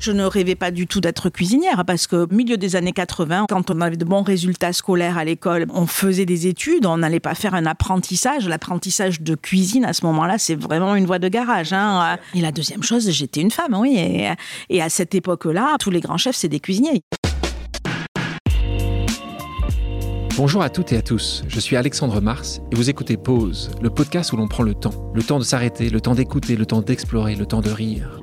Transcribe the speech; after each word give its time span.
Je 0.00 0.12
ne 0.12 0.24
rêvais 0.24 0.54
pas 0.54 0.70
du 0.70 0.86
tout 0.86 1.02
d'être 1.02 1.28
cuisinière 1.28 1.84
parce 1.84 2.06
que 2.06 2.24
au 2.24 2.34
milieu 2.34 2.56
des 2.56 2.74
années 2.74 2.94
80, 2.94 3.44
quand 3.50 3.70
on 3.70 3.82
avait 3.82 3.98
de 3.98 4.06
bons 4.06 4.22
résultats 4.22 4.72
scolaires 4.72 5.18
à 5.18 5.26
l'école, 5.26 5.66
on 5.74 5.86
faisait 5.86 6.24
des 6.24 6.46
études, 6.46 6.86
on 6.86 6.96
n'allait 6.96 7.20
pas 7.20 7.34
faire 7.34 7.52
un 7.52 7.66
apprentissage. 7.66 8.48
L'apprentissage 8.48 9.20
de 9.20 9.34
cuisine 9.34 9.84
à 9.84 9.92
ce 9.92 10.06
moment-là, 10.06 10.38
c'est 10.38 10.54
vraiment 10.54 10.96
une 10.96 11.04
voie 11.04 11.18
de 11.18 11.28
garage. 11.28 11.74
Hein. 11.74 12.16
Et 12.34 12.40
la 12.40 12.50
deuxième 12.50 12.82
chose, 12.82 13.10
j'étais 13.10 13.42
une 13.42 13.50
femme, 13.50 13.74
oui. 13.78 13.98
Et, 13.98 14.30
et 14.70 14.80
à 14.80 14.88
cette 14.88 15.14
époque-là, 15.14 15.76
tous 15.78 15.90
les 15.90 16.00
grands 16.00 16.16
chefs, 16.16 16.36
c'est 16.36 16.48
des 16.48 16.60
cuisiniers. 16.60 17.02
Bonjour 20.34 20.62
à 20.62 20.70
toutes 20.70 20.94
et 20.94 20.96
à 20.96 21.02
tous, 21.02 21.44
je 21.46 21.60
suis 21.60 21.76
Alexandre 21.76 22.22
Mars 22.22 22.62
et 22.72 22.74
vous 22.74 22.88
écoutez 22.88 23.18
Pause, 23.18 23.72
le 23.82 23.90
podcast 23.90 24.32
où 24.32 24.38
l'on 24.38 24.48
prend 24.48 24.62
le 24.62 24.72
temps. 24.72 25.12
Le 25.14 25.22
temps 25.22 25.38
de 25.38 25.44
s'arrêter, 25.44 25.90
le 25.90 26.00
temps 26.00 26.14
d'écouter, 26.14 26.56
le 26.56 26.64
temps 26.64 26.80
d'explorer, 26.80 27.34
le 27.34 27.44
temps 27.44 27.60
de 27.60 27.70
rire. 27.70 28.22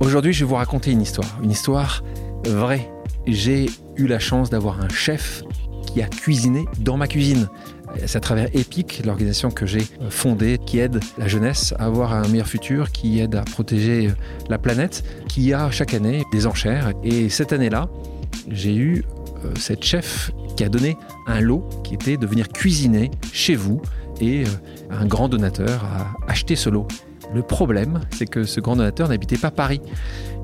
Aujourd'hui, 0.00 0.32
je 0.32 0.44
vais 0.44 0.48
vous 0.48 0.56
raconter 0.56 0.90
une 0.90 1.00
histoire, 1.00 1.38
une 1.42 1.50
histoire 1.50 2.04
vraie. 2.44 2.90
J'ai 3.26 3.66
eu 3.96 4.06
la 4.06 4.18
chance 4.18 4.50
d'avoir 4.50 4.80
un 4.80 4.88
chef 4.88 5.42
qui 5.86 6.02
a 6.02 6.06
cuisiné 6.06 6.66
dans 6.78 6.96
ma 6.96 7.08
cuisine. 7.08 7.48
C'est 8.04 8.18
à 8.18 8.20
travers 8.20 8.48
EPIC, 8.54 9.06
l'organisation 9.06 9.50
que 9.50 9.64
j'ai 9.64 9.86
fondée, 10.10 10.58
qui 10.58 10.80
aide 10.80 11.00
la 11.16 11.28
jeunesse 11.28 11.72
à 11.78 11.86
avoir 11.86 12.12
un 12.12 12.28
meilleur 12.28 12.46
futur, 12.46 12.92
qui 12.92 13.20
aide 13.20 13.36
à 13.36 13.42
protéger 13.42 14.10
la 14.50 14.58
planète, 14.58 15.02
qui 15.28 15.54
a 15.54 15.70
chaque 15.70 15.94
année 15.94 16.24
des 16.30 16.46
enchères. 16.46 16.92
Et 17.02 17.30
cette 17.30 17.54
année-là, 17.54 17.88
j'ai 18.50 18.74
eu 18.74 19.02
euh, 19.44 19.52
cette 19.58 19.82
chef 19.82 20.30
qui 20.56 20.64
a 20.64 20.68
donné 20.68 20.98
un 21.26 21.40
lot 21.40 21.68
qui 21.84 21.94
était 21.94 22.18
de 22.18 22.26
venir 22.26 22.48
cuisiner 22.48 23.10
chez 23.32 23.54
vous 23.54 23.80
et 24.20 24.44
euh, 24.44 24.46
un 24.90 25.06
grand 25.06 25.28
donateur 25.28 25.84
a 25.84 26.30
acheté 26.30 26.54
ce 26.54 26.68
lot. 26.68 26.86
Le 27.34 27.42
problème, 27.42 28.00
c'est 28.10 28.26
que 28.26 28.44
ce 28.44 28.60
grand 28.60 28.76
donateur 28.76 29.08
n'habitait 29.08 29.38
pas 29.38 29.50
Paris. 29.50 29.80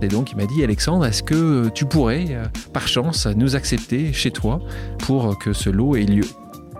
Et 0.03 0.09
donc 0.09 0.33
il 0.33 0.37
m'a 0.37 0.47
dit, 0.47 0.63
Alexandre, 0.65 1.07
est-ce 1.07 1.23
que 1.23 1.69
tu 1.69 1.87
pourrais, 1.87 2.27
euh, 2.31 2.45
par 2.73 2.89
chance, 2.89 3.27
nous 3.27 3.57
accepter 3.57 4.13
chez 4.13 4.31
toi 4.31 4.61
pour 4.99 5.39
que 5.39 5.53
ce 5.53 5.71
lot 5.71 5.97
ait 5.97 6.05
lieu? 6.05 6.25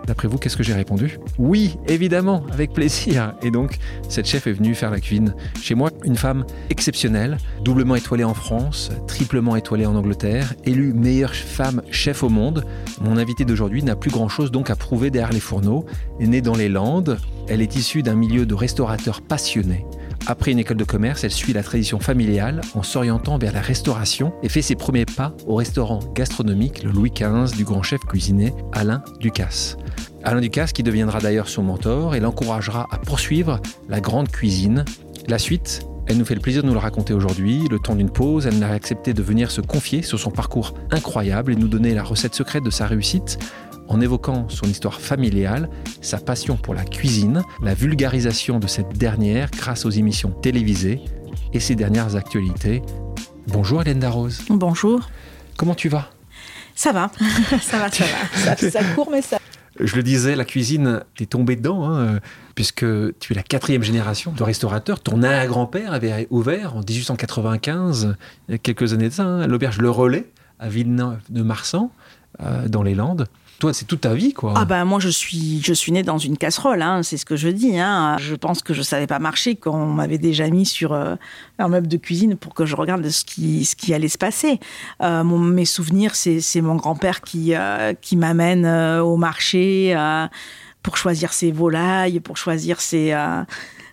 D'après 0.05 0.27
vous, 0.27 0.37
qu'est-ce 0.37 0.57
que 0.57 0.63
j'ai 0.63 0.73
répondu 0.73 1.17
Oui, 1.37 1.77
évidemment, 1.87 2.45
avec 2.51 2.73
plaisir. 2.73 3.35
Et 3.41 3.51
donc, 3.51 3.77
cette 4.09 4.25
chef 4.25 4.47
est 4.47 4.51
venue 4.51 4.75
faire 4.75 4.91
la 4.91 4.99
cuisine 4.99 5.33
chez 5.61 5.75
moi. 5.75 5.91
Une 6.03 6.17
femme 6.17 6.45
exceptionnelle, 6.69 7.37
doublement 7.63 7.95
étoilée 7.95 8.25
en 8.25 8.33
France, 8.33 8.91
triplement 9.07 9.55
étoilée 9.55 9.85
en 9.85 9.95
Angleterre, 9.95 10.53
élue 10.65 10.93
meilleure 10.93 11.33
femme 11.33 11.81
chef 11.89 12.23
au 12.23 12.29
monde. 12.29 12.65
Mon 13.01 13.17
invitée 13.17 13.45
d'aujourd'hui 13.45 13.81
n'a 13.83 13.95
plus 13.95 14.11
grand-chose 14.11 14.51
donc 14.51 14.69
à 14.69 14.75
prouver 14.75 15.09
derrière 15.09 15.31
les 15.31 15.39
fourneaux. 15.39 15.85
Née 16.19 16.41
dans 16.41 16.55
les 16.55 16.69
Landes. 16.69 17.17
Elle 17.47 17.61
est 17.61 17.75
issue 17.75 18.03
d'un 18.03 18.15
milieu 18.15 18.45
de 18.45 18.53
restaurateurs 18.53 19.21
passionnés. 19.21 19.85
Après 20.25 20.51
une 20.51 20.59
école 20.59 20.77
de 20.77 20.83
commerce, 20.83 21.23
elle 21.23 21.31
suit 21.31 21.53
la 21.53 21.63
tradition 21.63 21.99
familiale 21.99 22.61
en 22.75 22.83
s'orientant 22.83 23.37
vers 23.37 23.51
la 23.53 23.61
restauration 23.61 24.33
et 24.41 24.49
fait 24.49 24.61
ses 24.61 24.75
premiers 24.75 25.05
pas 25.05 25.35
au 25.47 25.55
restaurant 25.55 25.99
gastronomique 26.15 26.83
le 26.83 26.91
Louis 26.91 27.11
XV 27.11 27.55
du 27.55 27.63
grand 27.65 27.83
chef 27.83 28.01
cuisinier 28.01 28.53
Alain 28.71 29.03
Ducasse. 29.19 29.77
Alain 30.23 30.39
Ducasse 30.39 30.71
qui 30.71 30.83
deviendra 30.83 31.19
d'ailleurs 31.19 31.49
son 31.49 31.63
mentor 31.63 32.15
et 32.15 32.19
l'encouragera 32.19 32.87
à 32.91 32.97
poursuivre 32.97 33.59
la 33.89 33.99
grande 33.99 34.29
cuisine. 34.29 34.85
La 35.27 35.37
suite, 35.37 35.81
elle 36.07 36.17
nous 36.17 36.25
fait 36.25 36.35
le 36.35 36.41
plaisir 36.41 36.63
de 36.63 36.67
nous 36.67 36.73
le 36.73 36.79
raconter 36.79 37.13
aujourd'hui. 37.13 37.67
Le 37.69 37.79
temps 37.79 37.95
d'une 37.95 38.09
pause, 38.09 38.45
elle 38.45 38.59
n'a 38.59 38.69
accepté 38.69 39.13
de 39.13 39.21
venir 39.21 39.51
se 39.51 39.61
confier 39.61 40.01
sur 40.01 40.19
son 40.19 40.31
parcours 40.31 40.73
incroyable 40.91 41.53
et 41.53 41.55
nous 41.55 41.67
donner 41.67 41.93
la 41.93 42.03
recette 42.03 42.35
secrète 42.35 42.63
de 42.63 42.69
sa 42.69 42.87
réussite 42.87 43.39
en 43.93 44.01
évoquant 44.01 44.49
son 44.49 44.65
histoire 44.65 44.99
familiale, 44.99 45.69
sa 46.01 46.17
passion 46.17 46.57
pour 46.57 46.73
la 46.73 46.83
cuisine, 46.83 47.43
la 47.61 47.75
vulgarisation 47.75 48.59
de 48.59 48.65
cette 48.65 48.97
dernière 48.97 49.51
grâce 49.51 49.85
aux 49.85 49.91
émissions 49.91 50.31
télévisées 50.31 50.99
et 51.53 51.59
ses 51.59 51.75
dernières 51.75 52.15
actualités. 52.15 52.81
Bonjour 53.47 53.81
Hélène 53.81 53.99
Darroze. 53.99 54.41
Bonjour. 54.49 55.09
Comment 55.57 55.75
tu 55.75 55.89
vas? 55.89 56.09
Ça 56.73 56.91
va, 56.91 57.11
ça 57.61 57.77
va, 57.77 57.91
ça 57.91 58.03
va. 58.03 58.55
Ça, 58.55 58.71
ça 58.71 58.83
court, 58.95 59.09
mais 59.11 59.21
ça. 59.21 59.37
Je 59.79 59.95
le 59.95 60.01
disais, 60.01 60.35
la 60.35 60.45
cuisine, 60.45 61.03
t'es 61.15 61.27
tombé 61.27 61.55
dedans, 61.55 61.85
hein, 61.85 62.19
puisque 62.55 62.85
tu 63.19 63.33
es 63.33 63.35
la 63.35 63.43
quatrième 63.43 63.83
génération 63.83 64.31
de 64.31 64.43
restaurateurs. 64.43 64.99
Ton 65.01 65.19
grand-père 65.19 65.93
avait 65.93 66.27
ouvert 66.31 66.75
en 66.75 66.79
1895, 66.79 68.15
il 68.47 68.51
y 68.51 68.55
a 68.55 68.57
quelques 68.57 68.93
années 68.93 69.09
de 69.09 69.13
ça, 69.13 69.23
hein, 69.23 69.47
l'auberge 69.47 69.77
Le 69.79 69.89
Relais 69.89 70.31
à 70.59 70.69
Villeneuve-de-Marsan, 70.69 71.91
euh, 72.41 72.67
dans 72.67 72.81
les 72.81 72.95
Landes. 72.95 73.27
Toi, 73.63 73.71
c'est 73.71 73.85
toute 73.85 74.01
ta 74.01 74.13
vie, 74.13 74.33
quoi. 74.33 74.55
Ah 74.57 74.65
ben 74.65 74.83
moi, 74.83 74.99
je 74.99 75.07
suis, 75.07 75.61
je 75.63 75.73
suis 75.73 75.93
née 75.93 76.03
dans 76.03 76.17
une 76.17 76.37
casserole, 76.37 76.81
hein, 76.81 77.01
c'est 77.01 77.15
ce 77.15 77.23
que 77.23 77.37
je 77.37 77.47
dis. 77.47 77.79
Hein. 77.79 78.17
Je 78.19 78.35
pense 78.35 78.61
que 78.61 78.73
je 78.73 78.81
savais 78.81 79.07
pas 79.07 79.19
marcher 79.19 79.55
quand 79.55 79.73
on 79.73 79.85
m'avait 79.85 80.17
déjà 80.17 80.49
mis 80.49 80.65
sur 80.65 80.91
euh, 80.91 81.15
un 81.59 81.69
meuble 81.69 81.87
de 81.87 81.95
cuisine 81.95 82.35
pour 82.35 82.53
que 82.55 82.65
je 82.65 82.75
regarde 82.75 83.07
ce 83.07 83.23
qui, 83.23 83.63
ce 83.63 83.77
qui 83.77 83.93
allait 83.93 84.09
se 84.09 84.17
passer. 84.17 84.59
Euh, 85.01 85.23
mes 85.23 85.63
souvenirs, 85.63 86.13
c'est 86.13 86.59
mon 86.59 86.75
grand-père 86.75 87.21
qui, 87.21 87.55
euh, 87.55 87.93
qui 87.93 88.17
m'amène 88.17 88.65
au 88.99 89.15
marché 89.15 89.95
pour 90.81 90.97
choisir 90.97 91.31
ses 91.31 91.53
volailles, 91.53 92.19
pour 92.19 92.35
choisir 92.35 92.81
ses, 92.81 93.17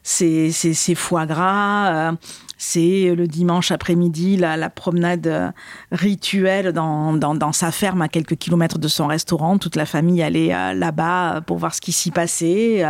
ses, 0.02 0.50
ses, 0.50 0.74
ses 0.74 0.96
foie 0.96 1.26
gras 1.26 2.16
c'est 2.62 3.14
le 3.14 3.26
dimanche 3.26 3.70
après-midi 3.70 4.36
la, 4.36 4.68
promenade 4.68 5.26
euh, 5.26 5.50
rituelle 5.92 6.74
dans, 6.74 7.14
dans, 7.14 7.52
sa 7.52 7.72
ferme 7.72 8.02
à 8.02 8.08
quelques 8.08 8.36
kilomètres 8.36 8.78
de 8.78 8.86
son 8.86 9.06
restaurant. 9.06 9.56
Toute 9.56 9.76
la 9.76 9.86
famille 9.86 10.22
allait 10.22 10.54
euh, 10.54 10.74
là-bas 10.74 11.36
euh, 11.36 11.40
pour 11.40 11.56
voir 11.56 11.74
ce 11.74 11.80
qui 11.80 11.90
s'y 11.90 12.10
passait. 12.10 12.84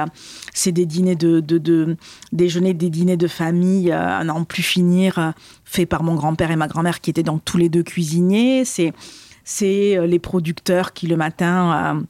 C'est 0.53 0.72
des 0.72 0.86
dîners 0.86 1.14
de, 1.14 1.38
de, 1.38 1.97
déjeuner, 2.32 2.75
des 2.75 2.91
dîners 2.91 3.16
de 3.16 3.28
famille 3.28 3.92
à 3.92 4.25
n'en 4.25 4.42
plus 4.42 4.64
finir, 4.64 5.34
faits 5.64 5.88
par 5.88 6.03
mon 6.03 6.16
grand-père 6.16 6.50
et 6.50 6.56
ma 6.56 6.66
grand-mère 6.66 7.00
qui 7.00 7.10
étaient 7.10 7.22
donc 7.22 7.44
tous 7.44 7.56
les 7.56 7.69
deux 7.69 7.84
cuisiniers. 7.84 8.64
C'est 8.64 8.92
c'est 9.44 10.04
les 10.04 10.19
producteurs 10.19 10.92
qui 10.92 11.06
le 11.06 11.16
matin 11.16 12.03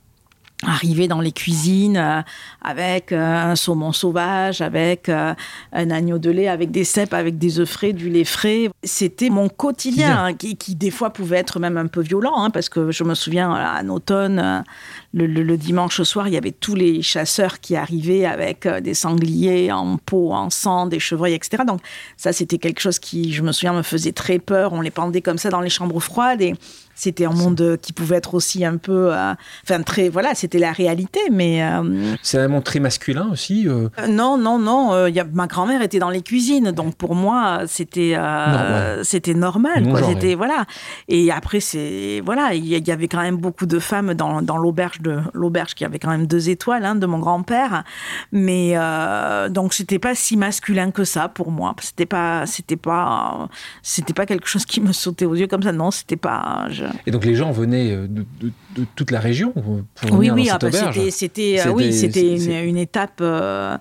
arriver 0.66 1.08
dans 1.08 1.20
les 1.20 1.32
cuisines 1.32 1.96
euh, 1.96 2.20
avec 2.62 3.12
euh, 3.12 3.50
un 3.50 3.56
saumon 3.56 3.92
sauvage, 3.92 4.60
avec 4.60 5.08
euh, 5.08 5.34
un 5.72 5.90
agneau 5.90 6.18
de 6.18 6.30
lait, 6.30 6.48
avec 6.48 6.70
des 6.70 6.84
cèpes, 6.84 7.14
avec 7.14 7.38
des 7.38 7.60
œufs 7.60 7.68
frais, 7.68 7.92
du 7.92 8.10
lait 8.10 8.24
frais. 8.24 8.68
C'était 8.82 9.30
mon 9.30 9.48
quotidien, 9.48 10.24
hein, 10.24 10.34
qui, 10.34 10.56
qui, 10.56 10.74
des 10.74 10.90
fois 10.90 11.10
pouvait 11.10 11.38
être 11.38 11.60
même 11.60 11.76
un 11.76 11.86
peu 11.86 12.02
violent, 12.02 12.34
hein, 12.36 12.50
parce 12.50 12.68
que 12.68 12.90
je 12.90 13.04
me 13.04 13.14
souviens, 13.14 13.50
en 13.50 13.88
automne, 13.88 14.64
le, 15.14 15.26
le, 15.26 15.56
dimanche 15.56 16.02
soir, 16.02 16.28
il 16.28 16.34
y 16.34 16.36
avait 16.36 16.52
tous 16.52 16.74
les 16.74 17.02
chasseurs 17.02 17.60
qui 17.60 17.76
arrivaient 17.76 18.26
avec 18.26 18.66
des 18.66 18.94
sangliers 18.94 19.72
en 19.72 19.96
peau, 19.96 20.32
en 20.32 20.50
sang, 20.50 20.86
des 20.86 21.00
chevreuils, 21.00 21.34
etc. 21.34 21.64
Donc 21.66 21.80
ça, 22.16 22.32
c'était 22.32 22.58
quelque 22.58 22.80
chose 22.80 22.98
qui, 22.98 23.32
je 23.32 23.42
me 23.42 23.52
souviens, 23.52 23.72
me 23.72 23.82
faisait 23.82 24.12
très 24.12 24.38
peur. 24.38 24.72
On 24.72 24.80
les 24.80 24.90
pendait 24.90 25.20
comme 25.20 25.38
ça 25.38 25.50
dans 25.50 25.60
les 25.60 25.70
chambres 25.70 26.00
froides 26.00 26.42
et 26.42 26.54
c'était 27.00 27.24
un 27.24 27.32
monde 27.32 27.78
qui 27.80 27.94
pouvait 27.94 28.16
être 28.16 28.34
aussi 28.34 28.62
un 28.62 28.76
peu, 28.76 29.14
euh, 29.14 29.32
enfin 29.64 29.82
très, 29.82 30.10
voilà, 30.10 30.34
c'était 30.34 30.58
la 30.58 30.70
réalité, 30.70 31.20
mais. 31.32 31.62
Euh, 31.62 32.14
c'est 32.22 32.38
un 32.38 32.48
monde 32.48 32.62
très 32.62 32.78
masculin 32.78 33.30
aussi. 33.32 33.66
Euh 33.66 33.88
non, 34.06 34.36
non, 34.36 34.58
non. 34.58 35.06
Y 35.06 35.18
a, 35.18 35.24
ma 35.24 35.46
grand-mère 35.46 35.80
était 35.80 35.98
dans 35.98 36.10
les 36.10 36.20
cuisines, 36.20 36.72
donc 36.72 36.96
pour 36.96 37.14
moi 37.14 37.62
c'était 37.66 38.16
c'était 39.02 39.32
normal. 39.32 39.88
Quoi. 39.88 40.02
C'était 40.02 40.34
voilà. 40.34 40.66
Et 41.08 41.32
après 41.32 41.60
c'est 41.60 42.20
voilà, 42.22 42.52
il 42.52 42.66
y, 42.66 42.92
avait 42.92 43.08
quand 43.08 43.22
même 43.22 43.38
beaucoup 43.38 43.66
de 43.66 43.78
femmes 43.78 44.12
dans, 44.12 44.42
dans 44.42 44.58
l'auberge 44.58 45.00
de 45.00 45.20
l'auberge 45.32 45.74
qui 45.74 45.86
avait 45.86 45.98
quand 45.98 46.10
même 46.10 46.26
deux 46.26 46.50
étoiles 46.50 46.84
hein, 46.84 46.96
de 46.96 47.06
mon 47.06 47.18
grand-père, 47.18 47.84
mais 48.30 48.74
donc 49.48 49.72
c'était 49.72 49.98
pas 49.98 50.14
si 50.14 50.36
masculin 50.36 50.90
que 50.90 51.04
ça 51.04 51.28
pour 51.28 51.50
moi. 51.50 51.74
C'était 51.80 52.06
pas 52.06 52.44
c'était 52.46 52.76
pas 52.76 53.48
c'était 53.82 54.12
pas 54.12 54.26
quelque 54.26 54.46
chose 54.46 54.66
qui 54.66 54.82
me 54.82 54.92
sautait 54.92 55.24
aux 55.24 55.34
yeux 55.34 55.46
comme 55.46 55.62
ça. 55.62 55.72
Non, 55.72 55.90
c'était 55.90 56.16
pas. 56.16 56.68
Et 57.06 57.10
donc 57.10 57.24
les 57.24 57.34
gens 57.34 57.50
venaient 57.52 57.92
euh, 57.92 58.06
de, 58.08 58.52
toute 58.94 59.10
la 59.10 59.20
région 59.20 59.52
pour 59.52 59.82
oui, 60.12 60.28
venir 60.28 60.34
oui, 60.34 60.46
dans 60.48 60.70
cette 60.70 60.82
ah, 60.82 60.92
bah, 60.94 61.02
C'était, 61.10 61.60
euh, 61.66 61.70
oui, 61.70 61.92
c'était 61.92 62.34
une, 62.68 62.76
étape. 62.76 63.18
Euh, 63.20 63.76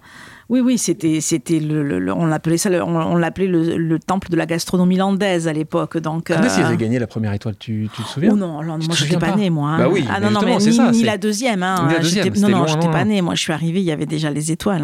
oui, 0.50 0.62
oui, 0.62 0.78
c'était, 0.78 1.22
c'était 1.22 1.60
le, 1.60 2.12
on 2.12 2.26
l'appelait 2.26 2.58
ça, 2.58 2.70
on, 2.86 3.16
l'appelait 3.16 3.48
le, 3.48 4.00
temple 4.00 4.30
de 4.30 4.36
la 4.36 4.46
gastronomie 4.46 4.98
landaise 4.98 5.48
à 5.48 5.54
l'époque. 5.54 5.98
Donc. 5.98 6.28
Quand 6.28 6.42
est-ce 6.44 6.68
qu'ils 6.68 6.78
gagné 6.78 7.00
la 7.00 7.08
première 7.08 7.34
étoile 7.34 7.56
tu, 7.58 7.90
tu, 7.94 8.04
te 8.04 8.08
souviens 8.08 8.32
oh 8.34 8.36
non, 8.36 8.64
moi 8.64 8.78
je 8.80 9.04
n'étais 9.04 9.18
pas, 9.18 9.36
née, 9.36 9.50
moi. 9.50 9.70
Hein. 9.70 9.78
Bah 9.80 9.90
oui, 9.90 10.06
ah 10.10 10.20
non, 10.20 10.32
non, 10.32 10.42
mais 10.44 10.58
ni, 10.58 10.80
ni 10.92 11.04
la 11.04 11.18
deuxième. 11.18 11.62
Hein. 11.64 11.86
Ni 11.88 11.94
la 11.94 12.00
deuxième 12.00 12.34
non, 12.38 12.50
non, 12.50 12.68
je 12.68 12.76
n'étais 12.76 12.92
pas 12.92 13.06
née. 13.06 13.22
Moi, 13.22 13.36
je 13.36 13.42
suis 13.42 13.54
arrivée, 13.54 13.80
il 13.80 13.86
y 13.86 13.92
avait 13.92 14.06
déjà 14.06 14.32
les 14.32 14.52
étoiles. 14.52 14.84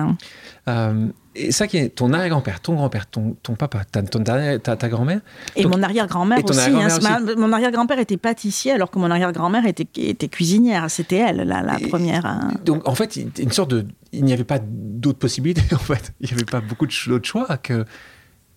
Hein. 0.68 1.12
Et 1.36 1.52
ça 1.52 1.68
qui 1.68 1.78
est 1.78 1.90
ton 1.90 2.14
arrière-grand-père, 2.14 2.60
ton 2.62 2.76
grand-père, 2.76 3.08
ton, 3.10 3.36
ton 3.44 3.56
papa, 3.56 3.84
ta, 3.92 4.02
ton 4.04 4.24
ta, 4.24 4.58
ta 4.60 4.90
grand-mère. 4.90 5.20
Et 5.56 5.64
Donc- 5.64 5.76
mon 5.76 5.84
arrière-grand-mère 5.84 6.44
aussi. 6.44 6.70
hein, 6.70 6.88
ma- 7.02 7.36
mon 7.36 7.52
arrière-grand-père 7.52 8.00
était 8.00 8.18
pâtissier 8.18 8.72
alors 8.72 8.90
que 8.92 9.00
mon 9.00 9.12
arrière-grand-mère 9.12 9.66
était, 9.66 9.88
était 10.02 10.28
cuisinière. 10.30 10.90
C'était 10.90 11.18
elle, 11.18 11.38
la, 11.38 11.62
la 11.62 11.80
Et- 11.80 11.88
première. 11.88 12.26
hein. 12.26 12.52
Donc 12.64 12.88
en 12.88 12.96
fait, 12.96 13.16
il- 13.18 13.32
une 13.40 13.52
sorte 13.52 13.72
de, 13.72 13.86
il 14.14 14.24
n'y 14.24 14.34
avait 14.34 14.44
pas 14.44 14.60
d'autres 14.62 15.20
possibilités. 15.20 15.62
En 15.74 15.78
fait, 15.80 16.14
il 16.22 16.28
n'y 16.28 16.34
avait 16.34 16.46
pas 16.46 16.62
beaucoup 16.62 16.88
d'autres 16.88 17.26
choix 17.28 17.58
que 17.58 17.86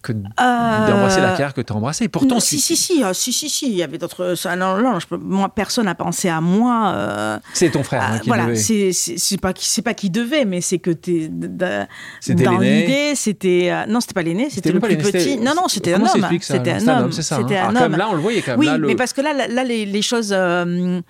que 0.00 0.12
d'embrasser 0.12 1.20
la 1.20 1.30
carrière 1.30 1.54
que 1.54 1.60
tu 1.60 1.72
as 1.72 1.76
embrassée. 1.76 2.08
Pourtant, 2.08 2.28
Euh, 2.28 2.34
Non, 2.34 2.40
si, 2.40 2.60
si, 2.60 2.76
si, 2.76 3.02
euh, 3.02 3.12
si, 3.12 3.32
si, 3.32 3.48
si, 3.50 3.66
il 3.66 3.74
y 3.74 3.82
avait 3.82 3.98
d'autres. 3.98 4.34
ça, 4.36 4.54
Non, 4.54 4.78
non, 4.78 5.00
je 5.00 5.06
peux- 5.08 5.16
moi, 5.16 5.48
personne 5.48 5.86
n'a 5.86 5.94
pensé 5.96 6.28
à 6.28 6.40
moi. 6.40 6.92
euh, 6.94 7.38
c'est 7.52 7.70
ton 7.70 7.82
frère 7.82 8.02
hein, 8.02 8.10
ah, 8.14 8.18
qui 8.20 8.28
voilà, 8.28 8.46
devait- 8.46 8.92
c'est 8.92 9.36
pas 9.40 9.52
qui 9.52 9.66
c'est 9.66 9.82
pas 9.82 9.94
qui 9.94 10.08
devait, 10.10 10.44
mais 10.44 10.60
c'est 10.60 10.78
que 10.78 10.90
t'es 10.90 11.28
dans 11.28 12.58
l'idée, 12.58 13.12
c'était 13.16 13.68
euh, 13.70 13.86
non, 13.86 14.00
c'était 14.00 14.14
pas 14.14 14.22
l'aîné, 14.22 14.50
c'était 14.50 14.72
le 14.72 14.80
plus 14.80 14.96
petit. 14.96 15.36
Non, 15.38 15.52
non, 15.56 15.68
c'était 15.68 15.94
un 15.94 15.98
Comment 15.98 16.12
homme. 16.14 16.38
C'était 16.40 16.78
C'est 16.78 16.88
un 16.88 16.98
homme. 17.00 17.10
hein. 17.10 17.10
C'était 17.12 17.56
un 17.58 17.72
comme 17.72 17.82
homme. 17.82 17.96
là, 17.96 18.08
on 18.10 18.14
le 18.14 18.20
voyait 18.20 18.40
quand 18.42 18.52
même. 18.52 18.60
Oui, 18.60 18.66
là, 18.66 18.78
le- 18.78 18.86
mais 18.86 18.94
parce 18.96 19.12
que 19.12 19.20
là, 19.20 19.32
là, 19.48 19.64
les, 19.64 19.84
les 19.84 20.02
choses, 20.02 20.30
euh, 20.32 21.00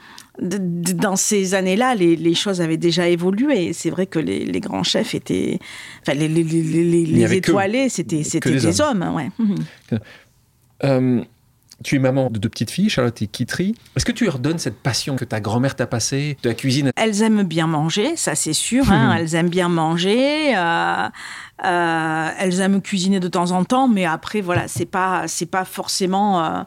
dans 0.41 1.17
ces 1.17 1.55
années-là, 1.55 1.95
les, 1.95 2.15
les 2.17 2.35
choses 2.35 2.61
avaient 2.61 2.77
déjà 2.77 3.09
évolué. 3.09 3.67
Et 3.67 3.73
C'est 3.73 3.91
vrai 3.91 4.07
que 4.07 4.19
les, 4.19 4.45
les 4.45 4.61
grands 4.61 4.85
chefs 4.85 5.15
étaient, 5.15 5.59
enfin, 6.03 6.15
les, 6.15 6.27
étoilés, 7.37 7.89
c'était, 7.89 8.23
c'était 8.23 8.53
des 8.59 8.81
hommes. 8.81 9.11
ouais. 9.15 9.31
Mhm. 9.39 9.57
Euh, 10.85 11.23
tu 11.85 11.95
es 11.97 11.99
maman 12.01 12.29
de 12.31 12.39
deux 12.39 12.49
petites 12.49 12.71
filles, 12.73 12.89
Charlotte 12.89 13.21
et 13.23 13.27
Kitry. 13.29 13.75
Est-ce 13.97 14.05
que 14.05 14.11
tu 14.13 14.25
leur 14.25 14.39
donnes 14.41 14.59
cette 14.59 14.81
passion 14.81 15.15
que 15.17 15.25
ta 15.25 15.41
grand-mère 15.41 15.77
t'a 15.77 15.87
passée 15.87 16.37
de 16.43 16.49
la 16.49 16.55
cuisine? 16.55 16.91
Elles 16.97 17.23
aiment 17.23 17.45
bien 17.45 17.67
manger, 17.69 18.17
ça 18.17 18.35
c'est 18.35 18.53
sûr. 18.53 18.91
hein, 18.91 19.15
elles 19.17 19.35
aiment 19.37 19.49
bien 19.49 19.69
manger. 19.69 20.57
euh, 20.57 21.09
euh, 21.65 22.29
elles 22.39 22.61
aiment 22.61 22.81
cuisiner 22.83 23.21
de 23.21 23.29
temps 23.29 23.53
en 23.53 23.65
temps, 23.65 23.87
mais 23.89 24.05
après 24.07 24.41
voilà, 24.41 24.67
c'est 24.67 24.87
pas 24.87 25.25
c'est 25.29 25.47
pas 25.47 25.65
forcément. 25.65 26.65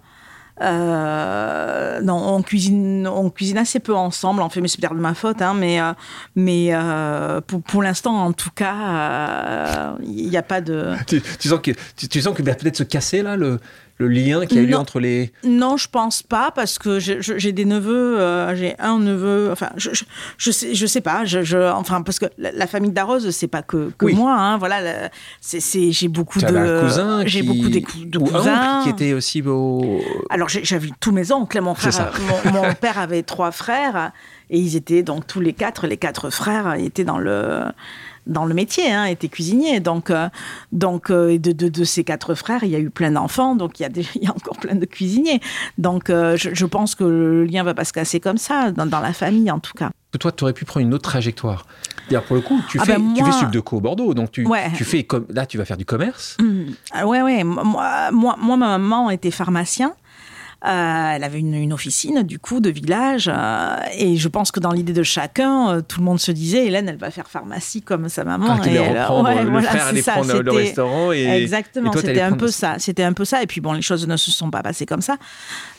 Euh, 0.61 1.81
euh, 1.91 2.01
non, 2.01 2.35
on 2.35 2.41
cuisine, 2.41 3.07
on 3.07 3.29
cuisine 3.29 3.57
assez 3.57 3.79
peu 3.79 3.95
ensemble. 3.95 4.41
En 4.41 4.49
fait, 4.49 4.61
mais 4.61 4.67
c'est 4.67 4.79
peut-être 4.79 4.95
de 4.95 4.99
ma 4.99 5.13
faute, 5.13 5.41
hein, 5.41 5.53
mais 5.53 5.81
euh, 5.81 5.93
mais 6.35 6.69
euh, 6.71 7.41
pour, 7.41 7.83
l'instant, 7.83 8.15
en 8.15 8.33
tout 8.33 8.51
cas, 8.53 8.75
euh, 8.75 9.91
il 10.03 10.29
n'y 10.29 10.37
a 10.37 10.43
pas 10.43 10.61
de. 10.61 10.93
tu, 11.07 11.21
tu 11.39 11.49
sens 11.49 11.59
que 11.61 11.71
tu, 11.95 12.07
tu 12.07 12.21
sens 12.21 12.35
que 12.35 12.43
va 12.43 12.55
peut-être 12.55 12.77
se 12.77 12.83
casser 12.83 13.21
là 13.21 13.35
le, 13.37 13.59
le 14.01 14.07
lien 14.07 14.45
qu'il 14.45 14.57
y 14.57 14.59
a 14.59 14.63
eu 14.63 14.71
Non. 14.71 14.79
entre 14.79 14.99
les. 14.99 15.31
Non, 15.43 15.77
je 15.77 15.87
pense 15.87 16.23
pas 16.23 16.51
parce 16.51 16.79
que 16.79 16.99
j'ai 16.99 17.51
des 17.51 17.65
neveux, 17.65 18.19
euh, 18.19 18.55
j'ai 18.55 18.75
un 18.79 18.97
neveu, 18.99 19.49
enfin, 19.51 19.69
je, 19.77 19.89
je, 19.93 20.03
je 20.37 20.51
sais, 20.51 20.73
je 20.75 20.85
sais 20.87 21.01
pas, 21.01 21.23
je, 21.25 21.43
je- 21.43 21.71
enfin, 21.71 22.01
parce 22.01 22.17
que 22.19 22.25
la, 22.37 22.51
la 22.51 22.65
famille 22.67 22.91
d'Arose, 22.91 23.29
c'est 23.29 23.47
pas 23.47 23.61
que, 23.61 23.91
que 23.97 24.05
Oui. 24.05 24.13
moi, 24.15 24.33
hein, 24.33 24.57
voilà, 24.57 25.09
c'est, 25.39 25.91
j'ai 25.91 26.07
beaucoup 26.07 26.39
de, 26.39 26.45
avais 26.45 26.59
un 26.59 26.81
cousin 26.81 27.21
j'ai 27.25 27.41
qui- 27.41 27.47
beaucoup 27.47 27.69
cou- 27.91 28.05
de 28.05 28.17
ou 28.17 28.23
cousins. 28.25 28.81
qui 28.83 28.89
était 28.89 29.13
aussi 29.13 29.41
au. 29.45 29.99
Alors 30.29 30.49
j'avais 30.49 30.89
tous 30.99 31.11
mes 31.11 31.31
oncles, 31.31 31.61
mon 31.61 31.75
C'est 31.75 31.91
frère, 31.91 32.13
ça. 32.15 32.51
mon, 32.51 32.61
mon 32.63 32.73
père 32.81 32.97
avait 32.99 33.23
trois 33.23 33.51
frères 33.51 34.11
et 34.49 34.59
ils 34.59 34.75
étaient 34.75 35.03
donc 35.03 35.27
tous 35.27 35.39
les 35.39 35.53
quatre, 35.53 35.87
les 35.87 35.97
quatre 35.97 36.29
frères 36.29 36.73
étaient 36.75 37.03
dans 37.05 37.19
le 37.19 37.61
dans 38.27 38.45
le 38.45 38.53
métier, 38.53 38.91
hein, 38.91 39.05
étaient 39.05 39.27
cuisiniers. 39.29 39.79
Donc, 39.79 40.09
euh, 40.09 40.29
donc 40.71 41.09
euh, 41.09 41.37
de, 41.37 41.51
de, 41.51 41.69
de 41.69 41.83
ces 41.83 42.03
quatre 42.03 42.35
frères, 42.35 42.63
il 42.63 42.69
y 42.69 42.75
a 42.75 42.79
eu 42.79 42.89
plein 42.89 43.11
d'enfants, 43.11 43.55
donc 43.55 43.79
il 43.79 43.83
y, 43.83 43.85
a 43.85 43.89
des- 43.89 44.05
il 44.15 44.23
y 44.23 44.27
a 44.27 44.31
encore 44.31 44.57
plein 44.57 44.75
de 44.75 44.85
cuisiniers. 44.85 45.39
Donc 45.77 46.09
euh, 46.09 46.35
je, 46.37 46.49
je 46.53 46.65
pense 46.65 46.95
que 46.95 47.03
le 47.03 47.45
lien 47.45 47.63
va 47.63 47.73
pas 47.73 47.85
se 47.85 47.93
casser 47.93 48.19
comme 48.19 48.37
ça, 48.37 48.71
dans, 48.71 48.85
dans 48.85 48.99
la 48.99 49.13
famille 49.13 49.49
en 49.51 49.59
tout 49.59 49.73
cas. 49.75 49.89
toi, 50.19 50.31
tu 50.31 50.43
aurais 50.43 50.53
pu 50.53 50.65
prendre 50.65 50.85
une 50.85 50.93
autre 50.93 51.09
trajectoire. 51.09 51.65
C'est-à-dire, 52.07 52.23
pour 52.27 52.35
le 52.35 52.41
coup, 52.41 52.59
tu 52.69 52.77
Ah 52.81 52.83
fais, 52.85 52.93
ben 52.97 53.13
tu 53.15 53.21
moi- 53.23 53.31
fais 53.31 53.39
Subdeco 53.39 53.79
Bordeaux, 53.79 54.13
donc 54.13 54.31
tu, 54.31 54.45
Ouais. 54.45 54.69
tu 54.75 54.83
fais 54.83 55.03
comme 55.03 55.25
là, 55.29 55.45
tu 55.45 55.57
vas 55.57 55.63
faire 55.65 55.77
du 55.77 55.85
commerce. 55.85 56.35
Ah 56.91 57.07
ouais, 57.07 57.21
ouais. 57.21 57.43
Moi, 57.45 57.63
moi, 58.11 58.35
moi, 58.37 58.57
ma 58.57 58.77
maman 58.77 59.09
était 59.09 59.31
pharmacien. 59.31 59.93
Euh, 60.63 61.11
elle 61.15 61.23
avait 61.23 61.39
une, 61.39 61.55
une 61.55 61.73
officine, 61.73 62.21
du 62.21 62.37
coup, 62.37 62.59
de 62.59 62.69
village. 62.69 63.31
euh, 63.33 63.75
et 63.97 64.15
je 64.17 64.27
pense 64.27 64.51
que 64.51 64.59
dans 64.59 64.71
l'idée 64.71 64.93
de 64.93 65.01
chacun, 65.01 65.69
euh, 65.71 65.81
tout 65.81 65.99
le 65.99 66.05
monde 66.05 66.19
se 66.19 66.31
disait 66.31 66.67
Hélène, 66.67 66.87
elle 66.87 66.97
va 66.97 67.09
faire 67.09 67.27
pharmacie 67.27 67.81
comme 67.81 68.09
sa 68.09 68.23
maman. 68.23 68.57
Ah, 68.61 68.67
Et 68.69 68.73
elle- 68.75 68.99
reprendre, 68.99 69.29
ouais, 69.29 69.43
le 69.43 69.49
voilà, 69.49 69.67
frère 69.69 69.87
allait 69.87 70.01
ça, 70.03 70.11
prendre 70.11 70.39
le 70.39 70.51
restaurant 70.51 71.11
et. 71.11 71.25
Exactement, 71.41 71.91
c'était 71.93 72.21
un 72.21 72.33
peu 72.33 72.47
ça. 72.49 72.75
C'était 72.77 73.03
un 73.03 73.13
peu 73.13 73.25
ça. 73.25 73.41
Et 73.41 73.47
puis 73.47 73.59
bon, 73.59 73.73
les 73.73 73.81
choses 73.81 74.05
ne 74.07 74.17
se 74.17 74.29
sont 74.29 74.51
pas 74.51 74.61
passées 74.61 74.85
comme 74.85 75.01
ça. 75.01 75.17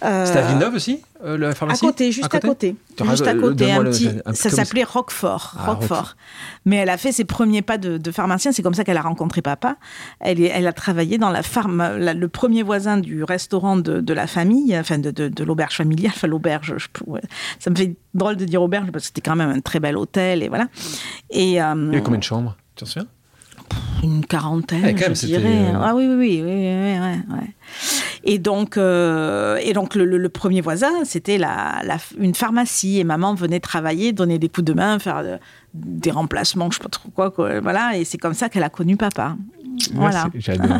C'était 0.00 0.38
à 0.38 0.46
Villeneuve 0.48 0.74
aussi, 0.74 1.00
euh, 1.24 1.38
la 1.38 1.50
à 1.50 1.76
côté, 1.76 2.12
juste 2.12 2.34
à 2.34 2.40
côté. 2.40 2.76
Juste 3.04 3.26
à 3.26 3.34
côté, 3.34 3.70
un 3.72 3.82
le- 3.82 3.90
petit. 3.90 4.08
un 4.26 4.32
ça 4.34 4.50
s'appelait 4.50 4.84
Roquefort. 4.84 5.54
Ah, 5.58 5.66
Roquefort. 5.72 5.98
Roquefort. 5.98 6.16
Mais 6.64 6.76
elle 6.76 6.88
a 6.88 6.96
fait 6.98 7.12
ses 7.12 7.24
premiers 7.24 7.62
pas 7.62 7.78
de, 7.78 7.96
de 7.98 8.10
pharmacien. 8.10 8.52
C'est 8.52 8.62
comme 8.62 8.74
ça 8.74 8.84
qu'elle 8.84 8.96
a 8.96 9.02
rencontré 9.02 9.42
papa. 9.42 9.76
Elle, 10.20 10.40
est- 10.40 10.48
elle 10.54 10.66
a 10.66 10.72
travaillé 10.72 11.18
dans 11.18 11.30
la 11.30 11.42
farm, 11.42 11.78
la- 11.78 12.14
le 12.14 12.28
premier 12.28 12.62
voisin 12.62 12.98
du 12.98 13.24
restaurant 13.24 13.76
de, 13.76 14.00
de 14.00 14.12
la 14.14 14.26
famille, 14.26 14.76
enfin 14.78 14.98
de, 14.98 15.10
de, 15.10 15.28
de 15.28 15.44
l'auberge 15.44 15.76
familiale. 15.76 16.12
Enfin, 16.14 16.26
l'auberge, 16.28 16.74
ouais. 17.06 17.20
ça 17.58 17.70
me 17.70 17.76
fait 17.76 17.94
drôle 18.14 18.36
de 18.36 18.44
dire 18.44 18.62
auberge 18.62 18.90
parce 18.90 19.04
que 19.04 19.06
c'était 19.08 19.20
quand 19.22 19.36
même 19.36 19.50
un 19.50 19.60
très 19.60 19.80
bel 19.80 19.96
hôtel 19.96 20.42
et 20.42 20.48
voilà. 20.48 20.66
Et 21.30 21.62
euh, 21.62 21.74
Il 21.76 21.86
y 21.86 21.88
avait 21.96 22.02
combien 22.02 22.18
de 22.18 22.24
chambres 22.24 22.56
Tu 22.74 22.84
t'en 22.84 22.86
souviens? 22.90 23.08
Une 24.02 24.24
quarantaine, 24.26 24.82
Ouais, 24.84 24.94
quand 24.94 25.02
même, 25.06 25.16
je 25.16 25.26
dirais. 25.26 25.44
euh, 25.74 25.78
Ah 25.80 25.94
oui, 25.94 26.06
oui, 26.08 26.14
oui, 26.16 26.42
oui, 26.42 26.50
oui, 26.50 26.98
oui, 27.00 27.36
ouais. 27.36 27.54
Et 28.24 28.38
donc, 28.38 28.76
euh, 28.76 29.58
et 29.62 29.72
donc 29.72 29.94
le, 29.94 30.04
le- 30.04 30.18
le 30.18 30.28
premier 30.28 30.60
voisin, 30.60 31.04
c'était 31.04 31.38
la, 31.38 31.80
la- 31.84 31.98
une 32.18 32.34
pharmacie. 32.34 32.98
Et 32.98 33.04
maman 33.04 33.34
venait 33.34 33.60
travailler, 33.60 34.12
donner 34.12 34.38
des 34.38 34.48
coups 34.48 34.64
de 34.64 34.72
main, 34.72 34.98
faire 34.98 35.18
euh, 35.18 35.36
des 35.74 36.10
remplacements, 36.10 36.70
je 36.70 36.78
sais 36.78 36.82
pas 36.82 36.88
trop 36.88 37.08
quoi, 37.10 37.30
quoi. 37.30 37.60
Voilà. 37.60 37.96
Et 37.96 38.04
c'est 38.04 38.18
comme 38.18 38.34
ça 38.34 38.48
qu'elle 38.48 38.62
a 38.64 38.68
connu 38.70 38.96
papa. 38.96 39.36
Ouais, 39.96 40.10
J'adore. 40.34 40.76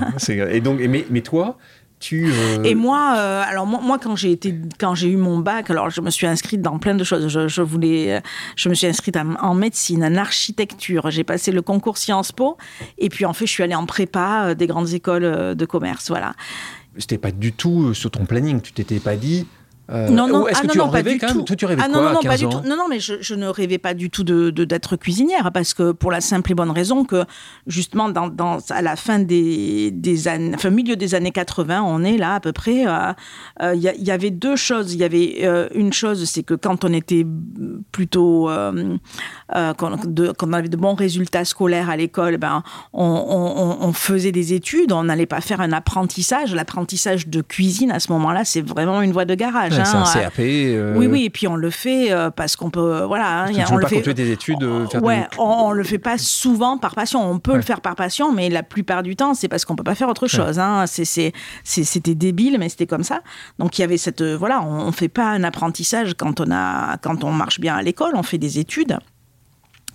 Et 0.51 0.61
donc, 0.61 0.79
mais, 0.81 1.07
mais 1.11 1.21
toi, 1.23 1.59
tu. 2.02 2.26
euh, 2.26 2.62
Et 2.64 2.75
moi, 2.75 3.14
euh, 3.16 3.43
alors 3.46 3.66
moi, 3.66 3.81
moi, 3.82 3.99
quand 3.99 4.16
j'ai 4.16 4.32
été, 4.32 4.54
quand 4.78 4.94
j'ai 4.94 5.08
eu 5.08 5.16
mon 5.16 5.38
bac, 5.38 5.70
alors 5.70 5.88
je 5.88 6.00
me 6.00 6.10
suis 6.10 6.26
inscrite 6.26 6.60
dans 6.60 6.78
plein 6.78 6.94
de 6.94 7.04
choses. 7.04 7.28
Je, 7.28 7.49
je 7.49 7.62
voulais, 7.62 8.16
euh, 8.16 8.20
je 8.56 8.69
me 8.69 8.75
suis 8.75 8.87
inscrite 8.87 9.16
en, 9.16 9.34
en 9.40 9.54
médecine, 9.54 10.04
en 10.04 10.16
architecture. 10.16 11.10
J'ai 11.10 11.25
passé 11.25 11.52
le 11.52 11.62
concours 11.62 11.96
Sciences 11.96 12.32
Po, 12.32 12.58
et 12.99 13.08
puis 13.08 13.25
en 13.25 13.32
fait, 13.32 13.46
je 13.46 13.52
suis 13.52 13.62
allée 13.62 13.75
en 13.75 13.87
prépa 13.87 14.54
des 14.54 14.66
grandes 14.66 14.93
écoles 14.93 15.54
de 15.54 15.64
commerce. 15.64 16.08
Voilà. 16.08 16.34
C'était 16.99 17.19
pas 17.19 17.31
du 17.31 17.52
tout 17.52 17.94
sur 17.94 18.10
ton 18.10 18.26
planning. 18.26 18.60
Tu 18.60 18.72
t'étais 18.72 19.00
pas 19.00 19.16
dit. 19.16 19.46
Euh, 19.90 20.08
Non, 20.08 20.29
non, 20.29 20.43
ou 20.44 20.49
Est-ce 20.49 20.58
ah, 20.58 20.62
que 20.62 20.67
non, 20.69 20.73
tu 20.73 20.79
non, 20.79 20.84
en 20.84 20.88
pas 20.88 20.96
rêvais 20.99 21.12
du 21.14 21.19
quand 21.19 21.26
même 21.29 21.37
tout. 21.38 21.43
Toi, 21.43 21.56
tu 21.56 21.64
rêvais 21.67 21.82
Ah 21.84 21.88
quoi 21.88 21.96
non, 21.96 22.02
non, 22.02 22.08
à 22.08 22.12
non, 22.14 22.20
15 22.20 22.31
pas 22.31 22.37
du 22.38 22.49
tout. 22.49 22.69
Non, 22.69 22.76
non, 22.76 22.84
mais 22.88 23.00
je, 23.00 23.14
je 23.20 23.34
ne 23.34 23.46
rêvais 23.46 23.79
pas 23.79 23.94
du 23.94 24.11
tout 24.11 24.25
de, 24.25 24.50
d'être 24.50 24.96
cuisinière 24.96 25.50
parce 25.52 25.75
que 25.75 25.93
pour 25.93 26.11
la 26.11 26.20
simple 26.20 26.52
et 26.52 26.55
bonne 26.55 26.70
raison 26.70 27.05
que 27.05 27.25
justement 27.67 28.08
dans, 28.08 28.29
dans- 28.29 28.58
à 28.70 28.82
la 28.82 28.96
fin 28.96 29.19
des, 29.19 29.90
des 29.90 30.29
années, 30.29 30.52
enfin 30.55 30.70
milieu 30.70 30.96
des 30.96 31.14
années 31.14 31.31
80, 31.32 31.82
on 31.82 32.05
est 32.05 32.17
là 32.17 32.34
à 32.37 32.40
peu 32.40 32.52
près. 32.52 32.87
euh, 32.87 33.12
euh, 33.62 33.75
Il 33.75 33.82
y, 33.82 34.11
avait 34.11 34.31
deux 34.31 34.56
choses. 34.56 34.94
Il 34.94 35.00
y 35.00 35.05
avait 35.05 35.47
une 35.75 35.92
chose, 35.92 36.25
c'est 36.25 36.42
que 36.42 36.54
quand 36.54 36.85
on 36.85 36.92
était 36.92 37.26
plutôt, 37.90 38.49
de- 38.49 40.33
qu'on 40.33 40.52
avait 40.52 40.68
de 40.68 40.76
bons 40.76 40.95
résultats 40.95 41.45
scolaires 41.45 41.90
à 41.90 41.97
l'école, 41.97 42.37
ben 42.38 42.62
on, 42.92 43.04
on- 43.04 43.83
on- 43.83 43.88
on 43.88 43.92
faisait 43.92 44.33
des 44.33 44.52
études. 44.52 44.92
On 44.92 45.04
n'allait 45.04 45.26
pas 45.26 45.40
faire 45.40 45.61
un 45.61 45.73
apprentissage. 45.73 46.54
L'apprentissage 46.54 47.28
de 47.28 47.40
cuisine 47.42 47.90
à 47.90 48.00
ce 48.00 48.12
moment-là, 48.12 48.45
c'est 48.45 48.62
vraiment 48.62 49.02
une 49.02 49.12
voie 49.12 49.25
de 49.25 49.35
garage. 49.35 49.72
Ouais, 49.76 49.81
hein. 49.81 50.05
C'est 50.05 50.19
un 50.19 50.23
CAP. 50.23 50.38
euh, 50.41 50.95
Oui, 50.97 51.07
oui, 51.07 51.25
et 51.25 51.31
puis 51.31 51.47
on 51.49 51.57
le 51.57 51.71
fait 51.71 52.12
euh, 52.12 52.31
parce 52.31 52.57
qu'on 52.57 52.71
peut, 52.71 52.81
euh, 53.02 53.07
voilà. 53.07 53.45
hein, 53.45 53.50
ne 53.50 53.73
on 53.73 53.76
le 53.76 53.83
pas 53.83 53.88
fait. 53.88 53.97
continuer 53.97 54.14
tes 54.14 54.31
études, 54.31 54.62
euh, 54.62 54.87
faire 54.88 55.02
ouais, 55.02 55.26
on, 55.38 55.73
le 55.73 55.83
fait 55.85 55.99
pas 55.99 56.19
souvent 56.19 56.79
par 56.79 56.95
passion. 56.95 57.23
On 57.31 57.38
peut 57.38 57.52
Ouais. 57.52 57.57
le 57.59 57.62
faire 57.62 57.81
par 57.81 57.95
passion, 57.97 58.33
mais 58.33 58.49
la 58.50 58.62
plupart 58.62 59.02
du 59.02 59.17
temps, 59.17 59.35
c'est 59.35 59.49
parce 59.49 59.64
qu'on 59.64 59.76
peut 59.76 59.85
pas 59.85 59.95
faire 59.95 60.09
autre 60.09 60.26
chose. 60.26 60.59
hein. 60.59 60.85
C'était 60.87 62.14
débile, 62.14 62.57
mais 62.59 62.69
c'était 62.69 62.87
comme 62.87 63.05
ça. 63.05 63.21
Donc 63.59 63.79
il 63.79 63.83
y 63.83 63.85
avait 63.85 63.99
cette, 63.99 64.21
euh, 64.23 64.37
voilà, 64.37 64.62
on, 64.62 64.88
on 64.88 64.93
fait 64.93 65.09
pas 65.09 65.26
un 65.26 65.45
apprentissage 65.45 66.14
quand 66.17 66.41
on 66.41 66.50
a, 66.50 66.97
quand 66.99 67.25
on 67.25 67.33
marche 67.33 67.61
bien 67.61 67.75
à 67.76 67.83
l'école. 67.83 68.12
On 68.14 68.23
fait 68.23 68.38
des 68.38 68.59
études. 68.59 68.99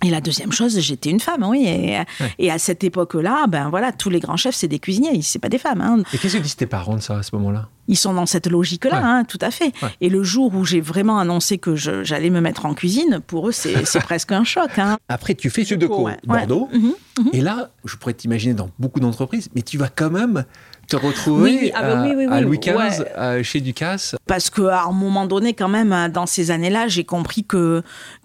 Et 0.04 0.10
la 0.10 0.20
deuxième 0.20 0.52
chose, 0.52 0.78
j'étais 0.78 1.10
une 1.10 1.18
femme, 1.18 1.42
oui. 1.44 1.64
Et, 1.66 1.98
et 2.38 2.50
à 2.52 2.58
cette 2.58 2.84
époque-là, 2.84 3.46
ben 3.48 3.68
voilà, 3.68 3.90
tous 3.90 4.10
les 4.10 4.20
grands 4.20 4.36
chefs, 4.36 4.54
c'est 4.54 4.68
des 4.68 4.78
cuisiniers, 4.78 5.20
c'est 5.22 5.40
pas 5.40 5.48
des 5.48 5.58
femmes. 5.58 5.80
hein. 5.80 6.02
Et 6.12 6.18
qu'est-ce 6.18 6.36
que 6.36 6.42
disent 6.42 6.54
tes 6.56 6.66
parents 6.66 6.94
de 6.94 7.00
ça 7.00 7.18
à 7.18 7.22
ce 7.24 7.34
moment-là? 7.34 7.68
Ils 7.88 7.96
sont 7.96 8.12
dans 8.12 8.26
cette 8.26 8.46
logique-là, 8.46 8.98
Ouais. 8.98 9.02
hein, 9.02 9.24
tout 9.26 9.38
à 9.40 9.50
fait. 9.50 9.72
Ouais. 9.82 9.88
Et 10.00 10.08
le 10.08 10.22
jour 10.22 10.54
où 10.54 10.64
j'ai 10.64 10.80
vraiment 10.80 11.18
annoncé 11.18 11.58
que 11.58 11.74
je- 11.74 12.04
j'allais 12.04 12.30
me 12.30 12.40
mettre 12.40 12.66
en 12.66 12.74
cuisine, 12.74 13.20
pour 13.26 13.48
eux, 13.48 13.52
c'est 13.52 13.72
presque 14.04 14.30
un 14.30 14.44
choc. 14.44 14.78
Hein. 14.78 14.98
Après, 15.08 15.34
tu 15.34 15.50
fais 15.50 15.64
Ouais. 15.72 16.16
Bordeaux. 16.24 16.68
Ouais. 16.72 16.78
Mhm. 16.78 17.30
Et 17.32 17.40
là, 17.40 17.70
je 17.84 17.96
pourrais 17.96 18.14
t'imaginer 18.14 18.54
dans 18.54 18.70
beaucoup 18.78 19.00
d'entreprises, 19.00 19.48
mais 19.54 19.62
tu 19.62 19.78
vas 19.78 19.88
quand 19.88 20.10
même 20.10 20.44
te 20.88 20.96
retrouver 20.96 21.42
Oui, 21.42 21.70
ah 21.74 21.82
bah 21.82 22.00
à, 22.00 22.04
oui, 22.06 22.12
oui, 22.16 22.26
à 22.30 22.40
Louis 22.40 22.58
XV, 22.58 22.74
ouais. 22.76 23.12
à- 23.14 23.42
chez 23.42 23.60
Ducasse. 23.60 24.16
Parce 24.26 24.50
qu'à 24.50 24.84
un 24.84 24.92
moment 24.92 25.26
donné, 25.26 25.54
quand 25.54 25.68
même, 25.68 25.92
hein, 25.92 26.08
dans 26.08 26.26
ces 26.26 26.50
années-là, 26.50 26.88
j'ai 26.88 27.04
compris 27.04 27.44
que, 27.44 27.82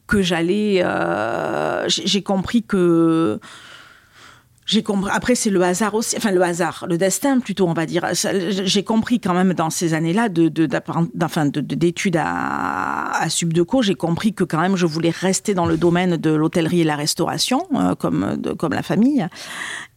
que 0.07 0.21
j'allais. 0.21 0.81
euh, 0.83 1.85
j'ai 1.87 2.23
compris 2.23 2.63
que. 2.63 3.39
J'ai 4.65 4.81
compris. 4.81 5.11
Après, 5.13 5.35
c'est 5.35 5.49
le 5.49 5.61
hasard 5.61 5.93
aussi. 5.93 6.15
Enfin, 6.15 6.31
le 6.31 6.41
hasard, 6.41 6.85
le 6.87 6.97
destin 6.97 7.39
plutôt, 7.41 7.67
on 7.67 7.73
va 7.73 7.85
dire. 7.85 8.05
J'ai 8.13 8.83
compris 8.85 9.19
quand 9.19 9.33
même 9.33 9.53
dans 9.53 9.69
ces 9.69 9.93
années-là 9.93 10.29
de, 10.29 10.47
d'enfin, 11.13 11.47
de- 11.47 11.59
d'études 11.59 12.15
à, 12.15 13.11
à 13.21 13.27
Subdeco, 13.27 13.81
j'ai 13.81 13.95
compris 13.95 14.33
que 14.33 14.45
quand 14.45 14.61
même 14.61 14.77
je 14.77 14.85
voulais 14.85 15.09
rester 15.09 15.53
dans 15.53 15.65
le 15.65 15.75
domaine 15.75 16.15
de 16.15 16.29
l'hôtellerie 16.29 16.79
et 16.79 16.85
la 16.85 16.95
restauration, 16.95 17.67
euh, 17.75 17.93
comme, 17.95 18.37
de- 18.37 18.53
comme 18.53 18.71
la 18.71 18.83
famille. 18.83 19.27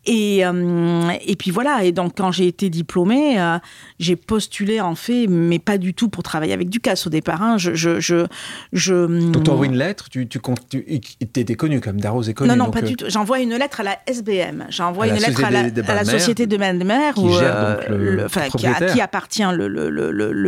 Et, 0.07 0.47
euh, 0.47 1.11
et 1.27 1.35
puis 1.35 1.51
voilà, 1.51 1.83
et 1.83 1.91
donc 1.91 2.13
quand 2.17 2.31
j'ai 2.31 2.47
été 2.47 2.71
diplômée, 2.71 3.41
euh, 3.41 3.59
j'ai 3.99 4.15
postulé 4.15 4.81
en 4.81 4.95
fait, 4.95 5.27
mais 5.27 5.59
pas 5.59 5.79
du 5.79 5.95
tout 5.95 6.09
pour 6.09 6.23
travailler 6.23 6.53
avec 6.53 6.69
Ducasse 6.69 7.09
au 7.09 7.11
départ. 7.11 7.43
Hein. 7.43 7.59
Je, 7.59 7.75
je, 7.75 7.99
je, 7.99 8.27
je, 8.73 9.31
donc 9.33 9.43
tu 9.43 9.51
envoies 9.51 9.67
une 9.67 9.77
lettre, 9.77 10.09
tu, 10.09 10.29
tu, 10.29 10.39
tu 10.71 10.81
étais 11.19 11.55
connu 11.57 11.81
comme 11.81 12.01
Darroze 12.01 12.29
est 12.29 12.35
connu. 12.35 12.49
Non, 12.49 12.57
non, 12.57 12.67
donc, 12.67 12.75
pas 12.75 12.83
euh, 12.83 12.89
du 12.89 12.95
tout. 12.95 13.07
J'envoie 13.09 13.41
une 13.41 13.57
lettre 13.57 13.81
à 13.81 13.83
la 13.83 13.99
SBM. 14.07 14.67
J'envoie 14.69 15.09
une 15.09 15.17
lettre 15.17 15.43
à 15.45 15.51
la, 15.51 15.71
des 15.71 15.83
à 15.83 15.95
la 15.95 16.05
Société 16.05 16.47
de 16.47 16.57
Bains 16.57 16.75
de 16.75 16.85
Mer, 16.85 17.15
Qui 17.15 17.21
où, 17.21 17.33
gère 17.33 17.79
donc 17.79 17.89
le 17.89 18.25
enfin, 18.27 18.49
qui, 18.57 18.67
à 18.67 18.75
qui 18.75 19.01
appartient 19.01 19.43
le, 19.53 19.67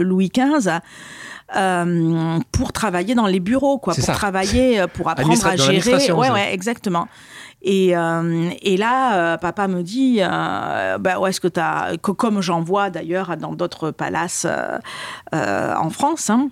Louis 0.02 0.30
XV. 0.32 0.70
euh, 1.56 2.38
pour 2.52 2.72
travailler 2.72 3.14
dans 3.14 3.26
les 3.26 3.40
bureaux, 3.40 3.78
quoi, 3.78 3.94
pour 3.94 4.04
ça. 4.04 4.12
travailler, 4.12 4.84
pour 4.94 5.08
apprendre 5.08 5.46
à 5.46 5.56
gérer. 5.56 6.12
Ouais, 6.12 6.30
ouais, 6.30 6.52
exactement. 6.54 7.08
Et, 7.62 7.96
euh, 7.96 8.50
et 8.62 8.76
là, 8.76 9.34
euh, 9.34 9.36
papa 9.36 9.66
me 9.66 9.82
dit, 9.82 10.18
euh, 10.20 10.98
bah, 10.98 11.18
où 11.18 11.26
est-ce 11.26 11.40
que 11.40 11.48
as, 11.58 11.96
comme 11.98 12.40
j'en 12.40 12.60
vois 12.60 12.90
d'ailleurs 12.90 13.36
dans 13.36 13.54
d'autres 13.54 13.90
palaces 13.90 14.46
en 15.32 15.90
France, 15.90 16.30
hein, 16.30 16.50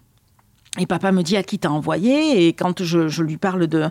et 0.79 0.87
papa 0.87 1.13
me 1.13 1.23
dit 1.23 1.37
à 1.37 1.43
qui 1.43 1.59
t'as 1.59 1.69
envoyé? 1.69 2.47
Et 2.47 2.53
quand 2.53 2.83
je 2.83 3.23
lui 3.23 3.37
parle 3.37 3.67
de 3.67 3.85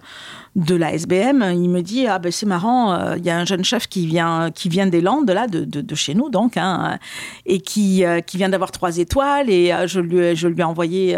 de 0.55 0.73
la 0.73 0.93
SBM, 0.93 1.43
il 1.53 1.69
me 1.69 1.81
dit 1.81 2.07
ah 2.07 2.17
ben 2.17 2.31
c'est 2.31 2.45
marrant, 2.45 2.93
euh, 2.93 3.17
il 3.17 3.25
y 3.25 3.29
a 3.29 3.37
un 3.37 3.43
jeune 3.43 3.65
chef 3.65 3.87
qui 3.87 4.07
vient 4.07 4.51
qui 4.51 4.69
vient 4.69 4.87
des 4.87 5.01
Landes 5.01 5.29
là 5.29 5.47
de, 5.47 5.65
de, 5.65 5.81
de 5.81 5.95
chez 5.95 6.13
nous 6.13 6.29
donc 6.29 6.55
hein, 6.55 6.97
et 7.45 7.59
qui 7.59 8.05
euh, 8.05 8.21
qui 8.21 8.37
vient 8.37 8.47
d'avoir 8.47 8.71
trois 8.71 8.97
étoiles 8.97 9.49
et 9.49 9.73
euh, 9.73 9.85
je 9.85 9.99
lui 9.99 10.33
je 10.33 10.47
lui 10.47 10.61
ai 10.61 10.63
envoyé 10.63 11.17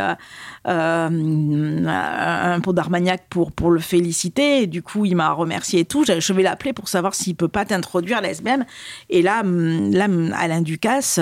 un 0.65 2.59
pot 2.61 2.73
d'Armagnac 2.73 3.25
pour 3.29 3.51
pour 3.51 3.69
le 3.69 3.79
féliciter 3.79 4.63
et 4.63 4.67
du 4.67 4.81
coup 4.81 5.05
il 5.05 5.15
m'a 5.15 5.31
remercié 5.31 5.81
et 5.81 5.85
tout. 5.85 6.03
Je, 6.03 6.33
vais 6.33 6.41
l'appeler 6.41 6.73
pour 6.73 6.87
savoir 6.87 7.13
s'il 7.13 7.35
peut 7.35 7.47
pas 7.47 7.63
t'introduire 7.63 8.17
à 8.17 8.21
la 8.21 8.31
SBM 8.31 8.65
et 9.11 9.21
là 9.21 9.41
hum, 9.41 9.91
là 9.91 10.05
hum, 10.05 10.33
Alain 10.35 10.61
Ducasse 10.61 11.19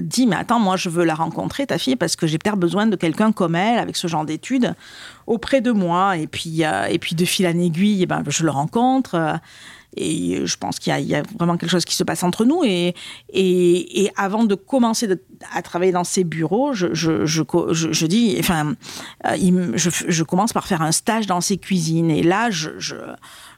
dit 0.00 0.28
mais 0.28 0.36
attends 0.36 0.60
moi 0.60 0.76
je 0.76 0.90
veux 0.90 1.04
la 1.04 1.16
rencontrer 1.16 1.66
ta 1.66 1.76
fille 1.76 1.96
parce 1.96 2.14
que 2.14 2.28
j'ai 2.28 2.38
peut-être 2.38 2.56
besoin 2.56 2.86
de 2.86 2.94
quelqu'un 2.94 3.32
comme 3.32 3.56
elle 3.56 3.80
avec 3.80 3.96
ce 3.96 4.06
genre 4.06 4.24
d'études 4.24 4.74
auprès 5.26 5.60
de 5.60 5.72
moi 5.72 6.16
et 6.16 6.28
puis 6.28 6.62
et 6.62 6.98
puis 7.00 7.15
de 7.16 7.24
fil 7.24 7.46
en 7.46 7.58
aiguille 7.58 8.02
eh 8.02 8.06
ben 8.06 8.22
je 8.28 8.44
le 8.44 8.50
rencontre 8.50 9.14
euh, 9.14 9.34
et 9.98 10.44
je 10.44 10.56
pense 10.58 10.78
qu'il 10.78 10.94
y, 11.00 11.14
a- 11.14 11.22
vraiment 11.38 11.56
quelque 11.56 11.70
chose 11.70 11.86
qui 11.86 11.94
se 11.94 12.04
passe 12.04 12.22
entre 12.22 12.44
nous. 12.44 12.62
Et, 12.64 12.94
et, 13.32 14.10
avant 14.16 14.44
de 14.44 14.54
commencer 14.54 15.08
à 15.54 15.62
travailler 15.62 15.92
dans 15.92 16.04
ces 16.04 16.22
bureaux, 16.22 16.74
je, 16.74 16.92
je, 16.92 17.24
je, 17.24 17.42
je- 17.72 18.06
dis, 18.06 18.36
enfin, 18.38 18.74
euh, 19.26 19.72
je 19.76 20.22
commence 20.22 20.52
par 20.52 20.66
faire 20.66 20.82
un 20.82 20.92
stage 20.92 21.26
dans 21.26 21.40
ces 21.40 21.56
cuisines. 21.56 22.10
Et 22.10 22.22
là, 22.22 22.50
je, 22.50 22.68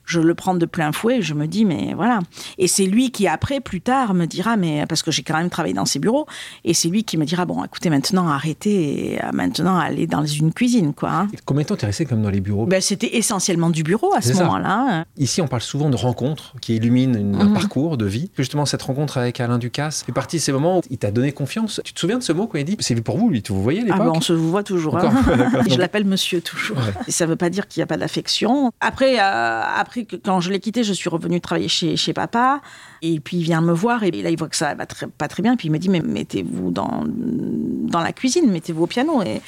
je, 0.09 0.21
le 0.21 0.35
prends 0.35 0.55
de 0.55 0.67
plein 0.67 0.93
fouet. 0.93 1.23
Je 1.23 1.35
me 1.35 1.47
dis, 1.47 1.65
mais 1.65 1.93
voilà. 1.95 2.21
Et 2.59 2.67
c'est 2.67 2.87
lui 2.87 3.11
qui, 3.11 3.29
après, 3.29 3.61
plus 3.61 3.81
tard, 3.81 4.15
me 4.15 4.27
dira, 4.27 4.57
mais 4.57 4.85
parce 4.89 5.03
que 5.03 5.11
j'ai 5.11 5.23
quand 5.23 5.37
même 5.37 5.51
travaillé 5.51 5.75
dans 5.75 5.85
ces 5.85 5.99
bureaux, 5.99 6.27
et 6.65 6.75
c'est 6.75 6.89
lui 6.89 7.05
qui 7.05 7.17
me 7.17 7.25
dira, 7.25 7.45
bon, 7.45 7.63
écoutez, 7.65 7.91
maintenant, 7.91 8.29
arrêtez, 8.29 9.13
et, 9.15 9.25
euh, 9.25 9.29
maintenant, 9.33 9.79
allez 9.79 10.07
dans 10.07 10.25
une 10.25 10.53
cuisine, 10.53 10.95
quoi. 10.95 11.11
hein. 11.11 11.29
Combien 11.45 11.63
de 11.63 11.69
temps 11.69 11.77
t'es 11.77 11.87
resté 11.87 12.05
comme 12.07 12.23
dans 12.23 12.31
les 12.31 12.41
bureaux? 12.41 12.67
Ben, 12.67 12.81
C'était 12.81 13.17
essentiellement 13.17 13.71
du 13.71 13.83
bureau 13.83 14.13
à 14.15 14.21
ce 14.23 14.33
moment-là. 14.35 15.05
Ici, 15.19 15.41
on 15.43 15.49
parle 15.49 15.63
souvent 15.63 15.91
de 15.91 15.97
rencontres 15.97 16.55
qui 16.61 16.77
illuminent 16.77 17.19
une- 17.19 17.35
un 17.41 17.45
Mhm. 17.47 17.53
parcours 17.55 17.97
de 17.97 18.07
vie. 18.07 18.31
Justement, 18.37 18.65
cette 18.67 18.83
rencontre 18.83 19.19
avec 19.19 19.41
Alain 19.41 19.59
Ducasse 19.59 20.03
fait 20.05 20.13
partie 20.13 20.37
de 20.37 20.43
ces 20.43 20.53
moments 20.53 20.79
où 20.79 20.83
il 20.91 20.99
t'a 20.99 21.11
donné 21.11 21.33
confiance. 21.33 21.81
Tu 21.85 21.93
te 21.93 22.01
souviens 22.01 22.19
de 22.19 22.23
ce 22.23 22.33
mot 22.33 22.47
quand 22.47 22.59
il 22.59 22.65
dit? 22.65 22.77
C'est 22.81 22.99
pour 23.03 23.19
vous, 23.19 23.29
lui, 23.31 23.43
tu 23.43 23.53
vous 23.53 23.63
voyez 23.63 23.83
à 23.91 23.95
Ah 23.95 23.99
ben, 23.99 24.13
on 24.15 24.21
se 24.21 24.33
voit 24.33 24.63
toujours. 24.63 24.97
Hein. 24.99 25.11
Je 25.69 25.77
l'appelle 25.79 26.05
monsieur 26.05 26.41
toujours. 26.41 26.77
Ouais. 26.79 26.93
Et 27.07 27.11
ça 27.13 27.25
ne 27.27 27.31
veut 27.31 27.37
pas 27.37 27.51
dire 27.51 27.69
qu'il 27.69 27.81
n'y 27.81 27.85
a 27.85 27.87
pas 27.87 27.97
d'affection. 27.97 28.71
Après, 28.81 29.19
euh, 29.21 29.63
après 29.77 29.98
quand 30.25 30.41
je 30.41 30.51
l'ai 30.51 30.61
quitté, 30.61 30.85
je 30.85 30.93
suis 30.93 31.09
revenue 31.09 31.41
travailler 31.41 31.69
chez 31.69 32.13
papa. 32.13 32.61
Et 33.03 33.21
puis 33.21 33.37
il 33.39 33.43
vient 33.43 33.61
me 33.61 33.73
voir 33.73 34.03
et 34.03 34.11
là 34.11 34.31
il 34.31 34.39
voit 34.39 34.49
que 34.49 34.57
ça 34.57 34.75
va 34.75 34.87
très- 34.87 35.07
pas 35.07 35.29
très 35.29 35.43
bien. 35.43 35.53
Et 35.55 35.57
puis 35.57 35.69
il 35.69 35.71
me 35.71 35.79
dit 35.79 35.89
mais 35.89 36.01
mettez-vous 36.01 36.71
dans, 36.71 37.05
dans 37.07 38.01
la 38.01 38.13
cuisine, 38.13 38.51
mettez-vous 38.51 38.85
au 38.85 38.87
piano. 38.87 39.23
Et, 39.23 39.41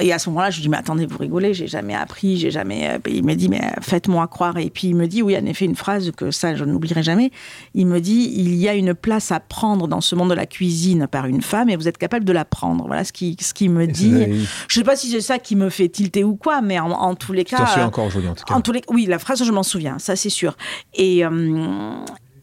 et 0.00 0.12
à 0.12 0.18
ce 0.18 0.28
moment-là, 0.30 0.50
je 0.50 0.56
lui 0.56 0.62
dis 0.62 0.68
mais 0.68 0.76
attendez, 0.76 1.06
vous 1.06 1.18
rigolez, 1.18 1.54
j'ai 1.54 1.66
jamais 1.66 1.94
appris, 1.94 2.36
j'ai 2.38 2.50
jamais. 2.50 2.88
euh, 2.90 2.98
Il 3.08 3.24
me 3.24 3.34
dit 3.34 3.48
mais 3.48 3.60
faites-moi 3.80 4.26
croire. 4.28 4.56
Et 4.58 4.70
puis 4.70 4.88
il 4.88 4.96
me 4.96 5.06
dit 5.06 5.22
oui, 5.22 5.36
en 5.36 5.44
effet, 5.46 5.64
une 5.64 5.76
phrase 5.76 6.10
que 6.16 6.30
ça 6.30 6.54
je 6.54 6.64
n'oublierai 6.64 7.02
jamais. 7.02 7.30
Il 7.74 7.86
me 7.86 8.00
dit 8.00 8.32
il 8.34 8.54
y 8.54 8.68
a 8.68 8.74
une 8.74 8.94
place 8.94 9.32
à 9.32 9.40
prendre 9.40 9.88
dans 9.88 10.00
ce 10.00 10.14
monde 10.14 10.30
de 10.30 10.34
la 10.34 10.46
cuisine 10.46 11.06
par 11.10 11.26
une 11.26 11.42
femme 11.42 11.68
et 11.70 11.76
vous 11.76 11.88
êtes 11.88 11.98
capable 11.98 12.24
de 12.24 12.32
la 12.32 12.44
prendre. 12.44 12.86
Voilà 12.86 13.04
ce 13.04 13.12
qu'il 13.12 13.36
ce 13.40 13.54
qu'il 13.54 13.70
me 13.70 13.82
Et 13.84 13.86
dit. 13.86 14.46
Je 14.68 14.74
sais 14.74 14.84
pas 14.84 14.96
si 14.96 15.10
c'est 15.10 15.20
ça 15.20 15.38
qui 15.38 15.56
me 15.56 15.68
fait 15.70 15.88
tilter 15.88 16.22
ou 16.24 16.36
quoi, 16.36 16.60
mais 16.60 16.78
en, 16.78 16.90
en 16.90 17.14
tous 17.14 17.32
les 17.32 17.44
cas. 17.44 17.56
souviens 17.66 17.84
euh, 17.84 17.86
encore 17.86 18.06
aujourd'hui, 18.06 18.30
en 18.30 18.34
tout 18.34 18.44
cas. 18.44 18.54
en 18.54 18.60
tous 18.60 18.72
les, 18.72 18.82
oui, 18.88 19.06
la 19.06 19.18
phrase, 19.18 19.42
je 19.44 19.52
m'en 19.52 19.62
souviens, 19.62 19.98
ça 19.98 20.16
c'est 20.16 20.28
sûr. 20.30 20.56
Et, 20.94 21.24
euh, 21.24 21.94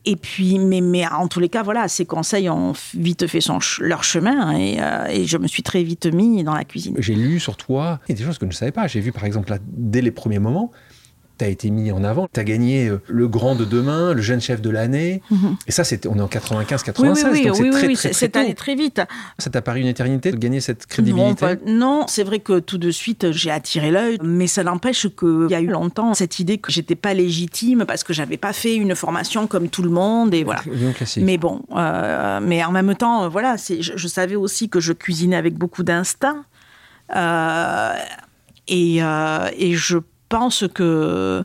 et 0.07 0.15
puis, 0.15 0.57
mais, 0.57 1.05
en 1.05 1.27
tous 1.27 1.41
les 1.41 1.49
cas, 1.49 1.63
voilà, 1.63 1.89
ces 1.89 2.05
conseils 2.05 2.49
ont 2.49 2.71
vite 2.93 3.27
fait 3.27 3.39
leur 3.81 4.05
chemin 4.05 4.57
et, 4.57 4.77
euh, 4.79 5.05
et 5.07 5.25
je 5.25 5.37
me 5.37 5.47
suis 5.47 5.63
très 5.63 5.83
vite 5.83 6.05
mis 6.05 6.45
dans 6.45 6.53
la 6.53 6.63
cuisine. 6.63 6.95
J'ai 6.97 7.13
lu 7.13 7.41
sur 7.41 7.57
toi 7.57 7.99
des 8.07 8.15
choses 8.15 8.37
que 8.37 8.45
je 8.45 8.51
ne 8.51 8.55
savais 8.55 8.71
pas. 8.71 8.87
J'ai 8.87 9.01
vu, 9.01 9.11
par 9.11 9.25
exemple, 9.25 9.49
là, 9.49 9.57
dès 9.61 10.01
les 10.01 10.11
premiers 10.11 10.39
moments, 10.39 10.71
tu 11.37 11.45
as 11.45 11.47
été 11.49 11.69
mis 11.69 11.91
en 11.91 12.03
avant. 12.03 12.27
Tu 12.33 12.39
as 12.39 12.43
gagné 12.43 12.87
euh, 12.87 13.01
le 13.07 13.27
grand 13.27 13.55
de 13.55 13.65
demain, 13.65 14.13
le 14.13 14.21
jeune 14.21 14.41
chef 14.41 14.61
de 14.61 14.69
l'année. 14.69 15.21
Et 15.67 15.71
ça, 15.71 15.83
c'était, 15.83 16.07
on 16.09 16.15
est 16.17 16.21
en 16.21 16.27
95-96, 16.27 17.01
Oui, 17.01 17.09
oui, 17.09 17.23
oui, 17.31 17.45
donc 17.45 17.55
c'est 17.55 17.63
oui, 17.63 17.69
très, 17.71 17.93
très, 17.93 18.27
très 18.29 18.39
allé 18.41 18.53
très 18.55 18.75
vite. 18.75 19.01
Ça 19.39 19.49
t'a 19.49 19.61
paru 19.61 19.81
une 19.81 19.87
éternité 19.87 20.31
de 20.31 20.37
gagner 20.37 20.59
cette 20.61 20.85
crédibilité? 20.85 21.39
Pas- 21.39 21.55
non, 21.65 22.05
c'est 22.07 22.23
vrai 22.23 22.39
que 22.39 22.59
tout 22.59 22.77
de 22.77 22.91
suite 22.91 23.31
j'ai 23.31 23.51
attiré 23.51 23.91
l'œil, 23.91 24.17
mais 24.23 24.47
ça 24.47 24.63
n'empêche 24.63 25.07
qu'il 25.15 25.47
y 25.49 25.55
a 25.55 25.61
eu 25.61 25.67
longtemps 25.67 26.13
cette 26.13 26.39
idée 26.39 26.57
que 26.57 26.71
j'étais 26.71 26.95
pas 26.95 27.13
légitime 27.13 27.85
parce 27.87 28.03
que 28.03 28.13
j'avais 28.13 28.37
pas 28.37 28.53
fait 28.53 28.75
une 28.75 28.95
formation 28.95 29.47
comme 29.47 29.69
tout 29.69 29.83
le 29.83 29.89
monde 29.89 30.33
et 30.33 30.43
voilà. 30.43 30.61
Mais 31.17 31.37
bon, 31.37 31.61
euh, 31.75 32.39
mais 32.41 32.63
en 32.63 32.71
même 32.71 32.95
temps, 32.95 33.23
euh, 33.23 33.27
voilà, 33.29 33.55
je, 33.57 33.75
je 33.95 34.07
savais 34.07 34.35
aussi 34.35 34.69
que 34.69 34.79
je 34.79 34.93
cuisinais 34.93 35.35
avec 35.35 35.55
beaucoup 35.55 35.83
d'instinct. 35.83 36.43
Euh, 37.15 37.93
et, 38.67 39.01
euh, 39.01 39.49
et 39.57 39.73
je 39.75 39.97
pense 40.29 40.65
que, 40.73 41.43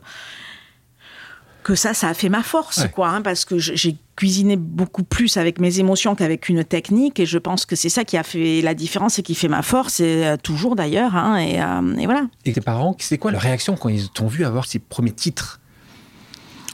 que 1.63 1.75
ça, 1.75 1.93
ça 1.93 2.09
a 2.09 2.13
fait 2.13 2.29
ma 2.29 2.43
force, 2.43 2.79
Ouais. 2.79 2.89
quoi, 2.89 3.09
hein, 3.09 3.21
parce 3.21 3.45
que 3.45 3.57
je- 3.57 3.73
j'ai 3.75 3.95
cuisiné 4.15 4.57
beaucoup 4.57 5.03
plus 5.03 5.37
avec 5.37 5.59
mes 5.59 5.79
émotions 5.79 6.13
qu'avec 6.13 6.49
une 6.49 6.63
technique, 6.65 7.19
et 7.19 7.25
je 7.25 7.37
pense 7.37 7.65
que 7.65 7.75
c'est 7.75 7.89
ça 7.89 8.03
qui 8.03 8.17
a 8.17 8.23
fait 8.23 8.61
la 8.61 8.73
différence 8.73 9.17
et 9.19 9.23
qui 9.23 9.33
fait 9.33 9.47
ma 9.47 9.61
force, 9.61 9.99
et 10.01 10.25
euh, 10.25 10.37
toujours 10.37 10.75
d'ailleurs, 10.75 11.15
hein, 11.15 11.37
et, 11.37 11.61
euh, 11.61 11.95
et 11.97 12.05
voilà. 12.05 12.23
Et 12.45 12.51
tes 12.53 12.61
parents, 12.61 12.95
c'est 12.99 13.17
quoi 13.17 13.31
leur 13.31 13.41
réaction 13.41 13.75
quand 13.77 13.89
ils 13.89 14.09
t'ont 14.09 14.27
vu 14.27 14.43
avoir 14.45 14.65
ces 14.65 14.79
premiers 14.79 15.13
titres? 15.13 15.61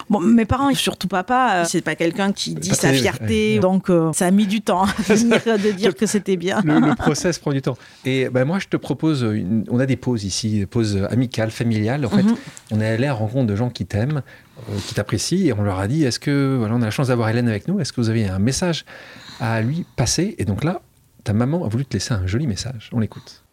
Bon, 0.09 0.19
mes 0.19 0.45
parents, 0.45 0.69
et 0.69 0.75
surtout 0.75 1.07
papa, 1.07 1.51
euh, 1.61 1.65
c'est 1.67 1.81
pas 1.81 1.95
quelqu'un 1.95 2.31
qui 2.31 2.55
dit 2.55 2.69
sa 2.69 2.89
très- 2.89 2.93
fierté, 2.97 3.53
ouais. 3.55 3.59
donc 3.59 3.89
euh, 3.91 4.11
ça 4.13 4.25
a 4.25 4.31
mis 4.31 4.47
du 4.47 4.61
temps 4.61 4.83
à 4.83 4.85
venir 5.13 5.39
de 5.59 5.71
dire 5.71 5.93
que 5.95 6.05
c'était 6.07 6.35
bien. 6.35 6.61
le, 6.65 6.79
le 6.79 6.95
process 6.97 7.37
prend 7.37 7.51
du 7.51 7.61
temps. 7.61 7.77
Et 8.05 8.27
ben 8.29 8.43
moi, 8.45 8.57
je 8.59 8.67
te 8.67 8.75
propose, 8.77 9.21
une- 9.21 9.65
on 9.69 9.79
a 9.79 9.85
des 9.85 9.97
pauses 9.97 10.23
ici, 10.23 10.59
des 10.61 10.65
pauses 10.65 10.97
amicales, 11.11 11.51
familiales. 11.51 12.05
En 12.05 12.09
fait, 12.09 12.23
Mhm. 12.23 12.35
on 12.71 12.81
est 12.81 12.87
allé 12.87 13.03
à 13.05 13.09
la 13.09 13.13
rencontre 13.13 13.45
de 13.45 13.55
gens 13.55 13.69
qui 13.69 13.85
t'aiment, 13.85 14.23
euh, 14.69 14.77
qui 14.87 14.95
t'apprécient, 14.95 15.45
et 15.45 15.53
on 15.53 15.61
leur 15.61 15.77
a 15.79 15.87
dit, 15.87 16.03
est-ce 16.03 16.19
que, 16.19 16.55
voilà, 16.57 16.73
on 16.75 16.81
a 16.81 16.85
la 16.85 16.91
chance 16.91 17.09
d'avoir 17.09 17.29
Hélène 17.29 17.47
avec 17.47 17.67
nous, 17.67 17.79
est-ce 17.79 17.93
que 17.93 18.01
vous 18.01 18.09
avez 18.09 18.27
un 18.27 18.39
message 18.39 18.85
à 19.39 19.61
lui 19.61 19.85
passer? 19.95 20.35
Et 20.39 20.45
donc 20.45 20.63
là, 20.63 20.81
ta 21.23 21.33
maman 21.33 21.65
a 21.65 21.67
voulu 21.67 21.85
te 21.85 21.93
laisser 21.93 22.13
un 22.15 22.25
joli 22.25 22.47
message. 22.47 22.89
On 22.93 22.99
l'écoute. 22.99 23.43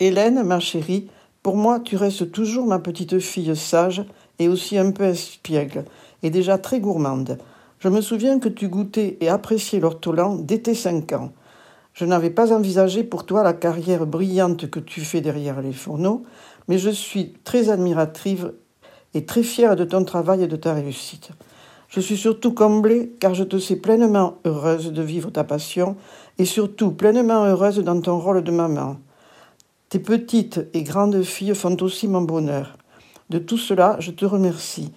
Hélène, 0.00 0.42
ma 0.42 0.60
chérie, 0.60 1.08
pour 1.42 1.56
moi, 1.56 1.80
tu 1.80 1.96
restes 1.96 2.30
toujours 2.30 2.66
ma 2.66 2.78
petite 2.78 3.18
fille 3.20 3.54
sage 3.56 4.04
et 4.38 4.48
aussi 4.48 4.78
un 4.78 4.90
peu 4.90 5.04
espiègle, 5.04 5.84
et 6.22 6.30
déjà 6.30 6.58
très 6.58 6.80
gourmande. 6.80 7.38
Je 7.78 7.88
me 7.88 8.00
souviens 8.00 8.38
que 8.38 8.48
tu 8.48 8.68
goûtais 8.68 9.18
et 9.20 9.28
appréciais 9.28 9.80
l'ortolan 9.80 10.36
dès 10.36 10.58
tes 10.58 10.74
cinq 10.74 11.12
ans. 11.12 11.32
Je 11.92 12.04
n'avais 12.04 12.30
pas 12.30 12.52
envisagé 12.52 13.04
pour 13.04 13.24
toi 13.26 13.42
la 13.42 13.52
carrière 13.52 14.06
brillante 14.06 14.68
que 14.68 14.80
tu 14.80 15.02
fais 15.02 15.20
derrière 15.20 15.60
les 15.60 15.72
fourneaux, 15.72 16.24
mais 16.66 16.78
je 16.78 16.90
suis 16.90 17.34
très 17.44 17.70
admirative 17.70 18.52
et 19.14 19.24
très 19.24 19.42
fière 19.42 19.76
de 19.76 19.84
ton 19.84 20.04
travail 20.04 20.42
et 20.42 20.48
de 20.48 20.56
ta 20.56 20.74
réussite. 20.74 21.30
Je 21.88 22.00
suis 22.00 22.16
surtout 22.16 22.52
comblée 22.52 23.14
car 23.20 23.34
je 23.34 23.44
te 23.44 23.58
sais 23.58 23.76
pleinement 23.76 24.38
heureuse 24.44 24.92
de 24.92 25.02
vivre 25.02 25.30
ta 25.30 25.44
passion 25.44 25.96
et 26.38 26.44
surtout 26.44 26.90
pleinement 26.90 27.44
heureuse 27.44 27.78
dans 27.78 28.00
ton 28.00 28.18
rôle 28.18 28.42
de 28.42 28.50
maman. 28.50 28.96
Tes 29.88 30.00
petites 30.00 30.66
et 30.72 30.82
grandes 30.82 31.22
filles 31.22 31.54
font 31.54 31.76
aussi 31.80 32.08
mon 32.08 32.22
bonheur. 32.22 32.76
De 33.30 33.38
tout 33.38 33.58
cela, 33.58 33.96
je 34.00 34.10
te 34.10 34.24
remercie. 34.24 34.92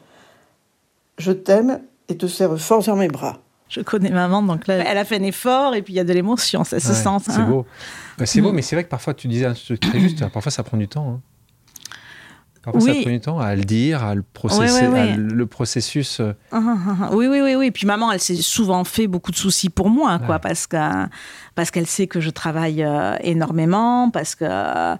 Je 1.17 1.31
t'aime 1.31 1.79
et 2.09 2.17
te 2.17 2.25
serre 2.27 2.57
fort 2.59 2.83
dans 2.83 2.95
mes 2.95 3.07
bras. 3.07 3.39
Je 3.69 3.81
connais 3.81 4.11
maman, 4.11 4.41
donc 4.43 4.67
là, 4.67 4.75
elle 4.75 4.97
a 4.97 5.03
fait 5.03 5.17
un 5.19 5.23
effort 5.23 5.75
et 5.75 5.81
puis 5.81 5.93
il 5.93 5.97
y 5.97 5.99
a 5.99 6.03
de 6.05 6.13
l'émotion, 6.13 6.63
ça 6.63 6.79
se 6.79 6.87
Ouais, 6.89 6.93
sent. 6.93 7.09
C'est 7.25 7.31
hein. 7.41 7.49
beau. 7.49 7.65
C'est 8.23 8.41
beau, 8.41 8.51
Mm. 8.51 8.55
mais 8.55 8.61
c'est 8.61 8.75
vrai 8.75 8.83
que 8.85 8.89
parfois, 8.89 9.13
tu 9.13 9.27
disais 9.27 9.45
un 9.45 9.53
truc 9.53 9.79
très 9.79 9.99
juste, 9.99 10.25
parfois 10.29 10.51
ça 10.51 10.63
prend 10.63 10.77
du 10.77 10.87
temps. 10.87 11.15
hein. 11.15 11.21
Parfois, 12.63 12.81
ça 12.81 12.91
Oui. 12.91 13.01
prend 13.01 13.11
du 13.11 13.19
temps 13.21 13.39
à 13.39 13.55
le 13.55 13.63
dire, 13.63 14.03
à 14.03 14.13
le 14.15 14.21
processer, 14.23 14.85
à 14.85 15.15
le 15.15 15.45
processus. 15.47 16.19
euh, 16.19 16.33
Ah, 16.51 16.59
ah, 16.65 16.95
ah. 17.03 17.09
Oui, 17.13 17.27
oui, 17.27 17.39
oui, 17.41 17.55
oui. 17.55 17.71
Puis 17.71 17.87
maman, 17.87 18.11
elle 18.11 18.19
s'est 18.19 18.35
souvent 18.35 18.83
fait 18.83 19.07
beaucoup 19.07 19.31
de 19.31 19.37
soucis 19.37 19.69
pour 19.69 19.89
moi, 19.89 20.19
quoi, 20.19 20.35
Ouais. 20.35 20.41
parce 20.41 20.67
que 20.67 20.77
parce 21.55 21.71
qu'elle 21.71 21.87
sait 21.87 22.07
que 22.07 22.19
je 22.19 22.29
travaille 22.29 22.83
euh, 22.83 23.15
énormément, 23.21 24.09
parce 24.11 24.35
que 24.35 24.95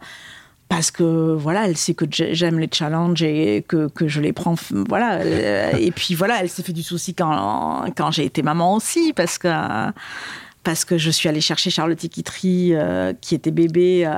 parce 0.70 0.92
que 0.92 1.34
voilà, 1.34 1.66
elle 1.68 1.78
sait 1.78 1.94
que 1.94 2.06
j'aime 2.10 2.60
les 2.60 2.70
challenges 2.72 3.24
et 3.24 3.64
que, 3.68 3.88
que 3.88 4.08
je 4.08 4.20
les 4.20 4.34
prends. 4.34 4.56
Voilà. 4.90 5.24
et 5.78 5.92
puis 5.92 6.14
voilà, 6.14 6.42
elle 6.42 6.50
s'est 6.50 6.64
fait 6.64 6.74
du 6.74 6.84
souci 6.84 7.14
quand, 7.14 7.86
quand 7.96 8.12
j'ai 8.12 8.26
été 8.26 8.42
maman 8.42 8.76
aussi, 8.76 9.14
parce 9.14 9.38
que, 9.38 9.48
parce 10.64 10.84
que 10.84 10.98
je 10.98 11.10
suis 11.10 11.30
allée 11.30 11.42
chercher 11.42 11.70
Charlotte 11.70 11.98
Kitry, 11.98 12.74
euh, 12.74 13.14
qui 13.22 13.36
était 13.36 13.52
bébé. 13.52 14.10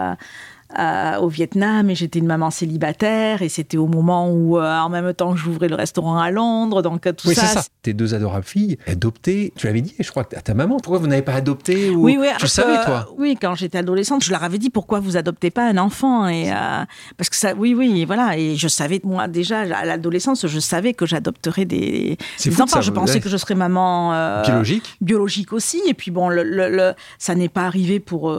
Euh, 0.77 1.17
au 1.17 1.29
Vietnam 1.29 1.89
et 1.89 1.95
j'étais 1.95 2.19
une 2.19 2.27
maman 2.27 2.51
célibataire 2.51 3.41
et 3.41 3.49
c'était 3.49 3.77
au 3.77 3.87
moment 3.87 4.29
où 4.29 4.59
euh, 4.59 4.77
en 4.77 4.89
même 4.89 5.11
temps 5.15 5.35
j'ouvrais 5.35 5.67
le 5.67 5.73
restaurant 5.73 6.19
à 6.19 6.29
Londres. 6.29 6.83
Donc 6.83 7.07
euh, 7.07 7.11
tout 7.11 7.27
oui, 7.27 7.33
ça, 7.33 7.47
ça. 7.47 7.63
tes 7.81 7.93
deux 7.95 8.13
adorables 8.13 8.45
filles 8.45 8.77
adoptées 8.85 9.51
tu 9.55 9.65
l'avais 9.65 9.81
dit 9.81 9.95
je 9.99 10.07
crois 10.11 10.27
à 10.31 10.41
ta 10.41 10.53
maman. 10.53 10.77
Pourquoi 10.77 10.99
vous 10.99 11.07
n'avez 11.07 11.23
pas 11.23 11.33
adopté 11.33 11.89
ou... 11.89 12.03
oui 12.03 12.17
oui 12.19 12.27
tu 12.37 12.47
savais 12.47 12.85
toi? 12.85 13.09
oui 13.17 13.35
quand 13.41 13.55
j'étais 13.55 13.79
adolescente 13.79 14.23
je 14.23 14.29
leur 14.29 14.43
avais 14.43 14.59
dit 14.59 14.69
pourquoi 14.69 14.99
vous 14.99 15.17
adoptez 15.17 15.49
pas 15.49 15.67
un 15.67 15.79
enfant 15.79 16.27
et 16.27 16.51
euh, 16.51 16.85
parce 17.17 17.31
que 17.31 17.35
ça 17.35 17.55
oui 17.57 17.73
oui 17.73 18.05
voilà. 18.05 18.37
Et 18.37 18.55
je 18.55 18.67
savais 18.67 19.01
moi 19.03 19.27
déjà 19.27 19.61
à 19.61 19.85
l'adolescence 19.85 20.45
je 20.45 20.59
savais 20.59 20.93
que 20.93 21.07
j'adopterais 21.07 21.65
des, 21.65 22.19
des 22.45 22.61
enfants. 22.61 22.81
je 22.81 22.91
pensais 22.91 23.19
que 23.19 23.29
je 23.29 23.37
serais 23.37 23.55
maman 23.55 24.43
biologique? 24.43 24.97
biologique 25.01 25.51
aussi. 25.51 25.81
Et 25.87 25.95
puis 25.95 26.11
bon 26.11 26.29
le, 26.29 26.43
le, 26.43 26.93
ça 27.17 27.33
n'est 27.33 27.49
pas 27.49 27.63
arrivé 27.63 27.99
pour 27.99 28.31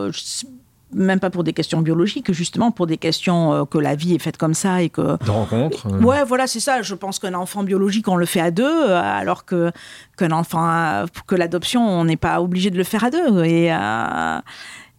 même 0.92 1.20
pas 1.20 1.30
pour 1.30 1.44
des 1.44 1.52
questions 1.52 1.80
biologiques, 1.80 2.32
justement 2.32 2.70
pour 2.70 2.86
des 2.86 2.96
questions 2.96 3.52
euh, 3.52 3.64
que 3.64 3.78
la 3.78 3.94
vie 3.94 4.14
est 4.14 4.18
faite 4.18 4.36
comme 4.36 4.54
ça 4.54 4.82
et 4.82 4.88
que. 4.88 5.22
De 5.24 5.30
rencontre. 5.30 5.86
Euh... 5.86 6.00
Ouais, 6.00 6.24
voilà, 6.24 6.46
c'est 6.46 6.60
ça. 6.60 6.82
Je 6.82 6.94
pense 6.94 7.18
qu'un 7.18 7.34
enfant 7.34 7.62
biologique, 7.62 8.08
on 8.08 8.16
le 8.16 8.26
fait 8.26 8.40
à 8.40 8.50
deux, 8.50 8.64
euh, 8.64 9.00
alors 9.00 9.44
que 9.44 9.70
qu'un 10.16 10.32
enfant, 10.32 11.06
que 11.26 11.34
l'adoption, 11.34 11.86
on 11.86 12.04
n'est 12.04 12.16
pas 12.16 12.40
obligé 12.40 12.70
de 12.70 12.76
le 12.76 12.84
faire 12.84 13.04
à 13.04 13.10
deux. 13.10 13.44
Et. 13.44 13.72
Euh, 13.72 14.38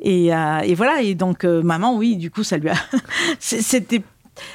et, 0.03 0.29
et, 0.29 0.74
voilà, 0.74 1.03
et 1.03 1.13
donc 1.13 1.43
maman, 1.43 1.95
oui, 1.95 2.15
du 2.15 2.31
coup, 2.31 2.43
ça 2.43 2.57
lui 2.57 2.69
a. 2.69 2.74
C'était 3.39 4.01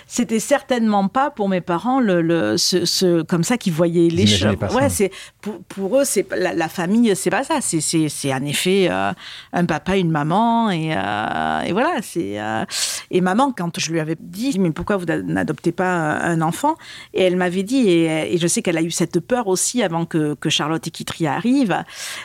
c'était 0.07 0.41
certainement 0.41 1.09
pas 1.09 1.31
pour 1.31 1.49
mes 1.49 1.61
parents 1.61 2.01
le, 2.01 2.23
le 2.23 2.57
ce, 2.57 2.85
ce, 2.85 3.23
comme 3.23 3.45
ça 3.45 3.59
qu'ils 3.59 3.73
voyaient 3.73 4.09
les 4.09 4.27
choses. 4.27 4.57
Ouais, 4.73 4.89
c'est 4.89 5.11
pour, 5.41 5.63
pour, 5.65 5.99
eux, 5.99 6.05
c'est 6.05 6.27
la, 6.35 6.55
la, 6.55 6.69
famille, 6.69 7.15
c'est 7.15 7.31
pas 7.31 7.45
ça. 7.45 7.59
C'est 7.61 7.81
c'est 7.81 8.35
en 8.35 8.45
effet 8.45 8.89
euh, 8.91 9.13
un 9.53 9.65
papa, 9.65 9.97
une 9.97 10.11
maman 10.11 10.71
et, 10.71 10.95
euh, 10.97 11.61
et 11.61 11.73
voilà. 11.73 11.97
C'est 12.03 12.41
euh, 12.41 12.65
et 13.11 13.21
maman 13.21 13.53
quand 13.53 13.79
je 13.79 13.93
lui 13.93 14.01
avais 14.01 14.17
dit 14.19 14.59
mais 14.59 14.71
pourquoi 14.71 14.97
vous 14.97 15.07
n'adoptez 15.07 15.73
pas 15.73 16.19
un 16.21 16.41
enfant? 16.41 16.77
Et 17.13 17.23
elle 17.23 17.37
m'avait 17.37 17.63
dit 17.63 17.89
et, 17.89 18.35
et, 18.35 18.39
je 18.39 18.47
sais 18.47 18.63
qu'elle 18.63 18.79
a 18.79 18.83
eu 18.83 18.91
cette 18.91 19.21
peur 19.21 19.47
aussi 19.47 19.83
avant 19.83 20.07
que, 20.07 20.35
que 20.35 20.49
Charlotte 20.49 20.87
et 20.87 20.91
Kitry 20.91 21.27
arrivent. 21.27 21.85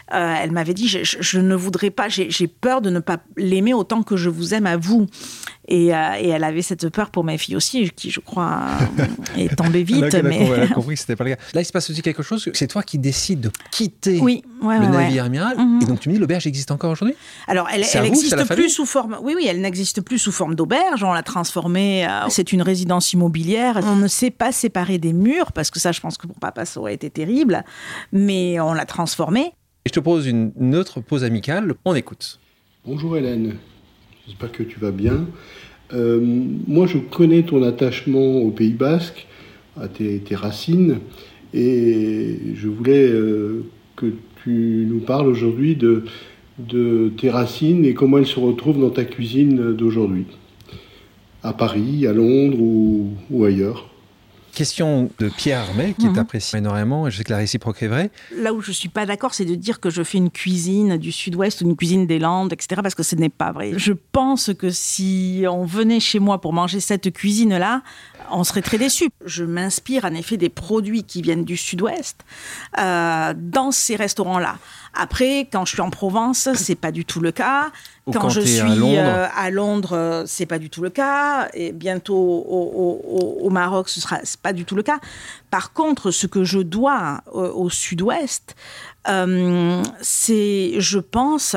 Elle 0.09 0.51
m'avait 0.51 0.73
dit 0.73 0.87
je, 0.87 1.03
je, 1.03 1.17
je, 1.19 1.39
ne 1.39 1.55
voudrais 1.55 1.89
pas, 1.89 2.07
j'ai 2.09 2.47
peur 2.47 2.81
de 2.81 2.89
ne 2.89 2.99
pas 2.99 3.17
l'aimer 3.37 3.73
autant 3.73 4.03
que 4.03 4.15
je 4.15 4.29
vous 4.29 4.53
aime 4.53 4.65
à 4.65 4.77
vous. 4.77 5.07
Et, 5.67 5.93
euh, 5.93 5.97
et, 6.19 6.29
elle 6.29 6.43
avait 6.43 6.63
cette 6.63 6.89
peur 6.89 7.11
pour 7.11 7.23
mes 7.23 7.37
filles 7.37 7.55
aussi, 7.55 7.89
qui, 7.91 8.09
je 8.09 8.19
crois, 8.19 8.61
est 9.37 9.55
tombée 9.55 9.83
vite. 9.83 10.13
elle, 10.13 10.23
mais... 10.25 10.47
elle 10.47 10.63
a 10.63 10.67
compris 10.73 10.95
que 10.95 11.01
c'était 11.01 11.15
pas 11.15 11.23
le 11.23 11.35
cas. 11.35 11.41
Là, 11.53 11.61
il 11.61 11.65
se 11.65 11.71
passe 11.71 11.89
aussi 11.89 12.01
quelque 12.01 12.23
chose. 12.23 12.49
C'est 12.53 12.67
toi 12.67 12.81
qui 12.81 12.97
décides 12.97 13.41
de 13.41 13.51
quitter 13.71 14.19
oui, 14.19 14.43
ouais, 14.61 14.79
le 14.79 14.85
ouais, 14.85 14.91
navire 14.91 15.25
amiral. 15.25 15.57
-hmm. 15.57 15.83
Et 15.83 15.85
donc, 15.85 15.99
tu 15.99 16.09
me 16.09 16.15
dis, 16.15 16.19
l'auberge 16.19 16.47
existe 16.47 16.71
encore 16.71 16.91
aujourd'hui? 16.91 17.15
Alors, 17.47 17.67
elle, 17.71 17.85
n'existe 18.03 18.43
plus 18.53 18.69
sous 18.69 18.85
forme. 18.85 19.17
Oui, 19.21 19.33
oui, 19.35 19.45
elle 19.47 19.61
n'existe 19.61 20.01
plus 20.01 20.17
sous 20.17 20.31
forme 20.31 20.55
d'auberge. 20.55 21.03
On 21.03 21.13
l'a 21.13 21.23
transformée. 21.23 22.07
Euh, 22.07 22.27
c'est 22.29 22.51
une 22.53 22.63
résidence 22.63 23.13
immobilière. 23.13 23.79
On 23.83 23.95
ne 23.95 24.07
s'est 24.07 24.31
pas 24.31 24.51
séparé 24.51 24.97
des 24.97 25.13
murs 25.13 25.51
parce 25.51 25.69
que 25.69 25.79
ça, 25.79 25.91
je 25.91 26.01
pense 26.01 26.17
que 26.17 26.27
pour 26.27 26.39
papa, 26.39 26.65
ça 26.65 26.79
aurait 26.79 26.95
été 26.95 27.09
terrible. 27.09 27.63
Mais 28.11 28.59
on 28.59 28.73
l'a 28.73 28.85
transformée. 28.85 29.53
Et 29.85 29.89
je 29.89 29.93
te 29.93 29.99
pose 29.99 30.27
une, 30.27 30.51
une 30.59 30.75
autre 30.75 31.01
pause 31.01 31.23
amicale. 31.23 31.73
On 31.85 31.95
écoute. 31.95 32.39
Bonjour 32.85 33.15
Hélène. 33.15 33.57
J'espère 34.27 34.51
que 34.51 34.63
tu 34.63 34.79
vas 34.79 34.91
bien. 34.91 35.25
Euh, 35.93 36.19
moi, 36.67 36.87
je 36.87 36.97
connais 36.97 37.43
ton 37.43 37.63
attachement 37.63 38.37
au 38.37 38.51
Pays 38.51 38.73
Basque, 38.73 39.27
à 39.79 39.87
tes, 39.87 40.21
racines, 40.33 40.99
et 41.53 42.37
je 42.55 42.67
voulais 42.67 43.09
euh, 43.09 43.65
que 43.95 44.07
tu 44.43 44.85
nous 44.89 44.99
parles 44.99 45.27
aujourd'hui 45.27 45.75
de, 45.75 46.03
tes 47.17 47.29
racines 47.29 47.85
et 47.85 47.93
comment 47.93 48.19
elles 48.19 48.27
se 48.27 48.39
retrouvent 48.39 48.79
dans 48.79 48.91
ta 48.91 49.05
cuisine 49.05 49.73
d'aujourd'hui, 49.73 50.25
à 51.43 51.53
Paris, 51.53 52.05
à 52.05 52.13
Londres 52.13 52.59
ou 52.59 53.43
ailleurs. 53.43 53.90
Question 54.53 55.09
de 55.19 55.29
Pierre 55.29 55.59
Armet, 55.61 55.93
qui 55.97 56.05
Mhm. 56.05 56.11
mmh. 56.11 56.15
t'apprécie 56.15 56.57
énormément, 56.57 57.07
et 57.07 57.11
je 57.11 57.17
sais 57.17 57.23
que 57.23 57.31
la 57.31 57.37
réciproque 57.37 57.81
est 57.83 57.87
vraie. 57.87 58.11
Là 58.35 58.53
où 58.53 58.61
je 58.61 58.71
suis 58.71 58.89
pas 58.89 59.05
d'accord, 59.05 59.33
c'est 59.33 59.45
de 59.45 59.55
dire 59.55 59.79
que 59.79 59.89
je 59.89 60.03
fais 60.03 60.17
une 60.17 60.29
cuisine 60.29 60.97
du 60.97 61.11
Sud-Ouest 61.11 61.61
ou 61.61 61.65
une 61.65 61.75
cuisine 61.77 62.05
des 62.05 62.19
Landes, 62.19 62.51
etc., 62.51 62.81
parce 62.83 62.95
que 62.95 63.03
ce 63.03 63.15
n'est 63.15 63.29
pas 63.29 63.51
vrai. 63.51 63.71
Je 63.77 63.93
pense 64.11 64.51
que 64.53 64.69
si 64.69 65.45
on 65.49 65.63
venait 65.65 65.99
chez 65.99 66.19
moi 66.19 66.41
pour 66.41 66.53
manger 66.53 66.79
cette 66.79 67.11
cuisine-là, 67.13 67.81
on 68.29 68.43
serait 68.43 68.61
très 68.61 68.77
déçu. 68.77 69.09
Je 69.25 69.43
m'inspire 69.43 70.05
en 70.05 70.13
effet 70.13 70.37
des 70.37 70.49
produits 70.49 71.03
qui 71.03 71.21
viennent 71.21 71.45
du 71.45 71.57
Sud-Ouest 71.57 72.17
euh, 72.79 73.33
dans 73.35 73.71
ces 73.71 73.95
restaurants-là. 73.95 74.57
Après, 74.93 75.47
quand 75.51 75.65
je 75.65 75.73
suis 75.73 75.81
en 75.81 75.89
Provence, 75.89 76.49
c'est 76.53 76.75
pas 76.75 76.91
du 76.91 77.05
tout 77.05 77.21
le 77.21 77.31
cas. 77.31 77.71
Quand, 78.05 78.21
quand 78.21 78.29
je 78.29 78.41
suis 78.41 78.59
à 78.59 78.65
Londres. 78.75 78.97
euh, 78.97 79.27
à 79.35 79.49
Londres, 79.49 79.95
euh, 79.95 80.23
c'est 80.27 80.45
pas 80.45 80.59
du 80.59 80.69
tout 80.69 80.81
le 80.81 80.89
cas. 80.89 81.47
Et 81.53 81.71
bientôt 81.71 82.15
au, 82.15 83.01
au, 83.07 83.45
au 83.45 83.49
Maroc, 83.49 83.87
ce 83.89 84.01
sera 84.01 84.17
pas 84.41 84.53
du 84.53 84.65
tout 84.65 84.75
le 84.75 84.83
cas. 84.83 84.99
Par 85.49 85.71
contre, 85.71 86.11
ce 86.11 86.27
que 86.27 86.43
je 86.43 86.59
dois 86.59 87.21
au, 87.31 87.41
au 87.41 87.69
Sud-Ouest, 87.69 88.55
euh, 89.07 89.81
c'est, 90.01 90.73
je 90.79 90.99
pense, 90.99 91.55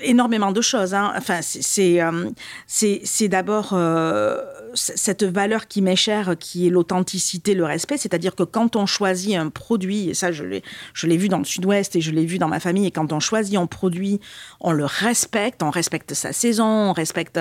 énormément 0.00 0.52
de 0.52 0.60
choses. 0.60 0.94
Hein. 0.94 1.12
Enfin, 1.16 1.40
c'est 1.42 2.00
euh, 2.00 2.30
c'est 2.66 3.28
d'abord 3.28 3.70
euh, 3.72 4.40
cette 4.76 5.24
valeur 5.24 5.66
qui 5.66 5.82
m'est 5.82 5.96
chère, 5.96 6.36
qui 6.38 6.66
est 6.66 6.70
l'authenticité, 6.70 7.54
le 7.54 7.64
respect. 7.64 7.96
C'est-à-dire 7.96 8.34
que 8.34 8.42
quand 8.42 8.76
on 8.76 8.86
choisit 8.86 9.34
un 9.36 9.48
produit, 9.48 10.10
et 10.10 10.14
ça 10.14 10.30
je 10.32 10.44
l'ai 10.44 11.16
vu 11.16 11.28
dans 11.28 11.38
le 11.38 11.44
Sud-Ouest 11.44 11.96
et 11.96 12.00
je 12.00 12.10
l'ai 12.10 12.26
vu 12.26 12.38
dans 12.38 12.48
ma 12.48 12.60
famille, 12.60 12.86
et 12.86 12.90
quand 12.90 13.12
on 13.12 13.20
choisit 13.20 13.56
un 13.56 13.66
produit, 13.66 14.20
on 14.60 14.72
le 14.72 14.84
respecte, 14.84 15.62
on 15.62 15.70
respecte 15.70 16.14
sa 16.14 16.32
saison, 16.32 16.64
on 16.66 16.92
respecte 16.92 17.40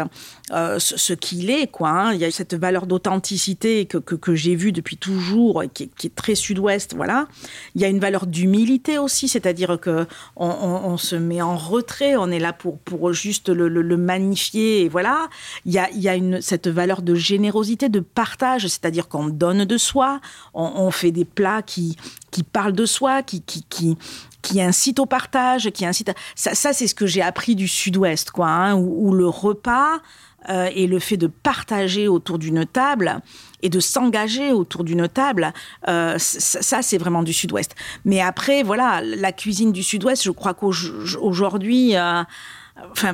euh, 0.52 0.80
ce, 0.80 1.14
qu'il 1.14 1.50
est. 1.50 1.68
Quoi, 1.68 1.90
hein. 1.90 2.14
Il 2.14 2.20
y 2.20 2.26
a 2.26 2.32
cette 2.32 2.54
valeur 2.54 2.88
d'authenticité 2.88 3.86
que, 3.86 3.98
que, 3.98 4.36
j'ai 4.36 4.56
vue 4.56 4.72
depuis 4.72 4.98
toujours, 4.98 5.64
qui, 5.74 5.90
est 6.04 6.16
très 6.16 6.36
Sud-Ouest. 6.36 6.96
Voilà. 6.96 7.28
Il 7.76 7.82
y 7.82 7.86
a 7.86 7.88
une 7.88 8.00
valeur 8.00 8.28
d'humilité 8.28 8.98
aussi, 8.98 9.28
c'est-à-dire 9.28 9.80
que 9.80 10.06
on, 10.36 10.98
se 10.98 11.16
met 11.16 11.42
en 11.42 11.58
retrait, 11.58 12.16
on 12.16 12.32
est 12.32 12.40
là 12.40 12.54
pour, 12.54 12.80
pour 12.80 13.12
juste 13.14 13.50
le, 13.50 13.98
magnifier. 13.98 14.82
Et 14.84 14.90
voilà. 14.90 15.30
Il 15.66 15.74
y 15.74 15.80
a, 15.80 15.90
il 15.92 16.02
y 16.02 16.10
a 16.10 16.42
cette 16.42 16.68
valeur 16.68 17.02
de 17.02 17.16
générosité, 17.26 17.90
de 17.90 18.00
partage, 18.00 18.68
c'est-à-dire 18.68 19.08
qu'on 19.08 19.28
donne 19.28 19.66
de 19.66 19.78
soi, 19.78 20.22
on, 20.54 20.92
fait 20.92 21.12
des 21.12 21.26
plats 21.26 21.62
qui, 21.62 21.98
qui 22.32 22.44
parlent 22.44 22.74
de 22.74 22.86
soi, 22.86 23.24
qui, 23.24 23.42
qui, 23.42 23.64
qui, 23.70 23.98
qui 24.42 24.62
incite 24.62 25.00
au 25.00 25.06
partage, 25.06 25.70
qui 25.72 25.86
incite. 25.86 26.10
À... 26.10 26.14
Ça, 26.36 26.54
ça 26.56 26.74
c'est 26.74 26.88
ce 26.88 26.96
que 26.96 27.08
j'ai 27.08 27.22
appris 27.22 27.56
du 27.56 27.68
Sud-Ouest, 27.68 28.32
quoi, 28.32 28.48
hein, 28.48 28.76
où, 28.76 29.14
le 29.14 29.28
repas 29.28 30.00
euh, 30.50 30.70
et 30.74 30.88
le 30.88 31.00
fait 31.00 31.18
de 31.18 31.28
partager 31.28 32.08
autour 32.08 32.38
d'une 32.38 32.66
table 32.66 33.22
et 33.64 33.70
de 33.70 33.80
s'engager 33.80 34.52
autour 34.52 34.84
d'une 34.84 35.08
table, 35.08 35.52
euh, 35.88 36.16
ça, 36.20 36.62
ça 36.62 36.82
c'est 36.82 37.00
vraiment 37.00 37.24
du 37.24 37.34
Sud-Ouest. 37.34 37.76
Mais 38.06 38.22
après, 38.22 38.62
voilà, 38.62 39.02
la 39.02 39.32
cuisine 39.32 39.72
du 39.72 39.82
Sud-Ouest, 39.82 40.24
je 40.24 40.32
crois 40.32 40.54
qu'aujourd'hui, 40.54 41.96
euh, 41.96 42.24
enfin. 42.92 43.14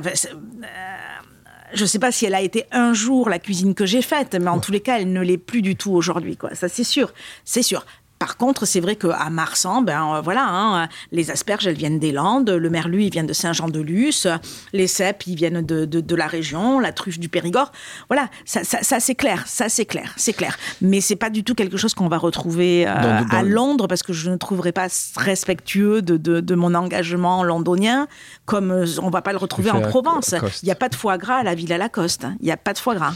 Je 1.74 1.82
ne 1.82 1.86
sais 1.86 1.98
pas 1.98 2.12
si 2.12 2.26
elle 2.26 2.34
a 2.34 2.40
été 2.40 2.64
un 2.70 2.92
jour 2.92 3.28
la 3.28 3.38
cuisine 3.38 3.74
que 3.74 3.86
j'ai 3.86 4.02
faite, 4.02 4.34
mais 4.34 4.48
en 4.48 4.60
tous 4.60 4.72
les 4.72 4.80
cas, 4.80 4.98
elle 4.98 5.12
ne 5.12 5.20
l'est 5.20 5.38
plus 5.38 5.62
du 5.62 5.76
tout 5.76 5.92
aujourd'hui. 5.92 6.36
Quoi. 6.36 6.54
Ça, 6.54 6.68
c'est 6.68 6.84
sûr. 6.84 7.12
C'est 7.44 7.62
sûr. 7.62 7.84
Par 8.22 8.36
contre, 8.36 8.66
c'est 8.66 8.78
vrai 8.78 8.94
qu'à 8.94 9.30
Marsan, 9.30 9.82
ben, 9.82 10.14
euh, 10.14 10.20
voilà, 10.20 10.46
hein, 10.48 10.88
les 11.10 11.32
asperges, 11.32 11.66
elles 11.66 11.74
viennent 11.74 11.98
des 11.98 12.12
Landes, 12.12 12.50
le 12.50 12.70
merlu, 12.70 13.02
il 13.02 13.10
vient 13.10 13.24
de 13.24 13.32
Saint-Jean-de-Luz, 13.32 14.28
les 14.72 14.86
cèpes, 14.86 15.26
ils 15.26 15.34
viennent 15.34 15.62
de, 15.62 15.86
de, 15.86 16.00
de, 16.00 16.14
la 16.14 16.28
région, 16.28 16.78
la 16.78 16.92
truffe 16.92 17.18
du 17.18 17.28
Périgord. 17.28 17.72
Voilà, 18.08 18.28
ça, 18.44 18.62
ça, 18.62 18.78
ça 18.82 19.00
c'est 19.00 19.16
clair, 19.16 19.42
ça 19.48 19.68
c'est 19.68 19.86
clair, 19.86 20.14
c'est 20.16 20.34
clair. 20.34 20.56
Mais 20.80 21.00
c'est 21.00 21.16
pas 21.16 21.30
du 21.30 21.42
tout 21.42 21.56
quelque 21.56 21.76
chose 21.76 21.94
qu'on 21.94 22.06
va 22.06 22.16
retrouver 22.16 22.86
euh, 22.86 22.94
dans, 22.94 23.26
dans 23.26 23.36
à 23.36 23.42
Londres 23.42 23.88
parce 23.88 24.04
que 24.04 24.12
je 24.12 24.30
ne 24.30 24.36
trouverais 24.36 24.70
pas 24.70 24.86
respectueux 25.16 26.00
de, 26.00 26.16
de, 26.16 26.54
mon 26.54 26.76
engagement 26.76 27.42
londonien 27.42 28.06
comme 28.44 28.70
euh, 28.70 28.86
on 29.02 29.10
va 29.10 29.22
pas 29.22 29.32
le 29.32 29.38
retrouver 29.38 29.72
en 29.72 29.80
Provence. 29.80 30.32
Il 30.62 30.66
n'y 30.66 30.72
a 30.72 30.76
pas 30.76 30.88
de 30.88 30.94
foie 30.94 31.18
gras 31.18 31.38
à 31.38 31.42
la 31.42 31.56
Villa 31.56 31.76
Lacoste. 31.76 32.24
Il 32.38 32.44
n'y 32.44 32.52
a 32.52 32.56
pas 32.56 32.72
de 32.72 32.78
foie 32.78 32.94
gras 32.94 33.14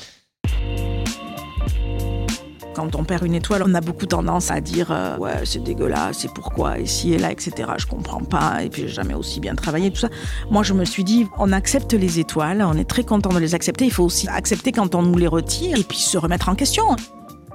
quand 2.76 2.94
on 2.94 3.04
perd 3.04 3.24
une 3.24 3.34
étoile, 3.34 3.62
on 3.64 3.74
a 3.74 3.80
beaucoup 3.80 4.04
tendance 4.04 4.50
à 4.50 4.60
dire 4.60 4.88
euh, 4.90 5.16
ouais 5.16 5.44
c'est 5.44 5.62
dégueulasse, 5.62 6.18
c'est 6.18 6.32
pourquoi 6.32 6.78
ici 6.78 7.14
et 7.14 7.18
là, 7.18 7.32
etc. 7.32 7.70
Je 7.78 7.86
comprends 7.86 8.20
pas 8.20 8.62
et 8.62 8.68
puis 8.68 8.82
j'ai 8.82 8.88
jamais 8.88 9.14
aussi 9.14 9.40
bien 9.40 9.54
travaillé 9.54 9.90
tout 9.90 10.00
ça. 10.00 10.10
Moi 10.50 10.62
je 10.62 10.74
me 10.74 10.84
suis 10.84 11.02
dit 11.02 11.26
on 11.38 11.52
accepte 11.52 11.94
les 11.94 12.18
étoiles, 12.18 12.62
on 12.62 12.76
est 12.76 12.88
très 12.88 13.02
content 13.02 13.30
de 13.30 13.38
les 13.38 13.54
accepter. 13.54 13.86
Il 13.86 13.92
faut 13.92 14.04
aussi 14.04 14.28
accepter 14.28 14.72
quand 14.72 14.94
on 14.94 15.02
nous 15.02 15.16
les 15.16 15.26
retire 15.26 15.78
et 15.78 15.84
puis 15.84 15.96
se 15.96 16.18
remettre 16.18 16.50
en 16.50 16.54
question. 16.54 16.84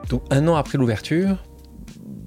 Donc 0.10 0.24
un 0.32 0.48
an 0.48 0.56
après 0.56 0.80
l'ouverture, 0.80 1.38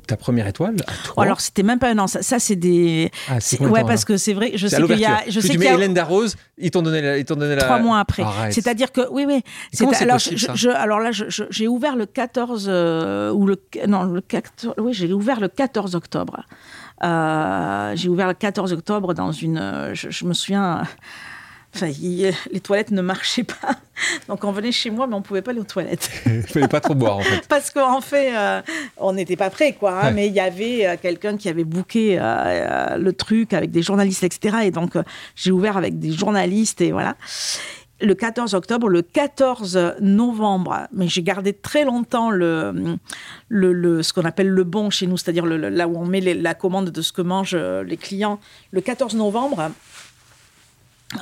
ta 0.07 0.17
première 0.17 0.47
étoile 0.47 0.77
à 1.17 1.21
Alors, 1.23 1.40
c'était 1.40 1.62
même 1.62 1.79
pas 1.79 1.90
un 1.90 1.99
an. 1.99 2.07
Ça, 2.07 2.23
ça, 2.23 2.38
c'est 2.38 2.57
des. 2.57 3.11
Ah, 3.29 3.40
c'est 3.40 3.61
ouais, 3.61 3.81
temps, 3.81 3.87
parce 3.87 4.03
là 4.03 4.05
que 4.05 4.17
c'est 4.17 4.33
vrai. 4.35 4.53
Je 4.55 4.67
C'est 4.67 4.77
sais 4.77 4.83
qu'il 4.87 4.99
y 4.99 5.05
a. 5.07 5.23
Je 5.27 5.33
Tu 5.33 5.33
sais 5.33 5.40
tu 5.43 5.49
qu'il 5.51 5.59
mets 5.61 5.64
y 5.67 5.69
a 5.69 5.75
Hélène 5.75 5.95
Darroze, 5.95 6.37
ils 6.59 6.71
t'ont 6.71 6.83
donné 6.83 7.01
la, 7.03 7.19
ils 7.19 7.25
t'ont 7.25 7.37
donné 7.37 7.55
la- 7.55 7.62
trois 7.64 7.79
mois 7.79 7.99
après. 7.99 8.23
Arrête. 8.23 8.53
C'est-à-dire 8.53 8.93
que 8.93 9.03
oui, 9.11 9.25
oui. 9.27 9.43
C'est- 9.73 9.85
alors, 10.03 10.17
possible, 10.17 10.37
je- 10.38 10.47
ça 10.47 10.55
je- 10.55 10.69
alors 10.71 11.01
là, 11.01 11.11
je- 11.12 11.25
je- 11.29 11.45
j'ai 11.51 11.69
ouvert 11.69 11.97
le 11.97 12.07
14 12.07 12.67
euh, 12.69 13.33
ou 13.33 13.47
le 13.47 13.61
non 13.88 14.05
le 14.05 14.21
14, 14.21 14.75
oui, 14.79 14.93
j'ai 14.93 15.12
ouvert 15.12 15.40
le 15.40 15.49
14 15.49 15.95
octobre. 15.95 16.43
Euh, 17.03 17.93
j'ai 17.97 18.09
ouvert 18.09 18.29
le 18.29 18.35
14 18.35 18.73
octobre 18.73 19.14
dans 19.14 19.33
une. 19.33 19.90
Je, 19.93 20.11
je 20.11 20.25
me 20.25 20.33
souviens. 20.33 20.83
Enfin, 21.75 21.89
il- 21.89 22.33
les 22.53 22.61
toilettes 22.61 22.91
ne 22.93 23.03
marchaient 23.03 23.45
pas. 23.45 23.77
Donc 24.29 24.45
on 24.45 24.53
venait 24.53 24.71
chez 24.73 24.91
moi, 24.91 25.07
mais 25.07 25.15
on 25.15 25.23
pouvait 25.23 25.43
pas 25.43 25.51
aller 25.51 25.61
aux 25.61 25.65
toilettes. 25.65 26.11
Il 26.27 26.43
fallait 26.43 26.69
pas 26.69 26.81
trop 26.81 26.95
boire 26.95 27.17
en 27.19 27.23
fait. 27.23 27.47
Parce 27.49 27.71
qu'en 27.71 28.01
fait, 28.01 28.37
euh, 28.37 28.63
on 28.97 29.13
n'était 29.13 29.37
pas 29.37 29.51
prêts, 29.51 29.73
quoi. 29.73 29.93
hein, 30.01 30.05
Ouais. 30.07 30.13
Mais 30.13 30.27
il 30.29 30.33
y 30.35 30.41
avait 30.41 30.87
euh, 30.87 30.97
quelqu'un 31.01 31.37
qui 31.37 31.49
avait 31.49 31.65
booké 31.65 32.17
euh, 32.21 32.97
le 32.97 33.13
truc 33.13 33.53
avec 33.53 33.71
des 33.71 33.83
journalistes, 33.83 34.23
etc. 34.25 34.59
Et 34.65 34.71
donc, 34.71 34.93
j'ai 35.37 35.51
ouvert 35.51 35.77
avec 35.77 35.99
des 35.99 36.13
journalistes 36.13 36.81
et 36.81 36.93
voilà. 36.93 37.17
Le 38.01 38.15
14 38.15 38.55
octobre, 38.55 38.89
le 38.89 39.03
14 39.03 39.95
novembre, 40.01 40.89
mais 40.93 41.07
j'ai 41.09 41.23
gardé 41.23 41.53
très 41.53 41.85
longtemps 41.85 42.31
le, 42.31 42.97
le, 43.49 43.73
le- 43.73 44.03
ce 44.03 44.13
qu'on 44.13 44.25
appelle 44.25 44.49
le 44.49 44.65
bon 44.65 44.91
chez 44.91 45.07
nous, 45.07 45.17
c'est-à-dire 45.17 45.47
là 45.47 45.87
où 45.89 45.97
on 45.97 46.05
met 46.05 46.21
les- 46.21 46.35
la 46.35 46.55
commande 46.55 46.91
de 46.91 47.03
ce 47.03 47.13
que 47.13 47.23
mangent 47.23 47.55
les 47.57 47.97
clients. 47.97 48.41
Le 48.73 48.81
14 48.81 49.15
novembre, 49.15 49.71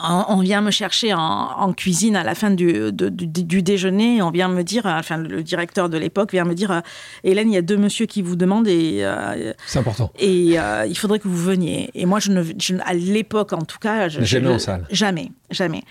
on 0.02 0.38
vient 0.40 0.62
me 0.62 0.70
chercher 0.70 1.12
en, 1.12 1.18
en 1.20 1.72
cuisine 1.74 2.16
à 2.16 2.22
la 2.24 2.34
fin 2.34 2.50
du, 2.50 2.72
de- 2.92 3.08
du, 3.10 3.26
du 3.26 3.62
déjeuner. 3.62 4.22
On 4.22 4.30
vient 4.30 4.48
me 4.48 4.62
dire, 4.62 4.86
euh, 4.86 4.98
enfin, 4.98 5.18
le 5.18 5.42
directeur 5.42 5.90
de 5.90 5.98
l'époque 5.98 6.32
vient 6.32 6.44
me 6.44 6.54
dire 6.54 6.70
euh, 6.70 6.80
Hélène, 7.24 7.50
il 7.50 7.54
y 7.54 7.58
a 7.58 7.62
deux 7.62 7.76
messieurs 7.76 8.06
qui 8.06 8.22
vous 8.22 8.34
demandent 8.36 8.68
et, 8.68 9.00
euh, 9.02 9.52
C'est 9.66 9.80
important. 9.80 10.10
et 10.18 10.58
euh, 10.58 10.86
il 10.88 10.96
faudrait 10.96 11.18
que 11.18 11.28
vous 11.28 11.36
veniez. 11.36 11.90
Et 11.94 12.06
moi, 12.06 12.20
je 12.20 12.30
ne, 12.30 12.42
je 12.42 12.74
à 12.86 12.94
l'époque, 12.94 13.52
en 13.52 13.62
tout 13.62 13.78
cas, 13.78 14.08
je, 14.08 14.22
Jamais 14.22 14.46
je- 14.48 14.52
en 14.52 14.58
salle. 14.58 14.86
Jamais, 14.90 15.30
jamais. 15.50 15.82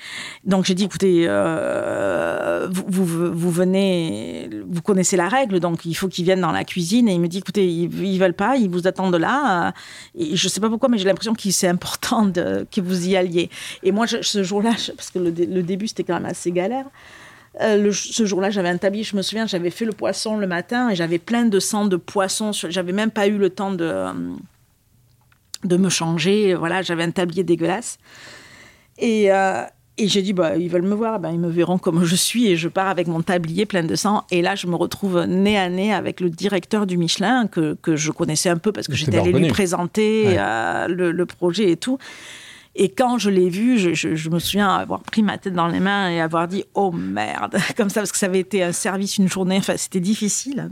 Donc 0.45 0.65
j'ai 0.65 0.73
dit 0.73 0.85
écoutez, 0.85 1.25
euh, 1.27 2.67
vous, 2.71 2.83
vous, 3.05 3.33
vous 3.33 3.51
venez, 3.51 4.49
vous 4.67 4.81
connaissez 4.81 5.15
la 5.17 5.27
règle, 5.29 5.59
donc 5.59 5.85
il 5.85 5.93
faut 5.93 6.07
qu'ils 6.07 6.25
viennent 6.25 6.41
dans 6.41 6.51
la 6.51 6.63
cuisine. 6.63 7.07
Et 7.07 7.13
il 7.13 7.19
me 7.19 7.27
dit 7.27 7.37
écoutez, 7.39 7.67
ils, 7.67 8.03
ils 8.03 8.19
veulent 8.19 8.33
pas, 8.33 8.55
ils 8.55 8.69
vous 8.69 8.87
attendent 8.87 9.15
là. 9.15 9.73
Et 10.17 10.35
je 10.35 10.47
sais 10.47 10.59
pas 10.59 10.69
pourquoi, 10.69 10.89
mais 10.89 10.97
j'ai 10.97 11.05
l'impression 11.05 11.33
que 11.35 11.51
c'est 11.51 11.67
important 11.67 12.25
de, 12.25 12.65
que 12.73 12.81
vous 12.81 13.07
y 13.07 13.15
alliez. 13.15 13.49
Et 13.83 13.90
moi, 13.91 14.05
je- 14.05 14.21
ce 14.21 14.43
jour-là, 14.43 14.71
parce 14.95 15.11
que 15.11 15.19
le, 15.19 15.31
dé- 15.31 15.45
le 15.45 15.63
début 15.63 15.87
c'était 15.87 16.03
quand 16.03 16.15
même 16.15 16.25
assez 16.25 16.51
galère. 16.51 16.85
euh, 17.61 17.75
le- 17.77 17.91
ce 17.91 18.25
jour-là, 18.25 18.49
j'avais 18.49 18.69
un 18.69 18.77
tablier. 18.77 19.03
Je 19.03 19.15
me 19.15 19.21
souviens, 19.21 19.45
j'avais 19.45 19.69
fait 19.71 19.83
le 19.85 19.91
poisson 19.91 20.37
le 20.37 20.47
matin 20.47 20.89
et 20.89 20.95
j'avais 20.95 21.17
plein 21.19 21.45
de 21.45 21.59
sang 21.59 21.85
de 21.85 21.97
poisson. 21.97 22.51
J'avais 22.53 22.93
même 22.93 23.11
pas 23.11 23.27
eu 23.27 23.37
le 23.37 23.49
temps 23.49 23.71
de, 23.73 23.83
euh, 23.83 24.13
de 25.65 25.77
me 25.77 25.89
changer. 25.89 26.53
Voilà, 26.55 26.81
j'avais 26.81 27.03
un 27.03 27.11
tablier 27.11 27.43
dégueulasse. 27.43 27.97
Et, 28.97 29.31
euh, 29.31 29.63
et 29.97 30.07
j'ai 30.07 30.21
dit, 30.21 30.33
bah, 30.33 30.55
ils 30.57 30.69
veulent 30.69 30.81
me 30.83 30.95
voir, 30.95 31.19
ben, 31.19 31.31
ils 31.31 31.39
me 31.39 31.49
verront 31.49 31.77
comme 31.77 32.03
je 32.05 32.15
suis. 32.15 32.47
Et 32.47 32.55
je 32.55 32.67
pars 32.69 32.87
avec 32.87 33.07
mon 33.07 33.21
tablier 33.21 33.65
plein 33.65 33.83
de 33.83 33.95
sang. 33.95 34.23
Et 34.31 34.41
là, 34.41 34.55
je 34.55 34.65
me 34.67 34.75
retrouve 34.75 35.25
nez 35.25 35.57
à 35.57 35.69
nez 35.69 35.93
avec 35.93 36.19
le 36.21 36.29
directeur 36.29 36.87
du 36.87 36.97
Michelin, 36.97 37.47
que, 37.47 37.75
que 37.81 37.95
je 37.95 38.11
connaissais 38.11 38.49
un 38.49 38.57
peu 38.57 38.71
parce 38.71 38.87
que 38.87 38.95
j'étais 38.95 39.17
allée 39.17 39.33
lui 39.33 39.49
présenter 39.49 40.23
Ouais. 40.27 40.35
euh, 40.39 40.87
le, 40.87 41.11
le 41.11 41.25
projet 41.25 41.69
et 41.71 41.77
tout. 41.77 41.97
Et 42.73 42.87
quand 42.87 43.17
je 43.17 43.29
l'ai 43.29 43.49
vu, 43.49 43.77
je, 43.77 43.93
je- 43.93 44.15
je 44.15 44.29
me 44.29 44.39
souviens 44.39 44.69
avoir 44.69 45.01
pris 45.01 45.23
ma 45.23 45.37
tête 45.37 45.53
dans 45.53 45.67
les 45.67 45.81
mains 45.81 46.09
et 46.09 46.21
avoir 46.21 46.47
dit 46.47 46.63
oh 46.73 46.91
merde 46.93 47.57
comme 47.77 47.89
ça 47.89 47.99
parce 47.99 48.13
que 48.13 48.17
ça 48.17 48.27
avait 48.27 48.39
été 48.39 48.63
un 48.63 48.71
service 48.71 49.17
une 49.17 49.27
journée. 49.27 49.57
Enfin, 49.57 49.73
c'était 49.75 49.99
difficile. 49.99 50.69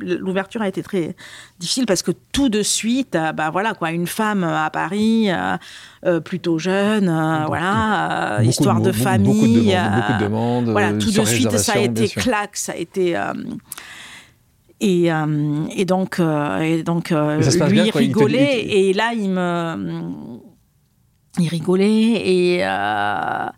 L'ouverture 0.00 0.62
a 0.62 0.68
été 0.68 0.82
très 0.82 1.14
difficile 1.60 1.86
parce 1.86 2.02
que 2.02 2.10
tout 2.32 2.48
de 2.48 2.62
suite, 2.62 3.14
euh, 3.14 3.30
bah 3.32 3.50
voilà 3.50 3.74
quoi, 3.74 3.92
une 3.92 4.08
femme 4.08 4.42
à 4.42 4.68
Paris, 4.70 5.30
euh, 5.30 5.56
euh, 6.06 6.18
plutôt 6.20 6.58
jeune, 6.58 7.08
euh, 7.08 7.44
voilà, 7.46 8.38
euh, 8.38 8.42
histoire 8.44 8.80
de, 8.80 8.90
beaucoup- 8.90 9.02
famille. 9.02 9.26
Beaucoup 9.32 9.46
de 9.46 9.60
demandes. 9.60 9.70
euh, 9.76 9.96
beaucoup 10.00 10.12
de 10.18 10.24
demandes 10.24 10.68
voilà, 10.70 10.88
euh, 10.88 10.98
tout 10.98 11.10
de 11.12 11.24
suite, 11.24 11.56
ça 11.58 11.72
a 11.74 11.78
été 11.78 12.08
claque, 12.08 12.56
ça 12.56 12.72
a 12.72 12.76
été. 12.76 13.16
euh, 13.16 13.32
et, 14.80 15.10
euh, 15.10 15.64
et 15.74 15.84
donc, 15.86 16.20
euh, 16.20 16.58
et 16.60 16.82
donc 16.82 17.10
euh, 17.12 17.40
Et 17.40 17.58
lui, 17.68 17.72
bien, 17.72 17.84
il 17.86 17.92
quoi, 17.92 18.02
il 18.02 18.12
te- 18.12 18.18
rigolait. 18.18 18.62
il 18.64 18.68
te- 18.68 18.74
Et 18.74 18.92
là, 18.92 19.12
il 19.14 19.30
me. 19.30 20.38
Il 21.38 21.48
rigolait 21.48 21.84
et. 22.24 22.58
euh, 22.62 23.48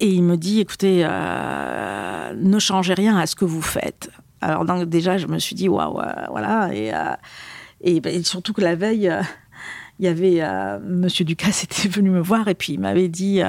et 0.00 0.08
il 0.08 0.22
me 0.22 0.36
dit 0.36 0.60
écoutez, 0.60 1.02
euh, 1.04 2.32
ne 2.34 2.58
changez 2.58 2.94
rien 2.94 3.18
à 3.18 3.26
ce 3.26 3.36
que 3.36 3.44
vous 3.44 3.60
faites. 3.62 4.10
Alors, 4.40 4.64
déjà, 4.86 5.18
je 5.18 5.26
me 5.26 5.38
suis 5.38 5.54
dit 5.54 5.68
waouh, 5.68 6.00
euh, 6.00 6.12
voilà. 6.30 6.70
Et, 6.72 6.92
euh, 6.94 7.14
et, 7.82 8.00
ben, 8.00 8.24
surtout 8.24 8.54
que 8.54 8.62
la 8.62 8.74
veille. 8.74 9.12
il 9.98 10.06
y 10.06 10.08
avait 10.08 10.40
Monsieur 10.82 11.26
Ducasse 11.26 11.64
était 11.64 11.88
venu 11.88 12.08
me 12.08 12.20
voir 12.20 12.48
et 12.48 12.54
puis 12.54 12.72
il 12.72 12.80
m'avait 12.80 13.08
dit 13.08 13.42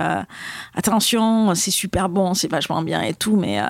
attention 0.75 1.55
c'est 1.55 1.71
super 1.71 2.09
bon 2.09 2.33
c'est 2.33 2.51
vachement 2.51 2.81
bien 2.81 3.01
et 3.01 3.13
tout 3.13 3.37
mais 3.37 3.61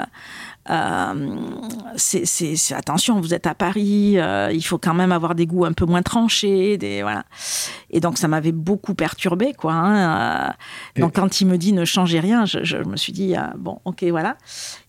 c'est, 1.96 2.26
c'est- 2.26 2.56
c'est- 2.56 2.74
attention, 2.76 3.20
vous 3.20 3.34
êtes 3.34 3.48
à 3.48 3.56
Paris, 3.56 4.18
euh, 4.18 4.52
il 4.54 4.62
faut 4.64 4.78
quand 4.78 4.94
même 4.94 5.12
avoir 5.12 5.36
des 5.36 5.46
goûts 5.46 5.66
un 5.66 5.74
peu 5.74 5.86
moins 5.86 6.02
tranchés, 6.02 6.78
des 6.78 7.02
voilà. 7.02 7.24
Et 7.90 8.00
donc 8.00 8.18
ça 8.18 8.28
m'avait 8.28 8.52
beaucoup 8.52 8.94
perturbé, 8.94 9.54
quoi. 9.54 9.74
hein, 9.74 10.50
euh. 10.98 11.02
donc 11.02 11.16
quand 11.16 11.42
il 11.42 11.48
me 11.48 11.58
dit 11.58 11.74
ne 11.74 11.86
changez 11.86 12.20
rien, 12.20 12.46
je, 12.46 12.64
je 12.64 12.78
me 12.78 12.96
suis 12.98 13.12
dit 13.14 13.36
bon, 13.58 13.80
ok, 13.86 14.04
voilà. 14.10 14.38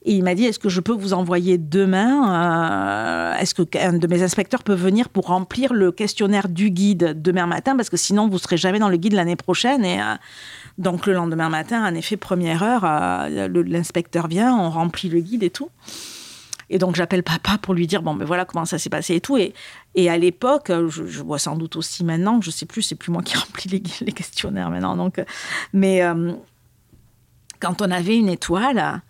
Et 0.04 0.14
il 0.14 0.22
m'a 0.24 0.35
dit 0.35 0.44
est-ce 0.44 0.58
que 0.58 0.68
je 0.68 0.80
peux 0.80 0.92
vous 0.92 1.12
envoyer 1.12 1.58
demain 1.58 3.32
euh, 3.35 3.35
Est-ce 3.38 3.54
que 3.54 3.62
un 3.78 3.92
de 3.94 4.06
mes 4.08 4.22
inspecteurs 4.22 4.62
peut 4.64 4.74
venir 4.74 5.08
pour 5.08 5.26
remplir 5.26 5.72
le 5.72 5.92
questionnaire 5.92 6.48
du 6.48 6.70
guide 6.70 7.20
demain 7.22 7.46
matin? 7.46 7.76
Parce 7.76 7.88
que 7.90 7.96
sinon 7.96 8.28
vous 8.28 8.38
serez 8.38 8.56
jamais 8.56 8.78
dans 8.78 8.88
le 8.88 8.96
guide 8.96 9.12
l'année 9.14 9.37
prochaine 9.37 9.85
et 9.85 10.00
euh, 10.00 10.14
donc 10.78 11.06
le 11.06 11.12
lendemain 11.12 11.48
matin, 11.48 11.87
en 11.87 11.94
effet, 11.94 12.16
première 12.16 12.62
heure, 12.62 12.85
euh, 12.85 13.48
l'inspecteur 13.66 14.28
vient, 14.28 14.54
on 14.56 14.70
remplit 14.70 15.08
le 15.08 15.20
guide 15.20 15.42
et 15.42 15.50
tout. 15.50 15.70
Et 16.70 16.78
donc 16.78 16.96
j'appelle 16.96 17.22
papa 17.22 17.58
pour 17.58 17.74
lui 17.74 17.87
dire 17.87 18.02
bon 18.02 18.14
ben 18.14 18.24
voilà 18.24 18.46
comment 18.46 18.64
ça 18.64 18.78
s'est 18.78 18.88
passé 18.88 19.16
et 19.16 19.20
tout. 19.20 19.37
Et, 19.37 19.52
à 20.08 20.16
l'époque, 20.16 20.70
euh, 20.70 20.88
je, 20.88 21.22
vois 21.22 21.38
sans 21.38 21.56
doute 21.56 21.76
aussi 21.76 22.02
maintenant, 22.02 22.40
je 22.40 22.50
sais 22.50 22.64
plus, 22.64 22.80
c'est 22.80 22.94
plus 22.94 23.12
moi 23.12 23.22
qui 23.22 23.37
remplis 23.38 23.68
les, 23.68 23.82
les 24.00 24.12
questionnaires 24.12 24.70
maintenant. 24.70 24.96
Donc, 24.96 25.18
euh, 25.18 25.24
mais 25.74 26.02
quand 27.61 27.80
on 27.80 27.90
avait 27.90 28.16
une 28.16 28.28
étoile, 28.28 29.02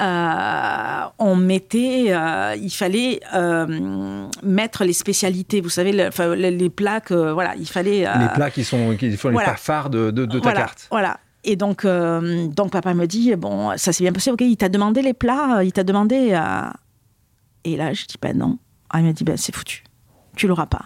euh, 0.00 1.06
on 1.18 1.36
mettait, 1.36 2.06
euh, 2.10 2.56
il 2.60 2.70
fallait 2.70 3.20
euh, 3.34 4.26
mettre 4.42 4.84
les 4.84 4.92
spécialités. 4.92 5.60
Vous 5.60 5.68
savez, 5.68 5.92
le- 5.92 6.08
enfin, 6.08 6.34
les, 6.34 6.70
que 7.04 7.32
voilà, 7.32 7.54
il 7.56 7.68
fallait. 7.68 8.00
Les 8.00 8.28
plats 8.34 8.50
qui 8.50 8.64
sont 8.64 8.96
qui 8.96 9.16
font 9.16 9.30
voilà. 9.30 9.48
les 9.48 9.52
plats 9.52 9.60
phares 9.62 9.90
de, 9.90 10.10
de- 10.10 10.26
de 10.26 10.38
ta 10.38 10.42
voilà, 10.42 10.60
carte. 10.60 10.86
Voilà. 10.90 11.18
Et 11.44 11.56
donc, 11.56 11.86
donc 11.86 12.70
papa 12.72 12.92
me 12.94 13.06
dit 13.06 13.34
bon, 13.36 13.76
ça 13.76 13.92
s'est 13.92 14.04
bien 14.04 14.12
passé. 14.12 14.30
Ok, 14.30 14.40
il 14.42 14.56
t'a 14.56 14.68
demandé 14.68 15.02
les 15.02 15.14
plats, 15.14 15.62
il 15.64 15.72
t'a 15.72 15.84
demandé. 15.84 16.38
Et 17.64 17.76
là, 17.76 17.92
je 17.92 18.04
dis 18.06 18.16
ben 18.20 18.36
non. 18.36 18.58
Ah, 18.90 19.00
il 19.00 19.06
m'a 19.06 19.12
dit 19.12 19.24
ben 19.24 19.36
c'est 19.36 19.54
foutu, 19.54 19.84
tu 20.36 20.46
l'auras 20.48 20.66
pas. 20.66 20.84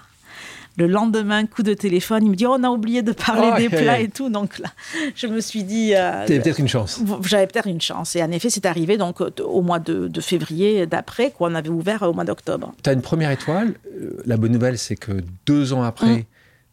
Le 0.77 0.87
lendemain, 0.89 1.47
coup 1.47 1.63
de 1.63 1.73
téléphone, 1.73 2.25
il 2.25 2.31
me 2.31 2.35
dit 2.37 2.47
oh, 2.47 2.57
on 2.59 2.65
a 2.65 2.69
oublié 2.69 3.03
de 3.03 3.13
parler 3.13 3.51
Oh, 3.53 3.57
des 3.59 3.69
plats 3.69 4.01
et 4.01 4.09
tout. 4.09 4.29
Donc 4.29 4.59
là, 4.59 4.69
je 5.15 5.27
me 5.29 5.41
suis 5.41 5.63
dit. 5.63 5.95
euh, 5.95 6.27
peut-être 6.27 6.59
une 6.59 6.67
chance. 6.69 7.01
j'avais 7.23 7.47
peut-être 7.47 7.69
une 7.69 7.81
chance. 7.81 8.17
Et 8.17 8.23
en 8.25 8.31
effet, 8.33 8.51
c'est 8.51 8.67
arrivé 8.67 8.97
donc 8.97 9.21
euh, 9.21 9.31
au 9.45 9.63
mois 9.63 9.79
de, 9.79 10.09
de 10.09 10.21
février 10.21 10.87
d'après, 10.87 11.31
quoi. 11.31 11.49
On 11.51 11.55
avait 11.55 11.69
ouvert 11.69 12.03
au 12.03 12.13
mois 12.13 12.25
d'octobre. 12.25 12.75
Tu 12.83 12.91
as 12.91 12.93
une 12.93 13.03
première 13.03 13.31
étoile. 13.31 13.75
Euh, 14.01 14.21
La 14.27 14.37
bonne 14.37 14.51
nouvelle, 14.53 14.77
c'est 14.79 14.97
que 14.97 15.13
deux 15.47 15.73
ans 15.73 15.83
après, 15.85 16.27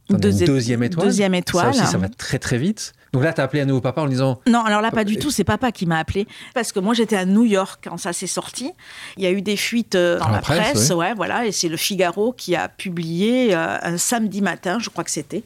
tu 0.08 0.14
as 0.14 0.16
une 0.16 0.18
Deuxi- 0.20 0.46
deuxième 0.46 0.82
étoile. 0.84 1.06
deuxième 1.06 1.36
étoile. 1.36 1.74
Ça 1.76 1.82
aussi, 1.84 1.92
ça 1.92 1.98
va 2.00 2.10
très 2.10 2.40
très 2.40 2.58
vite. 2.58 2.94
Donc 3.14 3.24
là, 3.24 3.34
tu 3.34 3.42
as 3.42 3.44
appelé 3.44 3.62
à 3.62 3.66
nouveau 3.66 3.82
papa 3.82 4.02
en 4.02 4.06
lui 4.06 4.14
disant 4.14 4.40
Non, 4.48 4.64
alors 4.64 4.82
là, 4.82 4.90
pas 4.90 5.02
Euh, 5.02 5.04
du 5.04 5.18
tout. 5.18 5.32
C'est 5.32 5.44
papa 5.44 5.72
qui 5.72 5.86
m'a 5.86 5.98
appelé. 6.00 6.28
Parce 6.54 6.72
que 6.72 6.80
moi, 6.80 6.94
j'étais 6.94 7.18
à 7.18 7.26
New 7.26 7.44
York 7.44 7.82
quand 7.84 7.98
ça 7.98 8.14
s'est 8.14 8.28
sorti. 8.28 8.72
Il 9.18 9.24
y 9.24 9.28
a 9.28 9.32
eu 9.32 9.42
des 9.42 9.58
fuites 9.58 9.96
euh, 9.96 10.18
dans 10.18 10.26
Dans 10.26 10.32
la 10.32 10.36
la 10.38 10.42
presse, 10.42 10.92
ouais, 10.92 11.14
voilà. 11.14 11.46
Et 11.46 11.52
c'est 11.52 11.68
le 11.68 11.76
Figaro 11.78 12.32
qui 12.32 12.56
a 12.56 12.70
publié 12.70 13.54
euh, 13.54 13.78
un 13.82 13.98
samedi 13.98 14.42
matin, 14.42 14.80
je 14.80 14.90
crois 14.90 15.04
que 15.04 15.12
c'était. 15.12 15.44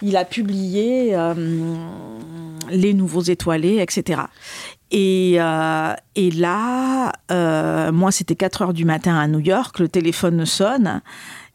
Il 0.00 0.16
a 0.16 0.24
publié 0.24 1.10
euh, 1.14 1.34
les 2.70 2.94
nouveaux 2.94 3.22
étoilés, 3.22 3.78
etc. 3.80 4.22
Et, 4.90 5.34
euh, 5.38 5.92
et 6.14 6.30
là, 6.30 7.12
moi, 7.90 8.12
c'était 8.12 8.36
4 8.36 8.62
heures 8.62 8.72
du 8.72 8.84
matin 8.84 9.18
à 9.18 9.26
New 9.26 9.40
York. 9.40 9.78
Le 9.80 9.88
téléphone 9.88 10.46
sonne. 10.46 11.02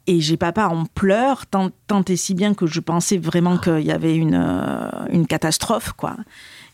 Et 0.05 0.19
j'ai 0.19 0.35
papa 0.35 0.67
en 0.67 0.85
pleurs, 0.85 1.45
tant, 1.45 1.71
et 2.09 2.15
si 2.17 2.33
bien 2.33 2.53
que 2.53 2.67
je 2.67 2.81
pensais 2.81 3.17
vraiment 3.17 3.57
qu'il 3.57 3.81
y 3.81 3.91
avait 3.91 4.15
une, 4.15 4.35
euh, 4.35 4.89
une 5.09 5.27
catastrophe, 5.27 5.93
quoi. 5.93 6.17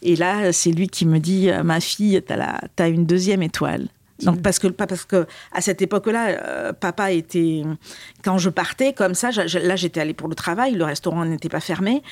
Et 0.01 0.15
là, 0.15 0.51
c'est 0.51 0.71
lui 0.71 0.87
qui 0.87 1.05
me 1.05 1.19
dit, 1.19 1.49
euh, 1.49 1.61
ma 1.63 1.79
fille, 1.79 2.21
t'as 2.25 2.59
t'as 2.75 2.89
une 2.89 3.05
deuxième 3.05 3.43
étoile. 3.43 3.87
Donc 4.23 4.41
parce 4.41 4.59
que 4.59 4.67
parce 4.67 5.05
que 5.05 5.25
à 5.51 5.61
cette 5.61 5.81
époque-là, 5.81 6.27
euh, 6.29 6.73
papa 6.73 7.11
était 7.11 7.63
quand 8.23 8.37
je 8.37 8.49
partais 8.49 8.93
comme 8.93 9.13
ça. 9.13 9.29
là, 9.31 9.75
j'étais 9.75 9.99
allée 10.01 10.13
pour 10.13 10.27
le 10.27 10.35
travail, 10.35 10.73
le 10.73 10.83
restaurant 10.83 11.23
n'était 11.25 11.49
pas 11.49 11.59
fermé, 11.59 12.03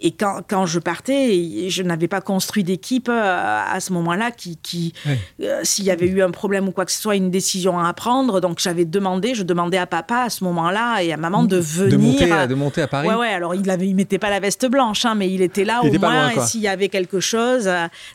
et 0.00 0.12
quand, 0.12 0.40
quand 0.48 0.66
je 0.66 0.78
partais, 0.78 1.68
je 1.68 1.82
n'avais 1.82 2.08
pas 2.08 2.20
construit 2.20 2.64
d'équipe 2.64 3.08
euh, 3.08 3.62
à 3.66 3.80
ce 3.80 3.92
moment-là 3.92 4.30
qui, 4.30 4.56
qui 4.58 4.92
euh, 5.40 5.60
s'il 5.62 5.84
y 5.84 5.90
avait 5.90 6.06
eu 6.06 6.22
un 6.22 6.30
problème 6.30 6.68
ou 6.68 6.72
quoi 6.72 6.84
que 6.84 6.92
ce 6.92 7.00
soit, 7.00 7.16
une 7.16 7.30
décision 7.30 7.78
à 7.78 7.92
prendre. 7.92 8.40
Donc 8.40 8.58
j'avais 8.58 8.84
demandé, 8.84 9.34
je 9.34 9.42
demandais 9.42 9.78
à 9.78 9.86
papa 9.86 10.24
à 10.24 10.30
ce 10.30 10.44
moment-là 10.44 11.02
et 11.02 11.12
à 11.12 11.16
maman 11.16 11.44
de 11.44 11.56
venir. 11.56 11.90
De 11.90 11.96
monter, 11.96 12.32
à, 12.32 12.46
de 12.46 12.54
monter 12.54 12.82
à 12.82 12.86
Paris. 12.88 13.08
Ouais, 13.08 13.14
ouais. 13.14 13.28
Alors 13.32 13.54
il 13.54 13.68
avait, 13.70 13.88
il 13.88 13.94
mettait 13.94 14.18
pas 14.18 14.30
la 14.30 14.40
veste 14.40 14.66
blanche, 14.66 15.04
hein, 15.04 15.14
mais 15.14 15.30
il 15.30 15.42
était 15.42 15.64
là 15.64 15.82
au 15.82 15.92
moins. 15.98 16.30
s'il 16.46 16.60
y 16.60 16.68
avait 16.68 16.88
quelque 16.88 17.20
chose, 17.20 17.70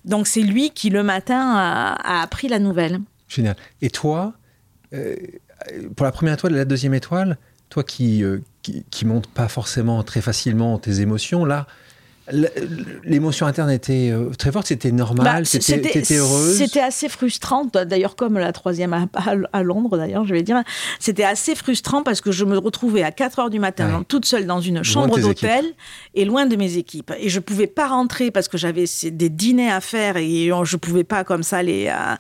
donc 0.05 0.27
c'est 0.27 0.41
lui 0.41 0.69
qui 0.71 0.89
le 0.89 1.03
matin 1.03 1.53
a, 1.55 1.93
a 1.93 2.21
appris 2.21 2.47
la 2.47 2.59
nouvelle. 2.59 2.99
Génial. 3.29 3.55
Et 3.81 3.89
toi, 3.89 4.33
euh, 4.93 5.15
pour 5.95 6.05
la 6.05 6.11
première 6.11 6.33
étoile 6.33 6.53
et 6.53 6.57
la 6.57 6.65
deuxième 6.65 6.93
étoile, 6.93 7.37
toi 7.69 7.83
qui, 7.83 8.23
euh, 8.23 8.39
qui, 8.61 8.83
pas 9.33 9.47
forcément 9.47 10.03
très 10.03 10.21
facilement 10.21 10.77
tes 10.79 11.01
émotions, 11.01 11.45
là, 11.45 11.67
L'émotion 13.03 13.47
interne 13.47 13.71
était 13.71 14.11
euh, 14.11 14.29
très 14.37 14.51
forte, 14.51 14.67
c'était 14.67 14.91
normal, 14.91 15.25
bah, 15.25 15.45
c'était 15.45 16.17
heureuse? 16.17 16.57
C'était 16.57 16.79
assez 16.79 17.09
frustrant, 17.09 17.65
d'ailleurs 17.65 18.15
comme 18.15 18.37
la 18.37 18.51
troisième 18.51 19.07
à, 19.53 19.63
Londres, 19.63 19.97
d'ailleurs, 19.97 20.25
je 20.25 20.33
vais 20.33 20.43
dire. 20.43 20.61
C'était 20.99 21.23
assez 21.23 21.55
frustrant 21.55 22.03
parce 22.03 22.21
que 22.21 22.31
je 22.31 22.45
me 22.45 22.57
retrouvais 22.57 23.03
à 23.03 23.11
4 23.11 23.39
heures 23.39 23.49
du 23.49 23.59
matin, 23.59 24.03
toute 24.07 24.25
seule 24.25 24.45
dans 24.45 24.61
une 24.61 24.83
chambre 24.83 25.19
d'hôtel 25.19 25.65
et 26.13 26.25
loin 26.25 26.45
de 26.45 26.55
mes 26.55 26.77
équipes. 26.77 27.11
Et 27.19 27.29
je 27.29 27.39
pouvais 27.39 27.67
pas 27.67 27.87
rentrer 27.87 28.31
parce 28.31 28.47
que 28.47 28.57
j'avais 28.57 28.85
des 29.03 29.29
dîners 29.29 29.71
à 29.71 29.81
faire 29.81 30.17
et 30.17 30.51
je 30.63 30.77
pouvais 30.77 31.03
pas 31.03 31.23
comme 31.23 31.43
ça 31.43 31.63
les. 31.63 31.87
Euh, 31.87 32.15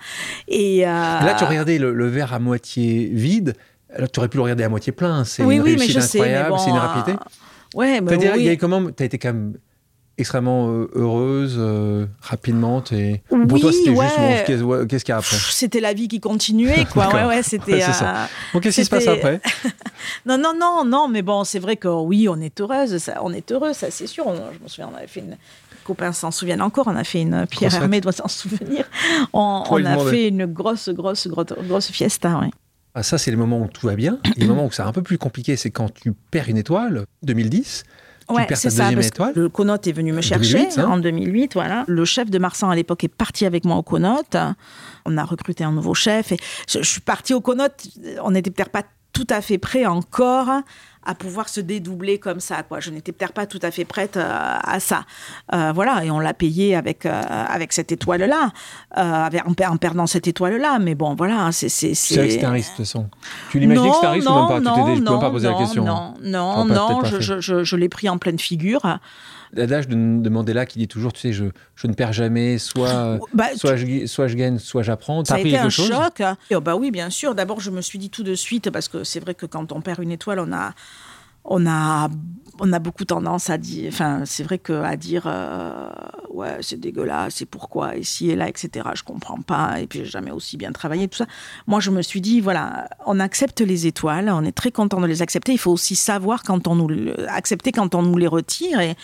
et, 0.47 0.85
euh, 0.85 0.89
Là, 0.89 1.35
tu 1.37 1.45
regardais 1.45 1.77
le, 1.77 2.07
verre 2.07 2.33
à 2.33 2.39
moitié 2.39 3.09
vide. 3.11 3.53
Alors, 3.93 4.09
tu 4.09 4.19
aurais 4.19 4.29
pu 4.29 4.37
le 4.37 4.43
regarder 4.43 4.63
à 4.63 4.69
moitié 4.69 4.91
plein. 4.91 5.23
C'est 5.23 5.43
oui, 5.43 5.55
une 5.55 5.61
oui, 5.61 5.75
réussite 5.75 5.97
incroyable, 5.97 6.55
c'est 6.59 6.69
une 6.69 6.77
rapidité. 6.77 7.19
Ouais, 7.75 8.01
mais 8.01 8.15
oui. 8.15 8.29
il 8.37 8.43
y 8.43 8.49
a 8.49 8.55
comment 8.55 8.91
Tu 8.91 9.03
as 9.03 9.05
été 9.05 9.17
quand 9.17 9.33
même 9.33 9.53
extrêmement 10.19 10.69
euh, 10.69 10.89
heureuse 10.93 11.55
euh, 11.57 12.05
rapidement 12.21 12.83
et 12.91 13.21
pour 13.47 13.59
toi 13.59 13.71
c'était 13.71 13.95
juste 13.95 14.87
qu'est-ce 14.87 15.05
qu'il 15.05 15.11
y 15.11 15.15
a 15.15 15.17
après? 15.17 15.37
C'était 15.37 15.79
la 15.79 15.93
vie 15.93 16.07
qui 16.07 16.19
continuait 16.19 16.85
quoi 16.91 17.13
ouais 17.13 17.25
ouais 17.25 17.43
c'était 17.43 17.81
ça. 17.81 18.29
bon 18.53 18.59
qu'est-ce 18.59 18.81
qui 18.81 18.85
se 18.85 18.89
passe 18.89 19.07
après? 19.07 19.41
Non 20.25 20.37
non 20.37 20.53
non 20.57 20.85
non 20.85 21.07
mais 21.07 21.21
bon 21.21 21.43
c'est 21.43 21.59
vrai 21.59 21.75
que 21.75 21.87
oui 21.87 22.27
on 22.29 22.39
est 22.39 22.59
heureuse 22.61 22.97
ça, 22.97 23.19
on 23.21 23.33
est 23.33 23.51
heureux 23.51 23.73
ça 23.73 23.91
c'est 23.91 24.07
sûr 24.07 24.25
je 24.25 24.63
me 24.63 24.67
souviens 24.67 24.89
on 24.93 24.97
avait 24.97 25.07
fait 25.07 25.19
une 25.21 25.37
copains 25.85 26.11
s'en 26.11 26.29
souviennent 26.29 26.61
encore, 26.61 26.87
on 26.87 26.95
a 26.95 27.03
fait 27.03 27.21
une 27.21 27.47
Pierre 27.47 27.73
Hermé 27.73 27.99
doit 27.99 28.11
s'en 28.11 28.27
souvenir. 28.27 28.85
On, 29.33 29.63
on 29.67 29.85
a 29.85 29.97
fait 30.05 30.27
une 30.27 30.45
grosse, 30.45 30.89
grosse, 30.89 31.27
grosse, 31.27 31.53
grosse 31.67 31.89
fiesta. 31.89 32.37
Ouais. 32.37 32.51
Ah, 32.93 33.03
ça, 33.03 33.17
c'est 33.17 33.31
les 33.31 33.37
moments 33.37 33.61
où 33.61 33.67
tout 33.67 33.87
va 33.87 33.95
bien. 33.95 34.19
Et 34.35 34.41
les 34.41 34.47
moments 34.47 34.65
où 34.65 34.71
c'est 34.71 34.81
un 34.81 34.91
peu 34.91 35.01
plus 35.01 35.17
compliqué, 35.17 35.55
c'est 35.55 35.71
quand 35.71 35.93
tu 35.93 36.11
perds 36.11 36.49
une 36.49 36.57
étoile, 36.57 37.05
2010. 37.23 37.83
Ouais, 38.29 38.47
c'est 38.55 38.69
ça. 38.69 38.89
Parce 38.91 39.35
le 39.35 39.49
Conote 39.49 39.87
est 39.87 39.91
venu 39.91 40.11
me 40.13 40.21
chercher 40.21 40.67
hein. 40.77 40.85
en 40.89 40.97
2008. 40.97 41.53
Voilà. 41.53 41.83
Le 41.87 42.05
chef 42.05 42.29
de 42.29 42.37
Marsan 42.37 42.69
à 42.69 42.75
l'époque 42.75 43.03
est 43.03 43.07
parti 43.07 43.45
avec 43.45 43.65
moi 43.65 43.77
au 43.77 43.83
Conote. 43.83 44.37
On 45.05 45.17
a 45.17 45.23
recruté 45.23 45.63
un 45.63 45.71
nouveau 45.71 45.93
chef. 45.93 46.31
Et 46.31 46.37
je, 46.67 46.79
je 46.79 46.89
suis 46.89 47.01
partie 47.01 47.33
au 47.33 47.41
Conote. 47.41 47.87
On 48.23 48.31
n'était 48.31 48.51
peut-être 48.51 48.71
pas 48.71 48.83
tout 49.13 49.27
à 49.29 49.41
fait 49.41 49.57
prêt 49.57 49.85
encore 49.85 50.49
à 51.05 51.15
pouvoir 51.15 51.49
se 51.49 51.59
dédoubler 51.59 52.19
comme 52.19 52.39
ça. 52.39 52.61
Quoi. 52.63 52.79
Je 52.79 52.91
n'étais 52.91 53.11
peut-être 53.11 53.33
pas 53.33 53.47
tout 53.47 53.59
à 53.63 53.71
fait 53.71 53.85
prête 53.85 54.17
euh, 54.17 54.29
à 54.29 54.79
ça. 54.79 55.05
Euh, 55.53 55.71
voilà, 55.73 56.03
et 56.03 56.11
on 56.11 56.19
l'a 56.19 56.33
payé 56.33 56.75
avec, 56.75 57.05
euh, 57.05 57.21
avec 57.47 57.73
cette 57.73 57.91
étoile-là, 57.91 58.51
en, 58.95 59.77
perdant 59.77 60.07
cette 60.07 60.27
étoile-là. 60.27 60.77
Mais 60.79 60.95
bon, 60.95 61.15
voilà, 61.15 61.49
c'est... 61.51 61.69
C'est 61.69 62.15
vrai 62.15 62.27
que 62.27 62.33
c'était 62.33 62.45
un 62.45 62.51
risque, 62.51 62.71
de 62.71 62.75
toute 62.77 62.85
façon. 62.85 63.09
Tu 63.49 63.59
l'imagines 63.59 63.89
que 63.89 63.95
c'était 63.95 64.07
un 64.07 64.11
risque 64.11 64.29
ou 64.29 64.33
même 64.35 64.47
pas? 64.47 64.59
Non, 64.59 64.95
Tu 64.95 65.01
ne 65.01 65.07
peux 65.07 65.19
pas 65.19 65.31
poser 65.31 65.49
la 65.49 65.55
question. 65.55 65.83
Non, 65.83 66.13
non, 66.21 66.65
non, 66.65 67.03
je, 67.03 67.39
je, 67.39 67.63
je 67.63 67.75
l'ai 67.75 67.89
pris 67.89 68.09
en 68.09 68.17
pleine 68.17 68.39
figure 68.39 68.99
l'adage 69.53 69.87
de, 69.87 69.95
de, 69.95 70.29
Mandela 70.29 70.65
qui 70.65 70.79
dit 70.79 70.87
toujours, 70.87 71.13
tu 71.13 71.19
sais, 71.19 71.33
je, 71.33 71.45
je 71.75 71.87
ne 71.87 71.93
perds 71.93 72.13
jamais, 72.13 72.57
soit, 72.57 73.19
bah, 73.33 73.47
soit, 73.55 73.75
je, 73.75 74.05
soit 74.05 74.27
je 74.27 74.35
gagne, 74.35 74.59
soit 74.59 74.83
j'apprends. 74.83 75.23
Ça 75.25 75.35
a 75.35 75.39
été 75.39 75.57
un 75.57 75.69
choc. 75.69 76.21
Oh, 76.53 76.61
bah 76.61 76.75
oui, 76.75 76.91
bien 76.91 77.09
sûr. 77.09 77.35
D'abord, 77.35 77.59
je 77.59 77.71
me 77.71 77.81
suis 77.81 77.99
dit 77.99 78.09
tout 78.09 78.23
de 78.23 78.35
suite, 78.35 78.69
parce 78.69 78.87
que 78.87 79.03
c'est 79.03 79.19
vrai 79.19 79.35
que 79.35 79.45
quand 79.45 79.71
on 79.71 79.81
perd 79.81 80.01
une 80.01 80.11
étoile, 80.11 80.39
on 80.39 80.51
a 80.53 80.73
on 81.49 81.65
a, 81.67 82.09
on 82.59 82.71
a 82.71 82.79
beaucoup 82.79 83.05
tendance 83.05 83.49
à 83.49 83.57
dire, 83.57 83.89
enfin, 83.91 84.21
c'est 84.25 84.43
vrai 84.43 84.59
que 84.59 84.73
à 84.83 84.95
dire, 84.95 85.23
euh, 85.25 85.89
ouais, 86.29 86.57
c'est 86.61 86.79
dégueulasse, 86.79 87.35
c'est 87.35 87.45
pourquoi, 87.45 87.95
ici 87.95 88.29
et 88.29 88.35
là, 88.35 88.47
etc. 88.47 88.87
Je 88.93 89.03
comprends 89.03 89.41
pas, 89.41 89.81
et 89.81 89.87
puis 89.87 89.99
j'ai 89.99 90.05
jamais 90.05 90.31
aussi 90.31 90.57
bien 90.57 90.71
travaillé, 90.71 91.07
tout 91.07 91.17
ça. 91.17 91.25
Moi, 91.65 91.79
je 91.79 91.89
me 91.89 92.03
suis 92.03 92.21
dit, 92.21 92.39
voilà, 92.39 92.87
on 93.07 93.19
accepte 93.19 93.61
les 93.61 93.87
étoiles, 93.87 94.29
on 94.29 94.45
est 94.45 94.51
très 94.51 94.71
content 94.71 95.01
de 95.01 95.07
les 95.07 95.23
accepter. 95.23 95.53
Il 95.53 95.57
faut 95.57 95.71
aussi 95.71 95.95
savoir 95.95 96.43
quand 96.43 96.67
on 96.67 96.75
nous 96.75 96.89
accepter 97.27 97.71
quand 97.71 97.95
on 97.95 98.03
nous 98.03 98.17
les 98.17 98.27
retire 98.27 98.79
et, 98.79 98.95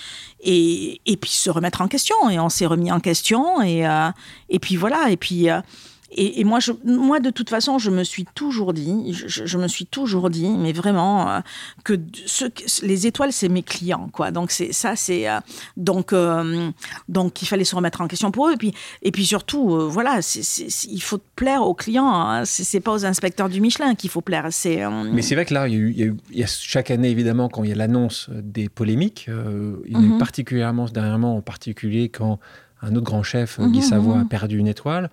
et, 0.41 1.01
et 1.05 1.17
puis 1.17 1.31
se 1.31 1.49
remettre 1.49 1.81
en 1.81 1.87
question. 1.87 2.29
Et 2.29 2.39
on 2.39 2.49
s'est 2.49 2.67
remis 2.67 2.91
en 2.91 2.99
question 2.99 3.61
et, 3.61 3.87
euh, 3.87 4.11
et 4.49 4.59
puis 4.59 4.75
voilà, 4.75 5.09
et 5.09 5.17
puis. 5.17 5.49
Euh, 5.49 5.61
et, 6.17 6.43
moi, 6.45 6.59
je, 6.59 6.71
moi, 6.85 7.19
de 7.19 7.29
toute 7.29 7.49
façon, 7.49 7.77
je 7.77 7.91
me 7.91 8.03
suis 8.03 8.25
toujours 8.35 8.73
dit, 8.73 9.11
je, 9.11 9.57
me 9.57 9.67
suis 9.67 9.85
toujours 9.85 10.29
dit, 10.29 10.49
mais 10.49 10.71
vraiment, 10.71 11.29
euh, 11.29 11.39
que 11.83 11.99
ce, 12.25 12.45
les 12.85 13.05
étoiles, 13.05 13.33
c'est 13.33 13.49
mes 13.49 13.63
clients, 13.63 14.09
quoi. 14.13 14.31
Donc, 14.31 14.51
c'est 14.51 14.71
ça, 14.71 14.95
c'est. 14.95 15.29
Euh, 15.29 15.39
donc, 15.75 16.13
euh, 16.13 16.69
donc, 17.09 17.41
il 17.41 17.47
fallait 17.47 17.65
se 17.65 17.75
remettre 17.75 17.99
en 17.99 18.07
question 18.07 18.31
pour 18.31 18.47
eux. 18.47 18.53
Et 18.53 18.57
puis, 18.57 18.73
et 19.01 19.11
puis 19.11 19.25
surtout, 19.25 19.89
voilà, 19.89 20.19
il 20.85 21.01
faut 21.01 21.19
plaire 21.35 21.63
aux 21.63 21.73
clients. 21.73 22.07
Hein. 22.07 22.45
C'est 22.45 22.79
pas 22.79 22.93
aux 22.93 23.05
inspecteurs 23.05 23.49
du 23.49 23.59
Michelin 23.59 23.93
qu'il 23.95 24.09
faut 24.09 24.21
plaire. 24.21 24.47
C'est. 24.51 24.83
mais 25.11 25.21
c'est 25.21 25.35
vrai 25.35 25.45
que 25.45 25.53
là, 25.53 25.67
il 25.67 25.97
y, 25.97 26.03
a 26.03 26.05
il 26.31 26.39
y, 26.39 26.43
a 26.43 26.47
chaque 26.47 26.91
année, 26.91 27.09
évidemment, 27.09 27.49
quand 27.49 27.63
il 27.63 27.69
y 27.69 27.73
a 27.73 27.75
l'annonce 27.75 28.29
des 28.31 28.69
polémiques, 28.69 29.27
il 29.27 29.91
y 29.91 29.95
a 29.95 29.99
eu 29.99 30.11
mhm. 30.11 30.17
particulièrement, 30.17 30.85
dernièrement, 30.85 31.35
en 31.35 31.41
particulier, 31.41 32.07
quand 32.07 32.39
un 32.81 32.95
autre 32.95 33.05
grand 33.05 33.23
chef, 33.23 33.59
Guy 33.59 33.79
mhm, 33.79 33.81
Savoie, 33.81 34.15
a 34.15 34.19
mhm. 34.19 34.27
perdu 34.27 34.57
une 34.57 34.67
étoile. 34.67 35.09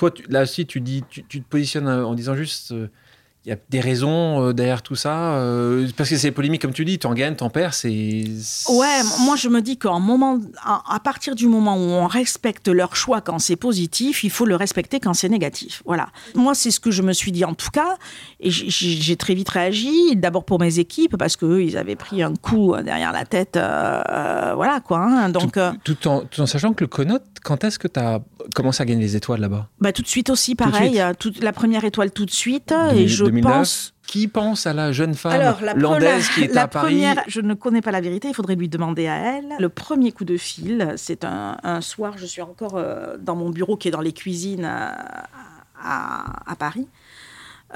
Toi, 0.00 0.10
là 0.30 0.44
aussi, 0.44 0.64
tu, 0.64 0.80
dis, 0.80 1.04
tu, 1.10 1.22
te 1.24 1.46
positionnes 1.46 1.86
euh, 1.86 2.06
en 2.06 2.14
disant 2.14 2.34
juste 2.34 2.72
euh, 2.72 2.88
il 3.46 3.48
y 3.48 3.52
a 3.52 3.56
des 3.70 3.80
raisons 3.80 4.48
euh, 4.48 4.52
derrière 4.52 4.82
tout 4.82 4.96
ça 4.96 5.36
euh, 5.36 5.88
Parce 5.96 6.10
que 6.10 6.16
c'est 6.18 6.30
polémique, 6.30 6.60
comme 6.60 6.74
tu 6.74 6.84
dis, 6.84 6.98
t'en 6.98 7.14
gagnes, 7.14 7.36
t'en 7.36 7.48
perds, 7.48 7.72
c'est... 7.72 8.24
Ouais, 8.68 9.00
moi 9.24 9.34
je 9.36 9.48
me 9.48 9.62
dis 9.62 9.78
qu'à 9.78 9.98
moment, 9.98 10.38
à, 10.62 11.00
partir 11.00 11.34
du 11.34 11.46
moment 11.46 11.74
où 11.76 11.88
on 11.88 12.06
respecte 12.06 12.68
leur 12.68 12.96
choix 12.96 13.22
quand 13.22 13.38
c'est 13.38 13.56
positif, 13.56 14.24
il 14.24 14.30
faut 14.30 14.44
le 14.44 14.56
respecter 14.56 15.00
quand 15.00 15.14
c'est 15.14 15.30
négatif. 15.30 15.82
Voilà. 15.86 16.08
Moi, 16.34 16.54
c'est 16.54 16.70
ce 16.70 16.80
que 16.80 16.90
je 16.90 17.00
me 17.00 17.14
suis 17.14 17.32
dit 17.32 17.46
en 17.46 17.54
tout 17.54 17.70
cas, 17.70 17.96
et 18.40 18.50
j'ai 18.50 19.16
très 19.16 19.34
vite 19.34 19.48
réagi, 19.48 20.16
d'abord 20.16 20.44
pour 20.44 20.60
mes 20.60 20.78
équipes, 20.78 21.16
parce 21.16 21.36
qu'eux, 21.36 21.62
ils 21.62 21.78
avaient 21.78 21.96
pris 21.96 22.22
un 22.22 22.34
coup 22.34 22.76
derrière 22.84 23.12
la 23.12 23.24
tête, 23.24 23.56
euh, 23.56 24.52
voilà 24.54 24.80
quoi. 24.80 24.98
Hein. 24.98 25.30
donc, 25.30 25.52
tout, 25.84 26.08
en, 26.08 26.20
tout, 26.26 26.40
en, 26.42 26.46
sachant 26.46 26.74
que 26.74 26.84
le 26.84 26.88
Conot, 26.88 27.18
quand 27.42 27.64
est-ce 27.64 27.78
que 27.78 27.88
tu 27.88 27.98
as 27.98 28.20
commencé 28.54 28.82
à 28.82 28.86
gagner 28.86 29.00
les 29.00 29.16
étoiles 29.16 29.40
là-bas? 29.40 29.68
Bah, 29.80 29.92
Tout 29.92 30.02
de 30.02 30.08
suite 30.08 30.28
aussi, 30.28 30.54
pareil. 30.54 31.02
Toute, 31.18 31.42
la 31.42 31.54
première 31.54 31.84
étoile 31.84 32.10
tout 32.10 32.26
de 32.26 32.30
suite, 32.30 32.74
et 32.94 33.08
je 33.08 33.29
qui 34.06 34.26
pense 34.26 34.66
à 34.66 34.72
la 34.72 34.90
jeune 34.90 35.14
femme 35.14 35.54
landaise 35.76 36.28
qui 36.30 36.42
est 36.42 36.56
à 36.56 36.66
Paris 36.66 37.04
Je 37.28 37.40
ne 37.40 37.54
connais 37.54 37.80
pas 37.80 37.92
la 37.92 38.00
vérité, 38.00 38.28
il 38.28 38.34
faudrait 38.34 38.56
lui 38.56 38.68
demander 38.68 39.06
à 39.06 39.16
elle. 39.16 39.54
Le 39.58 39.68
premier 39.68 40.10
coup 40.10 40.24
de 40.24 40.36
fil, 40.36 40.94
c'est 40.96 41.24
un, 41.24 41.80
soir, 41.80 42.18
je 42.18 42.26
suis 42.26 42.42
encore 42.42 42.76
euh, 42.76 43.16
dans 43.18 43.36
mon 43.36 43.50
bureau 43.50 43.76
qui 43.76 43.88
est 43.88 43.90
dans 43.92 44.00
les 44.00 44.12
cuisines 44.12 44.64
à, 44.64 46.56
Paris. 46.58 46.88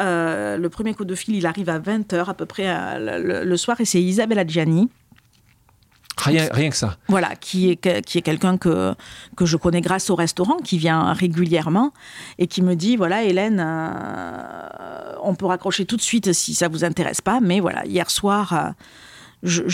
Euh, 0.00 0.56
le 0.56 0.68
premier 0.68 0.92
coup 0.94 1.04
de 1.04 1.14
fil, 1.14 1.36
il 1.36 1.46
arrive 1.46 1.70
à 1.70 1.78
20h 1.78 2.28
à 2.28 2.34
peu 2.34 2.46
près 2.46 2.66
euh, 2.66 3.44
le, 3.44 3.56
soir, 3.56 3.80
et 3.80 3.84
c'est 3.84 4.02
Isabelle 4.02 4.40
Adjani 4.40 4.90
Rien, 6.16 6.48
rien 6.52 6.70
que 6.70 6.76
ça. 6.76 6.96
Voilà, 7.08 7.34
qui 7.36 7.70
est, 7.70 8.02
qui 8.04 8.18
est 8.18 8.22
quelqu'un 8.22 8.56
que, 8.56 8.94
que 9.36 9.46
je 9.46 9.56
connais 9.56 9.80
grâce 9.80 10.10
au 10.10 10.14
restaurant, 10.14 10.56
qui 10.58 10.78
vient 10.78 11.12
régulièrement 11.12 11.92
et 12.38 12.46
qui 12.46 12.62
me 12.62 12.74
dit 12.74 12.96
voilà, 12.96 13.24
Hélène, 13.24 13.62
euh, 13.64 15.14
on 15.22 15.34
peut 15.34 15.46
raccrocher 15.46 15.86
tout 15.86 15.96
de 15.96 16.02
suite 16.02 16.32
si 16.32 16.54
ça 16.54 16.68
vous 16.68 16.84
intéresse 16.84 17.20
pas, 17.20 17.40
mais 17.40 17.60
voilà, 17.60 17.84
hier 17.86 18.10
soir, 18.10 18.52
euh, 18.52 18.70
je, 19.42 19.68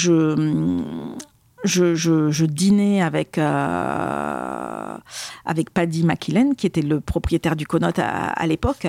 je, 1.64 2.30
je, 2.30 2.44
dînais 2.46 3.02
avec, 3.02 3.36
euh, 3.38 4.96
avec 5.44 5.70
Paddy 5.70 6.04
McKillen, 6.04 6.54
qui 6.56 6.66
était 6.66 6.82
le 6.82 7.00
propriétaire 7.00 7.54
du 7.54 7.66
Conot 7.66 7.92
à, 7.98 8.46
l'époque, 8.46 8.86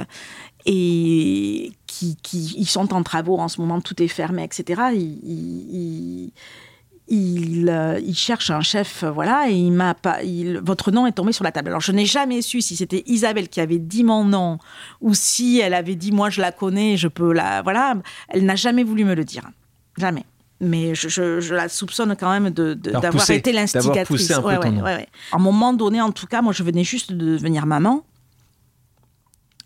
et 0.66 1.72
qui, 1.86 2.16
qui, 2.22 2.56
ils 2.58 2.68
sont 2.68 2.94
en 2.94 3.04
travaux 3.04 3.38
en 3.40 3.48
ce 3.48 3.60
moment, 3.60 3.82
tout 3.82 4.02
est 4.02 4.08
fermé, 4.08 4.44
etc. 4.44 4.82
il, 7.12 7.70
euh, 7.70 8.00
il, 8.00 8.16
cherche 8.16 8.50
un 8.52 8.62
chef, 8.62 9.04
euh, 9.04 9.12
voilà, 9.12 9.50
et 9.50 9.54
il 9.54 9.72
m'a 9.72 9.94
pas. 9.94 10.20
votre 10.64 10.92
nom 10.92 11.06
est 11.06 11.12
tombé 11.12 11.34
sur 11.34 11.44
la 11.44 11.52
table. 11.52 11.68
Alors 11.68 11.82
je 11.82 11.92
n'ai 11.92 12.06
jamais 12.06 12.42
su 12.42 12.62
si 12.62 12.78
c'était 12.78 13.04
Isabelle 13.06 13.50
qui 13.50 13.60
avait 13.60 13.80
dit 13.80 14.06
mon 14.06 14.24
nom 14.24 14.60
ou 15.02 15.14
si 15.14 15.60
elle 15.60 15.74
avait 15.74 15.96
dit 15.96 16.14
moi 16.14 16.30
je 16.30 16.40
la 16.40 16.54
connais, 16.54 16.96
je 16.96 17.10
peux 17.10 17.34
la, 17.34 17.62
voilà. 17.64 17.96
Elle 18.30 18.46
n'a 18.46 18.56
jamais 18.56 18.84
voulu 18.84 19.04
me 19.04 19.14
le 19.14 19.26
dire, 19.26 19.44
jamais. 19.98 20.24
Mais 20.62 20.96
je, 20.96 21.54
la 21.54 21.68
soupçonne 21.68 22.16
quand 22.16 22.32
même 22.32 22.52
d'avoir 22.52 23.30
été 23.30 23.52
l'instigatrice. 23.52 24.32
Un, 24.32 24.42
À 24.46 25.00
un 25.34 25.40
moment 25.40 25.74
donné, 25.74 26.00
en 26.00 26.12
tout 26.12 26.28
cas, 26.28 26.42
moi 26.42 26.54
je 26.54 26.64
venais 26.64 26.86
juste 26.86 27.12
de 27.12 27.34
devenir 27.34 27.66
maman. 27.66 28.06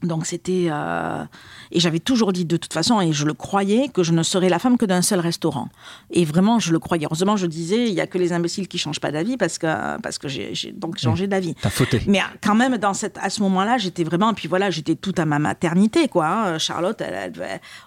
Donc 0.03 0.25
c'était 0.25 0.67
euh, 0.69 1.23
et 1.71 1.79
j'avais 1.79 1.99
toujours 1.99 2.33
dit 2.33 2.45
de 2.45 2.57
toute 2.57 2.73
façon 2.73 3.01
et 3.01 3.13
je 3.13 3.25
le 3.25 3.33
croyais 3.33 3.87
que 3.87 4.03
je 4.03 4.11
ne 4.11 4.23
serais 4.23 4.49
la 4.49 4.59
femme 4.59 4.77
que 4.77 4.85
d'un 4.85 5.01
seul 5.01 5.19
restaurant. 5.19 5.69
Et 6.11 6.25
vraiment 6.25 6.59
je 6.59 6.71
le 6.71 6.79
croyais. 6.79 7.05
Heureusement 7.05 7.37
je 7.37 7.47
disais 7.47 7.87
il 7.87 7.93
y 7.93 8.01
a 8.01 8.07
que 8.07 8.17
les 8.17 8.33
imbéciles 8.33 8.67
qui 8.67 8.77
changent 8.77 8.99
pas 8.99 9.11
d'avis 9.11 9.37
parce 9.37 9.57
que 9.57 9.99
parce 10.01 10.17
que 10.17 10.27
j'ai 10.27 10.73
donc 10.73 10.97
changé 10.97 11.27
d'avis. 11.27 11.55
T'as 11.61 11.69
fauté. 11.69 12.01
Mais 12.07 12.19
quand 12.43 12.55
même 12.55 12.77
dans 12.77 12.93
cette 12.93 13.17
à 13.19 13.29
ce 13.29 13.41
moment-là 13.43 13.77
j'étais 13.77 14.03
vraiment 14.03 14.31
et 14.31 14.33
puis 14.33 14.47
voilà 14.47 14.69
j'étais 14.69 14.95
toute 14.95 15.19
à 15.19 15.25
ma 15.25 15.39
maternité 15.39 16.07
quoi 16.07 16.27
hein. 16.27 16.57
Charlotte 16.57 17.01
elle, 17.01 17.31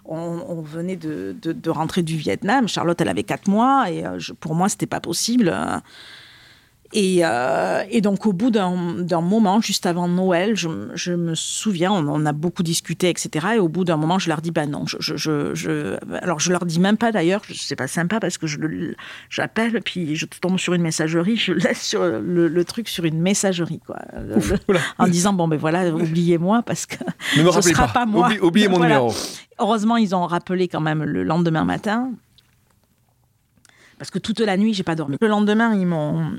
on, 0.04 0.62
venait 0.62 0.96
de, 0.96 1.36
de, 1.40 1.70
rentrer 1.70 2.02
du 2.02 2.16
Vietnam. 2.16 2.68
Charlotte 2.68 3.00
elle 3.00 3.08
avait 3.08 3.22
quatre 3.22 3.48
mois 3.48 3.90
et 3.90 4.04
euh, 4.04 4.18
pour 4.40 4.54
moi 4.54 4.68
c'était 4.68 4.86
pas 4.86 5.00
possible 5.00 5.52
euh, 6.96 7.82
et, 7.90 8.00
donc, 8.00 8.24
au 8.26 8.32
bout 8.32 8.50
d'un 8.50 9.20
moment, 9.20 9.60
juste 9.60 9.84
avant 9.86 10.08
Noël, 10.08 10.56
je, 10.56 11.12
me 11.12 11.34
souviens, 11.34 11.92
on, 11.92 12.26
a 12.26 12.32
beaucoup 12.32 12.62
discuté, 12.62 13.10
etc. 13.10 13.46
Et 13.56 13.58
au 13.58 13.68
bout 13.68 13.84
d'un 13.84 13.96
moment, 13.96 14.18
je 14.18 14.28
leur 14.28 14.40
dis, 14.40 14.50
bah 14.50 14.66
non, 14.66 14.84
je, 14.86 14.96
je, 15.16 15.98
alors 16.22 16.40
je 16.40 16.50
leur 16.50 16.64
dis 16.64 16.80
même 16.80 16.96
pas 16.96 17.12
d'ailleurs, 17.12 17.42
c'est 17.54 17.76
pas 17.76 17.88
sympa 17.88 18.20
parce 18.20 18.38
que 18.38 18.46
j'appelle, 19.28 19.82
puis 19.82 20.16
je 20.16 20.26
tombe 20.26 20.58
sur 20.58 20.74
une 20.74 20.82
messagerie, 20.82 21.36
je 21.36 21.52
laisse 21.52 21.82
sur 21.82 22.04
le, 22.04 22.64
truc 22.64 22.88
sur 22.88 23.04
une 23.04 23.20
messagerie, 23.20 23.80
quoi, 23.84 23.98
en 24.98 25.06
disant, 25.08 25.32
bon, 25.32 25.48
ben 25.48 25.58
voilà, 25.58 25.90
oubliez-moi 25.90 26.62
parce 26.62 26.86
que 26.86 26.96
ne 27.36 27.42
me 27.42 27.52
ce 27.52 27.62
sera 27.62 27.88
pas, 27.88 28.06
moi. 28.06 28.30
oubliez 28.42 28.68
mon 28.68 28.80
numéro. 28.80 29.12
Heureusement, 29.58 29.96
ils 29.96 30.14
ont 30.14 30.26
rappelé 30.26 30.68
quand 30.68 30.80
même 30.80 31.02
le 31.02 31.22
lendemain 31.22 31.64
matin. 31.64 32.12
Parce 33.98 34.12
que 34.12 34.20
toute 34.20 34.38
la 34.38 34.56
nuit, 34.56 34.74
j'ai 34.74 34.84
pas 34.84 34.94
dormi. 34.94 35.16
Le 35.20 35.26
lendemain, 35.26 35.74
ils 35.74 35.86
m'ont 35.86 36.38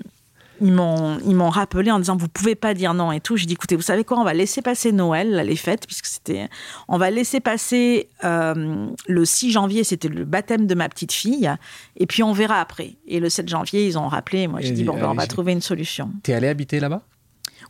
ils 0.61 0.71
m'ont 0.71 1.19
ils 1.25 1.35
m'ont 1.35 1.49
rappelé 1.49 1.91
en 1.91 1.99
disant 1.99 2.15
vous 2.15 2.27
pouvez 2.27 2.55
pas 2.55 2.73
dire 2.73 2.93
non 2.93 3.11
et 3.11 3.19
tout. 3.19 3.37
J'ai 3.37 3.45
dit 3.45 3.53
écoutez 3.53 3.75
vous 3.75 3.81
savez 3.81 4.03
quoi 4.03 4.19
on 4.19 4.23
va 4.23 4.33
laisser 4.33 4.61
passer 4.61 4.91
Noël 4.91 5.43
les 5.45 5.55
fêtes 5.55 5.85
puisque 5.85 6.05
c'était 6.05 6.49
on 6.87 6.97
va 6.97 7.09
laisser 7.11 7.39
passer 7.39 8.09
euh, 8.23 8.87
le 9.07 9.25
6 9.25 9.51
janvier 9.51 9.83
c'était 9.83 10.07
le 10.07 10.25
baptême 10.25 10.67
de 10.67 10.75
ma 10.75 10.89
petite 10.89 11.11
fille 11.11 11.51
et 11.97 12.05
puis 12.05 12.23
on 12.23 12.33
verra 12.33 12.59
après. 12.59 12.95
Et 13.07 13.19
le 13.19 13.29
7 13.29 13.47
janvier 13.49 13.87
ils 13.87 13.97
ont 13.97 14.07
rappelé 14.07 14.47
moi 14.47 14.61
j'ai 14.61 14.71
dit 14.71 14.83
bon 14.83 14.95
ben, 14.95 15.09
on 15.09 15.15
va 15.15 15.27
trouver 15.27 15.53
une 15.53 15.61
solution. 15.61 16.11
T'es 16.23 16.33
allée 16.33 16.47
habiter 16.47 16.79
là-bas? 16.79 17.01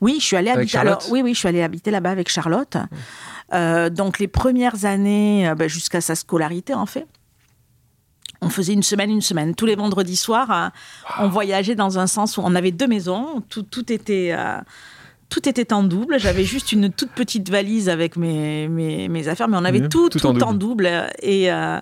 Oui 0.02 0.18
je 0.20 0.26
suis 0.26 0.36
allée 0.36 0.52
habiter 0.52 0.78
alors 0.78 1.02
oui 1.12 1.22
oui 1.22 1.34
je 1.34 1.40
suis 1.40 1.48
allée 1.48 1.62
habiter 1.62 1.92
là-bas 1.92 2.12
avec 2.12 2.30
Charlotte. 2.30 2.78
Euh, 3.54 3.90
donc 3.90 4.20
les 4.20 4.28
premières 4.28 4.86
années 4.86 5.50
euh, 5.50 5.56
ben, 5.56 5.68
jusqu'à 5.68 6.02
sa 6.02 6.16
scolarité 6.16 6.74
en 6.74 6.86
fait 6.86 7.08
on 8.42 8.50
faisait 8.50 8.74
une 8.74 8.84
semaine, 8.84 9.10
une 9.10 9.22
semaine. 9.22 9.56
Tous 9.56 9.66
les 9.66 9.76
vendredis 9.76 10.16
soirs, 10.16 10.52
euh, 10.52 10.70
on 11.20 11.28
voyageait 11.28 11.76
dans 11.76 12.00
un 12.00 12.08
sens 12.08 12.38
où 12.38 12.42
on 12.44 12.56
avait 12.56 12.72
deux 12.72 12.88
maisons. 12.88 13.44
Tout, 13.50 13.64
tout 13.64 13.92
était. 13.92 14.32
Euh, 14.34 14.60
tout 15.30 15.48
était 15.48 15.74
en 15.74 15.84
double. 15.84 16.20
J'avais 16.20 16.44
juste 16.44 16.72
une 16.72 16.92
toute 16.92 17.12
petite 17.12 17.50
valise 17.52 17.88
avec 17.88 18.16
mes, 18.18 18.68
mes, 18.68 19.28
affaires, 19.28 19.48
mais 19.48 19.58
on 19.58 19.66
avait 19.66 19.88
tout, 19.88 20.10
tout, 20.10 20.26
en, 20.26 20.54
double. 20.54 20.90
Et, 21.22 21.52
euh, 21.52 21.80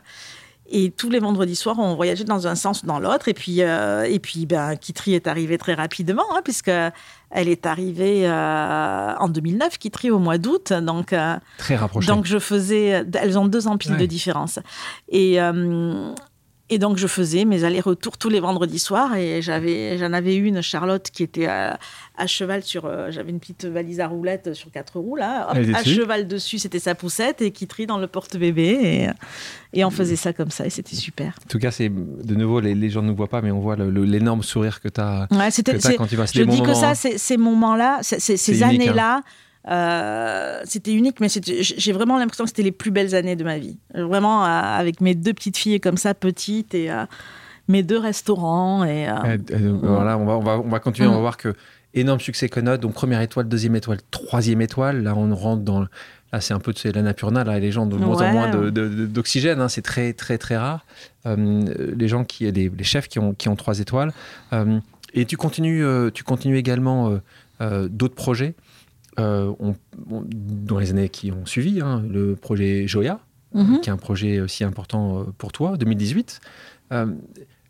et 0.69 0.91
tous 0.91 1.09
les 1.09 1.19
vendredis 1.19 1.55
soirs, 1.55 1.79
on 1.79 1.95
voyageait 1.95 2.25
dans 2.25 2.45
un 2.45 2.55
sens 2.55 2.83
ou 2.83 2.87
dans 2.87 2.99
l'autre. 2.99 3.29
Et 3.29 3.33
puis, 3.33 3.61
et 3.61 4.19
puis 4.21 4.45
ben, 4.47 4.75
Kitri 4.75 5.13
est 5.13 5.27
arrivée 5.27 5.57
très 5.57 5.75
rapidement, 5.75 6.25
hein, 6.35 6.41
puisque 6.43 6.67
elle 6.67 7.47
est 7.47 7.65
arrivée 7.65 8.29
en 8.29 9.29
2009, 9.29 9.77
Kitri 9.77 10.11
au 10.11 10.19
mois 10.19 10.37
d'août. 10.37 10.73
Donc, 10.73 11.15
très 11.57 11.77
rapprochée. 11.77 12.07
Donc, 12.07 12.25
je 12.25 12.39
faisais. 12.39 13.05
Elles 13.13 13.39
ont 13.39 13.47
deux 13.47 13.69
ans 13.69 13.77
pile 13.77 13.95
de 13.95 14.05
différence. 14.05 14.59
Et. 15.07 15.39
Et 16.69 16.79
donc, 16.79 16.97
je 16.97 17.07
faisais 17.07 17.45
mes 17.45 17.63
allers-retours 17.63 18.17
tous 18.17 18.27
les 18.27 18.41
vendredis 18.41 18.79
soirs 18.79 19.15
et 19.15 19.41
j'avais, 19.41 19.97
j'en 19.97 20.11
avais 20.11 20.35
une, 20.35 20.61
Charlotte, 20.61 21.09
qui 21.11 21.23
était 21.23 21.45
à, 21.45 21.77
cheval 22.25 22.61
sur. 22.61 22.85
Euh, 22.85 23.09
j'avais 23.09 23.29
une 23.29 23.39
petite 23.39 23.65
valise 23.65 24.01
à 24.01 24.07
roulettes 24.07 24.53
sur 24.53 24.69
quatre 24.69 24.99
roues, 24.99 25.15
là. 25.15 25.47
à 25.49 25.83
cheval 25.83 26.27
dessus, 26.27 26.59
c'était 26.59 26.79
sa 26.79 26.93
poussette 26.93 27.41
et 27.41 27.51
qui 27.51 27.67
trie 27.67 27.85
dans 27.85 27.97
le 27.97 28.07
porte-bébé. 28.07 28.79
Et, 28.83 29.79
et, 29.79 29.85
on 29.85 29.91
faisait 29.91 30.17
ça 30.17 30.33
comme 30.33 30.51
ça 30.51 30.65
et 30.65 30.69
c'était 30.69 30.95
super. 30.95 31.35
En 31.45 31.49
tout 31.49 31.59
cas, 31.59 31.71
c'est 31.71 31.89
de 31.89 32.35
nouveau, 32.35 32.59
les, 32.59 32.89
gens 32.89 33.01
ne 33.01 33.07
nous 33.07 33.15
voient 33.15 33.29
pas, 33.29 33.41
mais 33.41 33.51
on 33.51 33.61
voit 33.61 33.77
l'énorme 33.77 34.43
sourire 34.43 34.81
que 34.81 34.89
tu 34.89 34.99
as, 34.99 35.27
ouais, 35.31 35.95
quand 35.97 36.07
tu 36.07 36.17
vas. 36.17 36.25
Je 36.25 36.43
dis 36.43 36.61
que 36.61 36.73
ça, 36.73 36.95
ces 36.95 37.37
moments-là, 37.37 37.99
ces 38.01 38.63
hein. 38.63 39.23
Euh, 39.69 40.61
c'était 40.63 40.93
unique, 40.93 41.19
mais 41.19 41.27
j'ai 41.29 41.91
vraiment 41.91 42.17
l'impression 42.17 42.45
que 42.45 42.49
c'était 42.49 42.63
les 42.63 42.71
plus 42.71 42.91
belles 42.91 43.15
années 43.15 43.35
de 43.35 43.43
ma 43.43 43.57
vie. 43.57 43.77
Vraiment, 43.93 44.45
euh, 44.45 44.47
avec 44.47 45.01
mes 45.01 45.13
deux 45.13 45.33
petites 45.33 45.57
filles 45.57 45.79
comme 45.79 45.97
ça, 45.97 46.13
petites, 46.13 46.73
et 46.73 46.89
euh, 46.89 47.05
mes 47.67 47.83
deux 47.83 47.97
restaurants. 47.97 48.85
Et, 48.85 49.07
voilà, 49.81 50.17
on 50.17 50.25
va, 50.25 50.37
on, 50.37 50.41
va, 50.41 50.59
on 50.59 50.69
va 50.69 50.79
continuer, 50.79 51.09
on 51.09 51.13
va 51.13 51.17
mm. 51.17 51.21
voir 51.21 51.37
que 51.37 51.53
énorme 51.93 52.19
succès 52.19 52.47
Conode, 52.47 52.81
donc 52.81 52.93
première 52.93 53.21
étoile, 53.21 53.47
deuxième 53.49 53.75
étoile, 53.75 53.99
troisième 54.11 54.61
étoile. 54.61 55.03
Là, 55.03 55.15
on 55.15 55.35
rentre 55.35 55.63
dans. 55.63 55.81
Là, 56.33 56.41
c'est 56.41 56.53
un 56.53 56.59
peu 56.59 56.73
de 56.73 56.91
la 56.91 57.01
napurna, 57.01 57.43
là, 57.45 57.57
les 57.57 57.71
gens 57.71 57.85
de 57.85 57.95
moins 57.95 58.21
en 58.21 58.31
moins 58.31 58.51
d'oxygène, 58.71 59.61
hein, 59.61 59.69
c'est 59.69 59.81
très, 59.81 60.11
très, 60.11 60.37
très 60.37 60.57
rare. 60.57 60.85
les 61.25 62.07
gens 62.07 62.25
qui, 62.25 62.51
les, 62.51 62.69
les, 62.69 62.83
chefs 62.83 63.07
qui 63.07 63.17
ont, 63.17 63.33
qui 63.33 63.47
ont 63.47 63.55
trois 63.55 63.79
étoiles. 63.79 64.11
et 65.13 65.25
tu 65.25 65.37
continues, 65.37 65.85
tu 66.13 66.23
continues 66.25 66.57
également 66.57 67.17
d'autres 67.61 68.15
projets? 68.15 68.55
Euh, 69.19 69.51
dans 70.05 70.77
les 70.77 70.91
années 70.91 71.09
qui 71.09 71.31
ont 71.31 71.45
suivi, 71.47 71.81
hein, 71.81 72.03
le 72.07 72.35
projet 72.35 72.87
Joya, 72.87 73.19
mhm. 73.53 73.81
qui 73.81 73.89
est 73.89 73.93
un 73.93 73.97
projet 73.97 74.39
aussi 74.41 74.63
important 74.63 75.21
euh, 75.21 75.23
pour 75.39 75.51
toi, 75.51 75.75
2018. 75.75 76.39
Euh, 76.91 77.07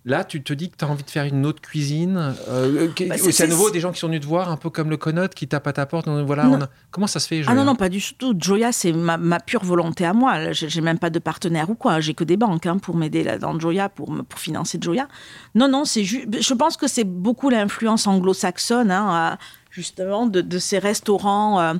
là, 0.03 0.25
tu 0.25 0.43
te 0.43 0.51
dis 0.51 0.69
que 0.69 0.75
tu 0.75 0.83
as 0.83 0.89
envie 0.89 1.05
de 1.05 1.09
faire 1.09 1.23
une 1.23 1.45
autre 1.45 1.61
cuisine. 1.61 2.33
Bah, 2.49 3.17
c'est 3.17 3.43
à 3.45 3.47
nouveau 3.47 3.71
des 3.71 3.79
gens 3.79 3.93
qui 3.93 3.99
sont 3.99 4.07
venus 4.07 4.19
te 4.19 4.25
voir, 4.25 4.51
un 4.51 4.57
peu 4.57 4.69
comme 4.69 4.89
le 4.89 4.97
Connote, 4.97 5.35
qui 5.35 5.47
tape 5.47 5.65
à 5.67 5.71
ta 5.71 5.85
porte. 5.85 6.09
Voilà, 6.09 6.69
Comment 6.91 7.07
ça 7.07 7.21
se 7.21 7.29
fait 7.29 7.43
Joya 7.43 7.51
Ah 7.51 7.55
non, 7.55 7.63
non, 7.63 7.75
pas 7.75 7.87
du 7.87 8.01
tout. 8.17 8.35
Joya, 8.37 8.73
c'est 8.73 8.91
ma, 8.91 9.39
pure 9.39 9.63
volonté 9.63 10.03
à 10.05 10.11
moi. 10.11 10.51
J'ai 10.51 10.81
même 10.81 10.99
pas 10.99 11.09
de 11.09 11.19
partenaire 11.19 11.69
ou 11.69 11.75
quoi. 11.75 12.01
J'ai 12.01 12.13
que 12.13 12.25
des 12.25 12.35
banques 12.35 12.65
hein, 12.65 12.77
pour 12.77 12.97
m'aider 12.97 13.23
dans 13.39 13.57
Joya, 13.57 13.87
pour, 13.87 14.13
pour 14.27 14.39
financer 14.39 14.79
Joya. 14.81 15.07
Non, 15.55 15.69
non, 15.69 15.85
c'est 15.85 16.03
Je 16.03 16.53
pense 16.53 16.75
que 16.75 16.87
c'est 16.87 17.05
beaucoup 17.05 17.49
l'influence 17.49 18.05
anglo-saxonne. 18.05 18.91
Hein, 18.91 19.37
justement 19.77 20.25
de, 20.25 20.57
ces 20.57 20.79
restaurants 20.79 21.61
euh, 21.61 21.75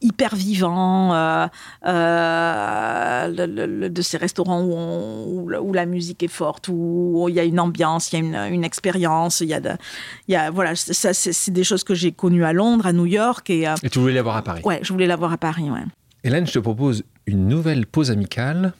hyper 0.00 0.34
vivants, 0.34 1.12
euh, 1.12 1.46
euh, 1.86 3.28
de 3.90 4.02
ces 4.02 4.16
restaurants 4.16 4.62
où, 4.62 5.52
où, 5.52 5.72
la 5.74 5.84
musique 5.84 6.22
est 6.22 6.28
forte, 6.28 6.68
où, 6.68 7.26
il 7.28 7.34
y 7.34 7.40
a 7.40 7.44
une 7.44 7.60
ambiance, 7.60 8.10
il 8.10 8.24
y 8.24 8.34
a 8.34 8.48
une, 8.48 8.64
expérience, 8.64 9.40
il 9.40 9.48
y 9.48 9.54
a, 9.54 9.60
il 10.28 10.32
y 10.32 10.36
a 10.36 10.50
voilà, 10.50 10.74
ça 10.74 11.12
c'est 11.12 11.50
des 11.50 11.64
choses 11.64 11.84
que 11.84 11.94
j'ai 11.94 12.12
connues 12.12 12.44
à 12.44 12.54
Londres, 12.54 12.86
à 12.86 12.94
New 12.94 13.06
York 13.06 13.50
et. 13.50 13.66
et 13.82 13.90
tu 13.90 13.98
voulais 13.98 14.14
l'avoir 14.14 14.38
à 14.38 14.42
Paris. 14.42 14.62
Ouais, 14.64 14.80
je 14.82 14.90
voulais 14.90 15.06
l'avoir 15.06 15.32
à 15.32 15.36
Paris, 15.36 15.70
ouais. 15.70 15.84
Hélène, 16.24 16.46
je 16.46 16.52
te 16.52 16.58
propose 16.58 17.04
une 17.26 17.48
nouvelle 17.48 17.86
pause 17.86 18.10
amicale. 18.10 18.72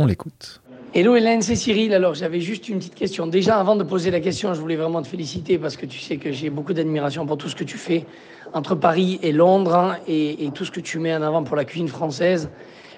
On 0.00 0.06
l'écoute. 0.06 0.60
Hello 0.94 1.14
Hélène, 1.14 1.42
c'est 1.42 1.56
Cyril. 1.56 1.92
Alors 1.92 2.14
j'avais 2.14 2.40
juste 2.40 2.68
une 2.68 2.78
petite 2.78 2.94
question. 2.94 3.26
Déjà 3.26 3.58
avant 3.58 3.76
de 3.76 3.82
poser 3.82 4.10
la 4.10 4.20
question, 4.20 4.54
je 4.54 4.60
voulais 4.60 4.76
vraiment 4.76 5.02
te 5.02 5.08
féliciter 5.08 5.58
parce 5.58 5.76
que 5.76 5.84
tu 5.84 5.98
sais 5.98 6.16
que 6.16 6.32
j'ai 6.32 6.48
beaucoup 6.48 6.72
d'admiration 6.72 7.26
pour 7.26 7.36
tout 7.36 7.48
ce 7.48 7.56
que 7.56 7.64
tu 7.64 7.76
fais 7.76 8.06
entre 8.54 8.74
Paris 8.76 9.18
et 9.22 9.32
Londres 9.32 9.74
hein, 9.74 9.96
et, 10.06 10.48
tout 10.54 10.64
ce 10.64 10.70
que 10.70 10.80
tu 10.80 10.98
mets 10.98 11.14
en 11.14 11.22
avant 11.22 11.42
pour 11.42 11.56
la 11.56 11.64
cuisine 11.64 11.88
française. 11.88 12.48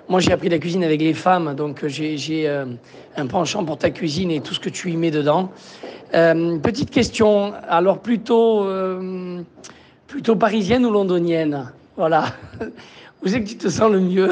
Moi 0.08 0.20
j'ai 0.20 0.32
appris 0.32 0.48
la 0.48 0.58
cuisine 0.58 0.84
avec 0.84 1.00
les 1.00 1.14
femmes, 1.14 1.54
donc 1.54 1.86
j'ai 1.86 2.46
euh, 2.46 2.66
un 3.16 3.26
penchant 3.26 3.64
pour 3.64 3.78
ta 3.78 3.90
cuisine 3.90 4.30
et 4.30 4.40
tout 4.40 4.54
ce 4.54 4.60
que 4.60 4.70
tu 4.70 4.90
y 4.90 4.96
mets 4.96 5.10
dedans. 5.10 5.50
Euh, 6.14 6.58
petite 6.58 6.90
question, 6.90 7.52
alors 7.68 8.00
plutôt, 8.00 8.64
euh, 8.64 9.42
plutôt 10.06 10.36
parisienne 10.36 10.84
ou 10.86 10.90
londonienne? 10.90 11.72
Voilà. 11.96 12.26
Où 13.24 13.26
c'est 13.26 13.42
que 13.42 13.48
tu 13.48 13.56
te 13.56 13.68
sens 13.68 13.90
le 13.90 13.98
mieux? 13.98 14.30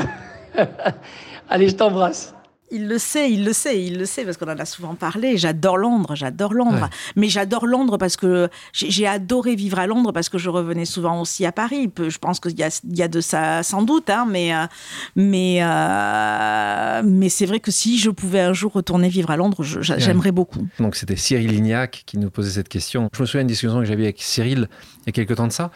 Allez, 1.48 1.68
je 1.68 1.74
t'embrasse. 1.74 2.35
Il 2.72 2.88
le 2.88 2.98
sait, 2.98 3.30
il 3.30 3.44
le 3.44 3.52
sait, 3.52 3.80
il 3.84 3.96
le 3.96 4.06
sait 4.06 4.24
parce 4.24 4.36
qu'on 4.36 4.48
en 4.48 4.58
a 4.58 4.64
souvent 4.64 4.94
parlé. 4.94 5.36
J'adore 5.36 5.76
Londres, 5.76 6.16
j'adore 6.16 6.52
Londres. 6.52 6.90
Mais 7.14 7.28
j'adore 7.28 7.66
Londres 7.66 7.96
parce 7.96 8.16
que 8.16 8.48
j'ai 8.72 9.06
adoré 9.06 9.54
vivre 9.54 9.78
à 9.78 9.86
Londres 9.86 10.12
parce 10.12 10.28
que 10.28 10.38
je 10.38 10.50
revenais 10.50 10.84
souvent 10.84 11.20
aussi 11.20 11.46
à 11.46 11.52
Paris. 11.52 11.90
Je 11.96 12.18
pense 12.18 12.40
qu'il 12.40 12.58
y 12.58 12.64
a, 12.64 12.80
y 12.92 13.02
a 13.02 13.08
de 13.08 13.20
ça 13.20 13.62
sans 13.62 13.82
doute, 13.82 14.10
hein, 14.10 14.26
mais, 14.28 14.52
euh, 14.52 14.66
mais, 15.14 15.58
euh, 15.62 17.02
mais 17.04 17.28
c'est 17.28 17.46
vrai 17.46 17.60
que 17.60 17.70
si 17.70 17.98
je 17.98 18.10
pouvais 18.10 18.40
un 18.40 18.52
jour 18.52 18.72
retourner 18.72 19.08
vivre 19.08 19.30
à 19.30 19.36
Londres, 19.36 19.62
j'aimerais 19.62 20.32
beaucoup. 20.32 20.66
Donc 20.80 20.96
c'était 20.96 21.16
Cyril 21.16 21.52
Lignac 21.52 22.02
qui 22.04 22.18
nous 22.18 22.30
posait 22.30 22.50
cette 22.50 22.68
question. 22.68 23.08
Je 23.14 23.22
me 23.22 23.26
souviens 23.26 23.42
d'une 23.42 23.48
discussion 23.48 23.78
que 23.78 23.84
j'avais 23.84 24.04
avec 24.04 24.20
Cyril 24.20 24.68
il 25.02 25.06
y 25.06 25.08
a 25.10 25.12
quelques 25.12 25.36
temps 25.36 25.46
de 25.46 25.52
ça. 25.52 25.70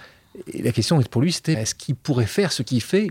Et 0.52 0.62
la 0.62 0.72
question 0.72 1.00
pour 1.02 1.22
lui, 1.22 1.32
c'était 1.32 1.52
est-ce 1.52 1.74
qu'il 1.74 1.94
pourrait 1.94 2.26
faire 2.26 2.52
ce 2.52 2.62
qu'il 2.62 2.82
fait 2.82 3.10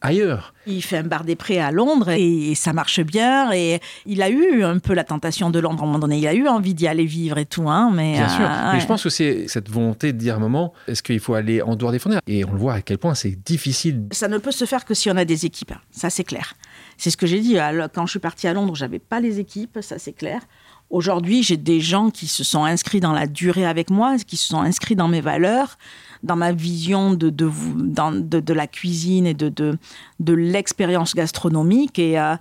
ailleurs. 0.00 0.54
Il 0.66 0.82
fait 0.82 0.98
un 0.98 1.02
bar 1.02 1.24
des 1.24 1.36
prés 1.36 1.60
à 1.60 1.70
Londres 1.70 2.10
et 2.10 2.54
ça 2.54 2.72
marche 2.72 3.00
bien. 3.00 3.52
Et 3.52 3.80
il 4.04 4.22
a 4.22 4.30
eu 4.30 4.62
un 4.64 4.78
peu 4.78 4.94
la 4.94 5.04
tentation 5.04 5.50
de 5.50 5.58
Londres 5.58 5.82
à 5.82 5.84
un 5.84 5.86
moment 5.86 5.98
donné. 5.98 6.18
Il 6.18 6.26
a 6.26 6.34
eu 6.34 6.48
envie 6.48 6.74
d'y 6.74 6.86
aller 6.86 7.04
vivre 7.04 7.38
et 7.38 7.46
tout. 7.46 7.68
Hein, 7.68 7.90
mais 7.94 8.14
bien 8.14 8.28
sûr. 8.28 8.44
Euh, 8.44 8.72
mais 8.72 8.80
je 8.80 8.86
pense 8.86 9.02
que 9.02 9.10
c'est 9.10 9.48
cette 9.48 9.70
volonté 9.70 10.12
de 10.12 10.18
dire 10.18 10.34
à 10.34 10.36
un 10.36 10.40
moment 10.40 10.72
est-ce 10.88 11.02
qu'il 11.02 11.20
faut 11.20 11.34
aller 11.34 11.62
en 11.62 11.76
dehors 11.76 11.92
des 11.92 11.98
frontières? 11.98 12.20
Et 12.26 12.44
on 12.44 12.52
le 12.52 12.58
voit 12.58 12.74
à 12.74 12.82
quel 12.82 12.98
point 12.98 13.14
c'est 13.14 13.36
difficile. 13.44 14.06
Ça 14.12 14.28
ne 14.28 14.38
peut 14.38 14.52
se 14.52 14.64
faire 14.64 14.84
que 14.84 14.94
si 14.94 15.10
on 15.10 15.16
a 15.16 15.24
des 15.24 15.46
équipes. 15.46 15.74
Ça, 15.90 16.10
c'est 16.10 16.24
clair. 16.24 16.54
C'est 16.96 17.10
ce 17.10 17.16
que 17.16 17.26
j'ai 17.26 17.40
dit. 17.40 17.56
Quand 17.94 18.06
je 18.06 18.10
suis 18.10 18.20
partie 18.20 18.48
à 18.48 18.52
Londres, 18.52 18.74
j'avais 18.74 18.98
pas 18.98 19.20
les 19.20 19.38
équipes. 19.38 19.78
Ça, 19.82 19.98
c'est 19.98 20.12
clair 20.12 20.40
Aujourd'hui, 20.88 21.42
j'ai 21.42 21.56
des 21.56 21.80
gens 21.80 22.10
qui 22.10 22.28
se 22.28 22.44
sont 22.44 22.64
inscrits 22.64 23.00
dans 23.00 23.12
la 23.12 23.26
durée 23.26 23.66
avec 23.66 23.90
moi, 23.90 24.16
qui 24.18 24.36
se 24.36 24.46
sont 24.46 24.60
inscrits 24.60 24.94
dans 24.94 25.08
mes 25.08 25.20
valeurs, 25.20 25.78
dans 26.26 26.36
ma 26.36 26.52
vision 26.52 27.14
de, 27.14 27.30
de, 27.30 27.50
de, 27.50 28.40
de 28.40 28.52
la 28.52 28.66
cuisine 28.66 29.26
et 29.26 29.34
de, 29.34 29.48
de, 29.48 29.78
de 30.20 30.32
l'expérience 30.34 31.14
gastronomique. 31.14 31.98
Et, 31.98 32.18
euh, 32.18 32.36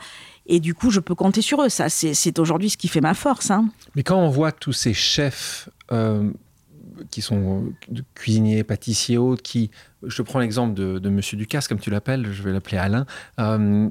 et 0.47 0.59
du 0.59 0.73
coup, 0.73 0.91
je 0.91 0.99
peux 0.99 1.15
compter 1.15 1.41
sur 1.41 1.61
eux. 1.63 1.69
Ça, 1.69 1.89
c'est 1.89 2.39
aujourd'hui 2.39 2.69
ce 2.69 2.77
qui 2.77 2.87
fait 2.87 3.01
ma 3.01 3.13
force. 3.13 3.51
Hein. 3.51 3.69
Mais 3.95 4.03
quand 4.03 4.17
on 4.17 4.29
voit 4.29 4.51
tous 4.51 4.73
ces 4.73 4.93
chefs 4.93 5.69
euh, 5.91 6.31
qui 7.09 7.21
sont 7.21 7.73
cuisiniers, 8.13 8.63
pâtissiers, 8.63 9.17
autres, 9.17 9.41
qui, 9.41 9.71
je 10.03 10.21
prends 10.21 10.39
l'exemple 10.39 10.73
de, 10.73 10.99
de 10.99 11.09
Monsieur 11.09 11.37
Ducasse, 11.37 11.67
comme 11.67 11.79
tu 11.79 11.89
l'appelles, 11.89 12.27
je 12.31 12.43
vais 12.43 12.51
l'appeler 12.51 12.77
Alain, 12.77 13.05
euh, 13.39 13.89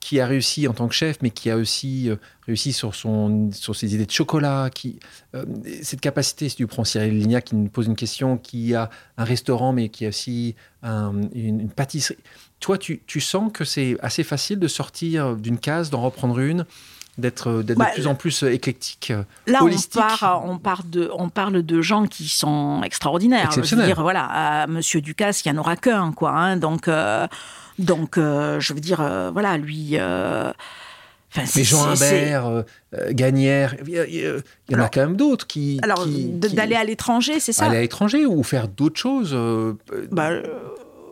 qui 0.00 0.18
a 0.18 0.26
réussi 0.26 0.66
en 0.66 0.72
tant 0.72 0.88
que 0.88 0.94
chef, 0.94 1.18
mais 1.22 1.30
qui 1.30 1.50
a 1.50 1.56
aussi 1.56 2.08
euh, 2.08 2.16
réussi 2.46 2.72
sur, 2.72 2.94
son, 2.94 3.50
sur 3.52 3.76
ses 3.76 3.94
idées 3.94 4.06
de 4.06 4.10
chocolat. 4.10 4.70
Qui, 4.74 4.98
euh, 5.34 5.44
cette 5.82 6.00
capacité, 6.00 6.48
si 6.48 6.56
tu 6.56 6.66
prends 6.66 6.84
Cyril 6.84 7.18
Lignac 7.18 7.44
qui 7.44 7.54
nous 7.54 7.68
pose 7.68 7.86
une 7.86 7.96
question, 7.96 8.38
qui 8.38 8.74
a 8.74 8.90
un 9.18 9.24
restaurant, 9.24 9.72
mais 9.72 9.90
qui 9.90 10.06
a 10.06 10.08
aussi 10.08 10.56
une, 10.82 11.30
une, 11.34 11.68
pâtisserie. 11.68 12.16
Toi, 12.58 12.78
tu, 12.78 13.02
tu 13.06 13.20
sens 13.20 13.52
que 13.52 13.64
c'est 13.64 13.96
assez 14.00 14.24
facile 14.24 14.58
de 14.58 14.68
sortir 14.68 15.36
d'une 15.36 15.58
case, 15.58 15.90
d'en 15.90 16.00
reprendre 16.00 16.38
une 16.38 16.64
d'être 17.18 17.62
bah, 17.62 17.86
de 17.86 17.94
plus 17.94 18.06
en 18.06 18.14
plus 18.14 18.42
éclectique, 18.44 19.12
là, 19.46 19.62
holistique? 19.62 20.00
on, 20.00 20.16
part, 20.16 20.42
on, 20.44 20.58
part 20.58 20.84
de, 20.84 21.10
on 21.12 21.28
parle 21.28 21.62
de 21.62 21.82
gens 21.82 22.06
qui 22.06 22.28
sont 22.28 22.82
extraordinaires. 22.82 23.50
Je 23.52 23.74
veux 23.74 23.84
dire, 23.84 24.00
voilà, 24.00 24.66
Monsieur 24.68 25.00
Ducasse, 25.00 25.44
il 25.44 25.52
n'y 25.52 25.58
en 25.58 25.60
aura 25.60 25.76
qu'un, 25.76 26.12
quoi. 26.12 26.30
Hein, 26.30 26.56
donc, 26.56 26.88
euh, 26.88 27.26
donc, 27.80 28.18
euh, 28.18 28.60
je 28.60 28.72
veux 28.72 28.80
dire, 28.80 29.00
euh, 29.00 29.30
voilà, 29.30 29.58
lui. 29.58 29.90
Euh, 29.92 30.52
mais 31.36 31.62
Jean 31.62 31.86
Humbert, 31.86 32.64
Gagnère, 33.10 33.76
il 33.86 34.42
y, 34.68 34.74
en 34.74 34.80
a 34.80 34.88
quand 34.88 35.00
même 35.00 35.16
d'autres 35.16 35.46
qui. 35.46 35.78
Alors, 35.82 36.04
d'aller 36.06 36.74
à 36.74 36.82
l'étranger, 36.82 37.38
c'est 37.38 37.52
ça 37.52 37.66
Aller 37.66 37.76
à 37.76 37.80
l'étranger 37.82 38.26
ou 38.26 38.42
faire 38.42 38.66
d'autres 38.66 38.98
choses 38.98 39.36
bah, 40.10 40.30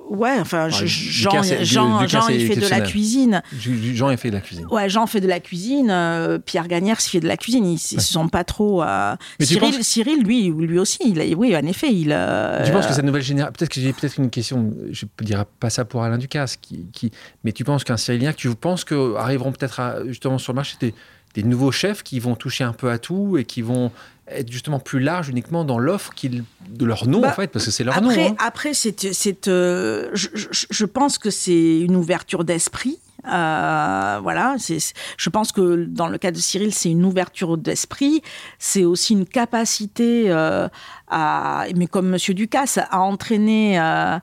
Ouais, 0.09 0.37
enfin, 0.41 0.69
Jean, 0.69 1.43
Jean, 1.43 2.07
Jean, 2.07 2.29
il 2.29 2.47
fait 2.47 2.57
de 2.57 2.69
la 2.69 2.81
cuisine. 2.81 3.43
Jean, 3.59 4.11
il 4.11 4.17
fait 4.17 4.31
de 4.31 4.35
la 4.35 4.41
cuisine. 4.41 4.67
Ouais, 4.71 4.89
Jean 4.89 5.07
fait 5.07 5.21
de 5.21 5.27
la 5.27 5.41
cuisine. 5.41 5.91
Euh, 5.91 6.39
Pierre 6.39 6.69
Gagnère 6.69 7.01
fait 7.01 7.21
de 7.21 7.29
la 7.29 7.37
cuisine. 7.37 7.67
Ils 7.67 7.97
ne 7.97 8.01
sont 8.01 8.29
pas 8.29 8.45
trop. 8.45 8.83
Euh... 8.83 9.17
Cyril, 9.41 9.85
Cyril, 9.85 10.23
lui, 10.23 10.49
lui 10.49 10.79
aussi, 10.79 10.99
il 11.05 11.21
a, 11.21 11.25
oui, 11.37 11.55
en 11.57 11.67
effet, 11.67 11.93
il. 11.93 12.13
Euh... 12.13 12.65
Tu 12.65 12.73
penses 12.73 12.87
que 12.87 12.95
cette 12.95 13.05
nouvelle 13.05 13.23
génération. 13.23 13.53
Peut-être 13.57 13.71
que 13.71 13.81
j'ai 13.81 13.93
peut-être 13.93 14.19
une 14.19 14.31
question. 14.31 14.73
Je 14.91 15.05
ne 15.05 15.25
dirais 15.25 15.47
pas 15.61 15.71
ça 15.71 15.85
pour 15.85 16.03
Alain 16.03 16.19
Ducasse, 16.19 16.57
qui, 16.57 16.87
qui... 16.93 17.11
mais 17.45 17.53
tu 17.53 17.65
penses 17.65 17.85
qu'un 17.85 17.97
Cyrilien, 17.97 18.33
tu 18.33 18.55
penses 18.55 18.85
qu'arriveront 18.85 19.53
peut-être 19.53 20.05
justement 20.07 20.39
sur 20.39 20.53
le 20.53 20.57
marché 20.57 20.77
des, 20.81 20.95
des 21.39 21.45
nouveaux 21.45 21.71
chefs 21.71 22.03
qui 22.03 22.19
vont 22.19 22.35
toucher 22.35 22.65
un 22.65 22.73
peu 22.73 22.91
à 22.91 22.99
tout 22.99 23.39
et 23.39 23.45
qui 23.45 23.63
vont 23.63 23.93
être 24.27 24.51
justement 24.51 24.81
plus 24.81 24.99
large 24.99 25.29
uniquement 25.29 25.65
dans 25.65 25.79
l'offre 25.79 26.13
de 26.21 26.85
leur 26.85 27.07
nom, 27.07 27.21
bah, 27.21 27.29
en 27.29 27.33
fait, 27.33 27.47
parce 27.47 27.65
que 27.65 27.71
c'est 27.71 27.85
leur 27.85 27.97
après, 27.97 28.17
nom. 28.17 28.31
Hein. 28.33 28.37
Après, 28.45 28.75
c'est, 28.75 29.13
c'est, 29.15 29.47
euh, 29.47 30.11
je, 30.15 30.29
je, 30.35 30.85
pense 30.85 31.17
que 31.17 31.31
c'est 31.31 31.79
une 31.79 31.95
ouverture 31.95 32.43
d'esprit. 32.43 32.99
Euh, 33.27 34.19
voilà, 34.21 34.57
c'est, 34.59 34.79
je 35.17 35.31
pense 35.31 35.53
que 35.53 35.85
dans 35.85 36.09
le 36.09 36.19
cas 36.19 36.33
de 36.33 36.39
Cyril, 36.39 36.75
c'est 36.75 36.91
une 36.91 37.05
ouverture 37.05 37.57
d'esprit. 37.57 38.21
C'est 38.59 38.85
aussi 38.85 39.13
une 39.13 39.27
capacité, 39.27 40.25
euh, 40.31 40.69
à, 41.07 41.67
mais 41.77 41.87
comme 41.87 42.09
Monsieur 42.09 42.35
Ducasse, 42.35 42.79
à 42.79 43.01
entraîner. 43.01 43.79
Euh, 43.79 44.19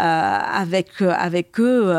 avec 0.00 1.00
avec 1.00 1.58
eux 1.58 1.92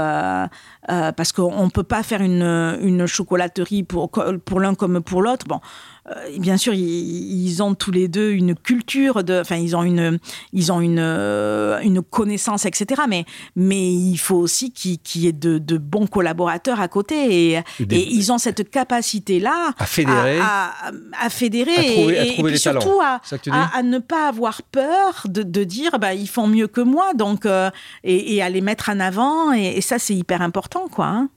parce 1.16 1.32
qu'on 1.32 1.66
ne 1.66 1.70
peut 1.70 1.84
pas 1.84 2.04
faire 2.04 2.22
une, 2.22 2.78
une 2.82 3.06
chocolaterie 3.06 3.84
pour 3.84 4.10
pour 4.10 4.60
l'un 4.60 4.76
comme 4.76 5.02
pour 5.02 5.22
l'autre. 5.22 5.46
Bon 5.48 5.60
euh, 5.60 5.99
bien 6.38 6.58
sûr, 6.58 6.74
ils, 6.74 7.62
ont 7.62 7.76
tous 7.76 7.92
les 7.92 8.08
deux 8.08 8.32
une 8.32 8.56
culture, 8.56 9.24
de, 9.24 9.40
enfin, 9.40 9.58
ils 9.58 9.76
ont 9.76 9.84
une, 9.84 10.20
ils 10.54 10.72
ont 10.72 10.82
une, 10.82 11.00
euh, 11.00 11.80
une 11.82 12.02
connaissance, 12.02 12.66
etc. 12.66 13.02
Mais, 13.08 13.26
mais 13.56 13.92
il 13.92 14.18
faut 14.18 14.38
aussi 14.38 14.72
qu'il 14.72 15.00
y 15.16 15.28
ait 15.28 15.34
de, 15.34 15.78
bons 15.78 16.08
collaborateurs 16.08 16.80
à 16.80 16.88
côté. 16.88 17.56
Et, 17.56 17.64
ils 17.80 18.32
ont 18.32 18.38
cette 18.38 18.70
capacité-là 18.70 19.74
à 19.78 19.86
fédérer, 19.86 20.40
à, 20.40 21.30
fédérer 21.30 22.36
et, 22.36 22.58
surtout 22.58 23.00
à, 23.02 23.84
ne 23.84 24.00
pas 24.00 24.28
avoir 24.28 24.62
peur 24.64 25.26
de, 25.26 25.44
de 25.44 25.64
dire 25.64 26.00
bah, 26.00 26.14
ils 26.14 26.30
font 26.30 26.48
mieux 26.48 26.68
que 26.68 26.82
moi, 26.82 27.14
donc, 27.14 27.46
euh, 27.46 27.70
et, 28.04 28.42
à 28.42 28.50
les 28.50 28.62
mettre 28.62 28.90
en 28.90 29.00
avant. 29.00 29.52
Et, 29.54 29.82
ça, 29.82 30.00
c'est 30.00 30.16
hyper 30.16 30.42
important. 30.42 30.88
quoi. 30.88 31.06
Hein. 31.06 31.30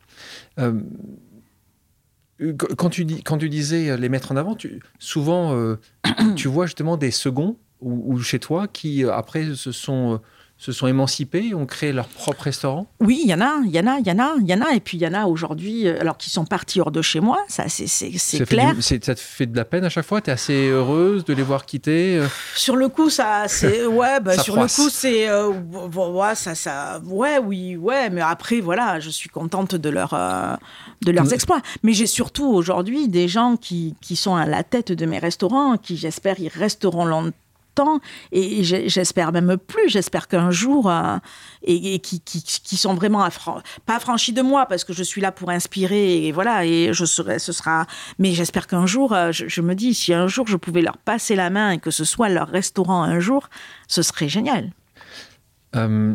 Quand 2.76 2.90
tu, 2.90 3.04
dis, 3.04 3.22
quand 3.22 3.38
tu 3.38 3.48
disais 3.48 3.90
euh, 3.90 3.96
les 3.96 4.08
mettre 4.08 4.32
en 4.32 4.36
avant, 4.36 4.54
tu, 4.54 4.80
souvent, 4.98 5.54
euh, 5.54 5.78
tu 6.36 6.48
vois 6.48 6.66
justement 6.66 6.96
des 6.96 7.10
seconds 7.10 7.56
ou, 7.80 8.20
chez 8.20 8.38
toi 8.38 8.68
qui, 8.68 9.04
euh, 9.04 9.12
après, 9.12 9.54
se 9.54 9.72
sont 9.72 10.20
se 10.62 10.70
sont 10.70 10.86
émancipés, 10.86 11.54
ont 11.54 11.66
créé 11.66 11.92
leur 11.92 12.06
propre 12.06 12.44
restaurant 12.44 12.86
Oui, 13.00 13.20
il 13.24 13.28
y 13.28 13.34
en 13.34 13.40
a, 13.40 13.62
il 13.64 13.72
y 13.72 13.80
en 13.80 13.86
a, 13.88 13.98
il 13.98 14.06
y 14.06 14.12
en 14.12 14.18
a, 14.20 14.34
il 14.38 14.48
y 14.48 14.54
en 14.54 14.60
a. 14.60 14.74
Et 14.74 14.78
puis 14.78 14.96
il 14.96 15.00
y 15.00 15.06
en 15.08 15.12
a 15.12 15.24
aujourd'hui, 15.24 15.88
alors 15.88 16.16
qui 16.16 16.30
sont 16.30 16.44
partis 16.44 16.80
hors 16.80 16.92
de 16.92 17.02
chez 17.02 17.18
moi, 17.18 17.44
ça 17.48 17.64
c'est 17.68 18.46
clair. 18.46 18.72
ça 18.80 18.98
te 18.98 19.18
fait 19.18 19.46
de 19.46 19.56
la 19.56 19.64
peine 19.64 19.84
à 19.84 19.88
chaque 19.88 20.04
fois? 20.04 20.20
Tu 20.20 20.30
es 20.30 20.32
assez 20.32 20.68
heureuse 20.68 21.24
de 21.24 21.34
les 21.34 21.42
voir 21.42 21.66
quitter 21.66 22.22
Sur 22.54 22.76
le 22.76 22.88
coup, 22.88 23.10
ça, 23.10 23.48
c'est. 23.48 23.82
Ouais, 23.92 24.20
bah, 24.20 24.38
sur 24.38 24.56
le 24.56 24.62
coup, 24.62 24.88
c'est. 24.88 25.28
ouais, 25.32 26.34
ça, 26.34 26.54
ça. 26.54 27.00
Ouais, 27.04 27.38
oui, 27.38 27.76
ouais. 27.76 28.08
Mais 28.10 28.20
après, 28.20 28.60
voilà, 28.60 29.00
je 29.00 29.10
suis 29.10 29.28
contente 29.28 29.74
de 29.74 29.88
leur 29.88 30.14
de 31.04 31.10
leurs 31.10 31.32
exploits. 31.32 31.60
Mais 31.82 31.92
j'ai 31.92 32.06
surtout 32.06 32.46
aujourd'hui 32.46 33.08
des 33.08 33.26
gens 33.26 33.56
qui, 33.56 33.96
qui, 34.00 34.14
sont 34.14 34.36
à 34.36 34.46
la 34.46 34.62
tête 34.62 34.92
de 34.92 35.06
mes 35.06 35.18
restaurants, 35.18 35.76
qui 35.76 35.96
j'espère 35.96 36.38
y 36.38 36.48
resteront 36.48 37.04
longtemps 37.04 37.32
et 38.32 38.62
j'espère 38.62 39.32
même 39.32 39.56
plus, 39.56 39.88
j'espère 39.88 40.28
qu'un 40.28 40.50
jour, 40.50 40.90
euh, 40.90 41.18
et, 41.62 41.98
qui, 42.00 42.20
qui, 42.20 42.42
qui, 42.42 42.76
sont 42.76 42.94
vraiment 42.94 43.26
pas 43.86 43.96
affranchis 43.96 44.32
de 44.32 44.42
moi 44.42 44.66
parce 44.66 44.84
que 44.84 44.92
je 44.92 45.02
suis 45.02 45.20
là 45.20 45.32
pour 45.32 45.50
inspirer 45.50 46.26
et 46.26 46.32
voilà, 46.32 46.64
et 46.64 46.92
je 46.92 47.04
serai, 47.04 47.38
ce 47.38 47.52
sera, 47.52 47.86
mais 48.18 48.32
j'espère 48.32 48.66
qu'un 48.66 48.86
jour, 48.86 49.12
euh, 49.12 49.32
je, 49.32 49.60
me 49.60 49.74
dis, 49.74 49.94
si 49.94 50.12
un 50.12 50.26
jour 50.26 50.46
je 50.46 50.56
pouvais 50.56 50.82
leur 50.82 50.98
passer 50.98 51.34
la 51.34 51.50
main 51.50 51.70
et 51.70 51.78
que 51.78 51.90
ce 51.90 52.04
soit 52.04 52.28
leur 52.28 52.48
restaurant 52.48 53.02
un 53.02 53.20
jour, 53.20 53.48
ce 53.88 54.02
serait 54.02 54.28
génial. 54.28 54.72
Euh, 55.76 56.14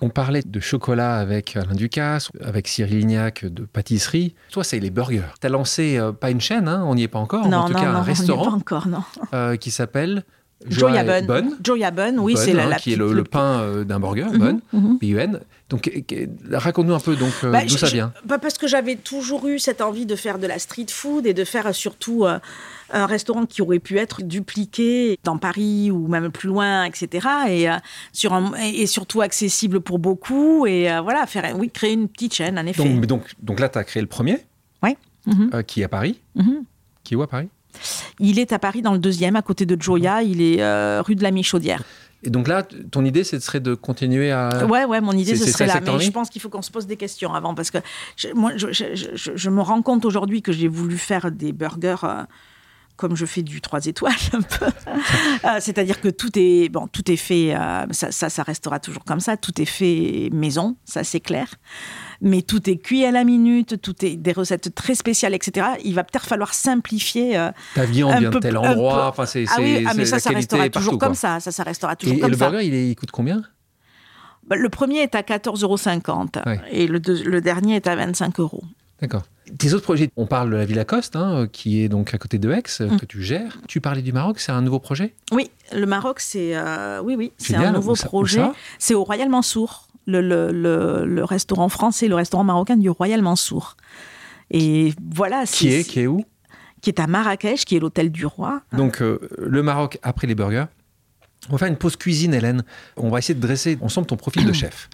On 0.00 0.10
parlait 0.10 0.42
de 0.42 0.60
chocolat 0.60 1.16
avec 1.16 1.56
Alain 1.56 1.74
Ducasse, 1.74 2.30
avec 2.42 2.68
Cyril 2.68 2.98
Lignac 2.98 3.44
de 3.44 3.64
pâtisserie. 3.64 4.34
Toi, 4.50 4.64
c'est 4.64 4.80
les 4.80 4.90
burgers. 4.90 5.22
Tu 5.40 5.46
as 5.46 5.50
lancé, 5.50 5.98
euh, 5.98 6.12
pas 6.12 6.30
une 6.30 6.40
chaîne, 6.40 6.68
hein, 6.68 6.84
on 6.86 6.94
n'y 6.94 7.02
est 7.02 7.08
pas 7.08 7.18
encore, 7.18 7.48
non, 7.48 7.58
en 7.58 7.66
tout 7.66 7.74
cas 7.74 7.90
un 7.90 8.02
restaurant. 8.02 8.44
pas 8.44 8.56
encore, 8.56 8.88
non. 8.88 9.02
Euh, 9.34 9.56
qui 9.56 9.70
s'appelle 9.70 10.24
Joya 10.66 11.22
Bun. 11.22 11.50
Joya 11.62 11.90
Bun, 11.90 12.18
oui, 12.18 12.34
c'est 12.36 12.52
la, 12.52 12.66
hein, 12.66 12.74
qui 12.74 12.92
est 12.92 12.96
le, 12.96 13.24
pain 13.24 13.60
euh, 13.60 13.84
d'un 13.84 14.00
burger, 14.00 14.26
Bun, 14.34 14.60
mhm, 14.72 14.98
mhm. 15.00 15.40
Donc, 15.68 15.90
raconte-nous 16.50 16.94
un 16.94 17.00
peu 17.00 17.14
donc 17.14 17.32
bah, 17.42 17.62
d'où 17.62 17.76
ça 17.76 17.88
vient. 17.88 18.12
Bah, 18.24 18.38
parce 18.38 18.56
que 18.56 18.66
j'avais 18.66 18.96
toujours 18.96 19.46
eu 19.46 19.58
cette 19.58 19.82
envie 19.82 20.06
de 20.06 20.16
faire 20.16 20.38
de 20.38 20.46
la 20.46 20.58
street 20.58 20.86
food 20.88 21.26
et 21.26 21.34
de 21.34 21.44
faire 21.44 21.74
surtout 21.74 22.26
un 22.90 23.06
restaurant 23.06 23.46
qui 23.46 23.62
aurait 23.62 23.78
pu 23.78 23.98
être 23.98 24.22
dupliqué 24.22 25.18
dans 25.24 25.38
Paris 25.38 25.90
ou 25.90 26.08
même 26.08 26.30
plus 26.30 26.48
loin, 26.48 26.84
etc. 26.84 27.26
Et, 27.48 27.70
euh, 27.70 27.74
sur 28.12 28.32
un, 28.32 28.52
et, 28.54 28.86
surtout 28.86 29.20
accessible 29.20 29.80
pour 29.80 29.98
beaucoup. 29.98 30.66
Et 30.66 30.90
euh, 30.90 31.00
voilà, 31.00 31.26
faire, 31.26 31.54
oui, 31.56 31.70
créer 31.70 31.92
une 31.92 32.08
petite 32.08 32.34
chaîne, 32.34 32.58
en 32.58 32.66
effet. 32.66 32.84
Donc, 32.84 33.06
donc, 33.06 33.22
donc 33.42 33.60
là, 33.60 33.68
tu 33.68 33.78
as 33.78 33.84
créé 33.84 34.00
le 34.00 34.08
premier, 34.08 34.38
oui. 34.82 34.96
Euh, 35.52 35.62
qui 35.62 35.82
est 35.82 35.84
à 35.84 35.88
Paris. 35.88 36.20
Mhm. 36.34 36.64
Qui 37.04 37.14
est 37.14 37.16
où 37.16 37.22
à 37.22 37.26
Paris? 37.26 37.48
Il 38.18 38.38
est 38.38 38.52
à 38.52 38.58
Paris 38.58 38.82
dans 38.82 38.92
le 38.92 38.98
deuxième, 38.98 39.36
à 39.36 39.42
côté 39.42 39.66
de 39.66 39.80
Joya. 39.80 40.22
Il 40.22 40.42
est 40.42 41.00
rue 41.00 41.14
de 41.14 41.22
la 41.22 41.30
Michaudière. 41.30 41.82
Et 42.24 42.30
donc 42.30 42.48
là, 42.48 42.64
ton 42.90 43.04
idée, 43.04 43.22
ce 43.22 43.38
serait 43.38 43.60
de 43.60 43.74
continuer 43.74 44.32
à. 44.32 44.66
Ouais, 44.66 44.84
ouais, 44.84 45.00
mon 45.00 45.12
idée, 45.12 45.36
ce 45.36 45.50
serait 45.50 45.66
là. 45.66 45.80
Mais 45.80 46.00
je 46.00 46.10
pense 46.10 46.30
qu'il 46.30 46.42
faut 46.42 46.48
qu'on 46.48 46.62
se 46.62 46.70
pose 46.70 46.86
des 46.86 46.96
questions 46.96 47.32
avant. 47.32 47.54
Parce 47.54 47.70
que 47.70 47.78
je, 48.16 48.28
moi, 48.34 48.52
je, 48.56 48.66
je, 48.72 49.50
me 49.50 49.60
rends 49.60 49.82
compte 49.82 50.04
aujourd'hui 50.04 50.42
que 50.42 50.50
j'ai 50.50 50.66
voulu 50.66 50.98
faire 50.98 51.30
des 51.30 51.52
burgers 51.52 51.96
comme 52.98 53.16
je 53.16 53.24
fais 53.24 53.42
du 53.42 53.62
3 53.62 53.86
étoiles 53.86 54.12
un 54.34 54.42
peu. 54.42 54.66
Euh, 55.44 55.58
c'est-à-dire 55.60 56.00
que 56.00 56.08
tout 56.08 56.30
est, 56.34 56.68
bon, 56.68 56.88
tout 56.88 57.08
est 57.10 57.16
fait, 57.16 57.54
euh, 57.54 57.86
ça, 57.92 58.10
ça, 58.10 58.42
restera 58.42 58.80
toujours 58.80 59.04
comme 59.04 59.20
ça, 59.20 59.36
tout 59.36 59.62
est 59.62 59.66
fait 59.66 60.30
maison, 60.32 60.76
ça 60.84 61.04
c'est 61.04 61.20
clair. 61.20 61.46
Mais 62.20 62.42
tout 62.42 62.68
est 62.68 62.78
cuit 62.78 63.04
à 63.04 63.12
la 63.12 63.22
minute, 63.22 63.80
tout 63.80 64.04
est 64.04 64.16
des 64.16 64.32
recettes 64.32 64.74
très 64.74 64.94
spéciales, 64.96 65.34
etc. 65.34 65.68
Il 65.84 65.94
va 65.94 66.02
peut-être 66.02 66.26
falloir 66.26 66.52
simplifier. 66.52 67.38
Euh, 67.38 67.50
Ta 67.74 67.84
viande 67.84 68.18
vient 68.18 68.30
de 68.30 68.38
tel 68.38 68.56
endroit, 68.56 69.08
enfin 69.08 69.24
c'est. 69.24 69.44
Ah 69.48 69.56
oui, 69.58 69.84
ah, 69.86 69.94
mais 69.94 70.04
ça, 70.04 70.18
ça 70.18 70.30
restera 70.30 70.68
toujours 70.68 70.98
comme 70.98 71.14
ça. 71.14 71.38
Ça, 71.40 71.52
ça 71.52 71.62
restera 71.62 71.94
toujours 71.94 72.16
et, 72.16 72.20
comme 72.20 72.32
et 72.32 72.36
ça. 72.36 72.46
le 72.46 72.50
burger, 72.50 72.66
il, 72.66 72.74
est, 72.74 72.90
il 72.90 72.96
coûte 72.96 73.12
combien? 73.12 73.42
Bah, 74.46 74.56
Le 74.56 74.68
premier 74.68 74.98
est 75.00 75.14
à 75.14 75.20
14,50 75.20 75.62
euros 75.62 76.58
et 76.72 76.86
le, 76.86 76.98
le 76.98 77.40
dernier 77.40 77.76
est 77.76 77.86
à 77.86 77.94
25 77.94 78.40
euros. 78.40 78.64
D'accord. 79.00 79.22
Tes 79.56 79.72
autres 79.72 79.84
projets, 79.84 80.10
on 80.16 80.26
parle 80.26 80.50
de 80.50 80.56
la 80.56 80.64
Villa 80.64 80.84
Coste, 80.84 81.16
hein, 81.16 81.48
qui 81.50 81.82
est 81.82 81.88
donc 81.88 82.12
à 82.14 82.18
côté 82.18 82.38
de 82.38 82.50
Aix, 82.50 82.62
mm. 82.80 82.98
que 82.98 83.06
tu 83.06 83.22
gères. 83.22 83.58
Tu 83.66 83.80
parlais 83.80 84.02
du 84.02 84.12
Maroc, 84.12 84.40
c'est 84.40 84.52
un 84.52 84.60
nouveau 84.60 84.80
projet? 84.80 85.14
Oui, 85.32 85.50
le 85.72 85.86
Maroc, 85.86 86.20
c'est 86.20 86.56
euh, 86.56 87.00
oui, 87.02 87.14
oui, 87.16 87.32
c'est 87.38 87.54
un 87.54 87.72
nouveau 87.72 87.94
projet. 87.94 88.42
C'est 88.78 88.94
au 88.94 89.04
Royal 89.04 89.28
Mansour, 89.28 89.87
le, 90.08 90.50
le, 90.50 91.04
le, 91.04 91.24
restaurant 91.24 91.68
français, 91.68 92.08
le 92.08 92.14
restaurant 92.14 92.44
marocain 92.44 92.76
du 92.76 92.88
Royal 92.88 93.22
Mansour. 93.22 93.76
Et 94.50 94.94
voilà. 95.14 95.44
Qui 95.44 95.68
est, 95.68 95.84
qui 95.84 96.00
est 96.00 96.06
où? 96.06 96.24
Qui 96.80 96.90
est 96.90 97.00
à 97.00 97.06
Marrakech, 97.06 97.64
qui 97.64 97.76
est 97.76 97.80
l'hôtel 97.80 98.10
du 98.10 98.24
roi. 98.24 98.62
Donc, 98.72 99.02
euh, 99.02 99.20
le 99.38 99.62
Maroc 99.62 99.98
après 100.02 100.26
les 100.26 100.34
burgers. 100.34 100.66
On 101.48 101.52
va 101.52 101.58
faire 101.58 101.68
une 101.68 101.76
pause 101.76 101.96
cuisine, 101.96 102.34
Hélène. 102.34 102.64
On 102.96 103.10
va 103.10 103.18
essayer 103.18 103.34
de 103.34 103.40
dresser 103.40 103.78
ensemble 103.80 104.06
ton 104.06 104.16
profil 104.16 104.44
de 104.44 104.52
chef. 104.52 104.88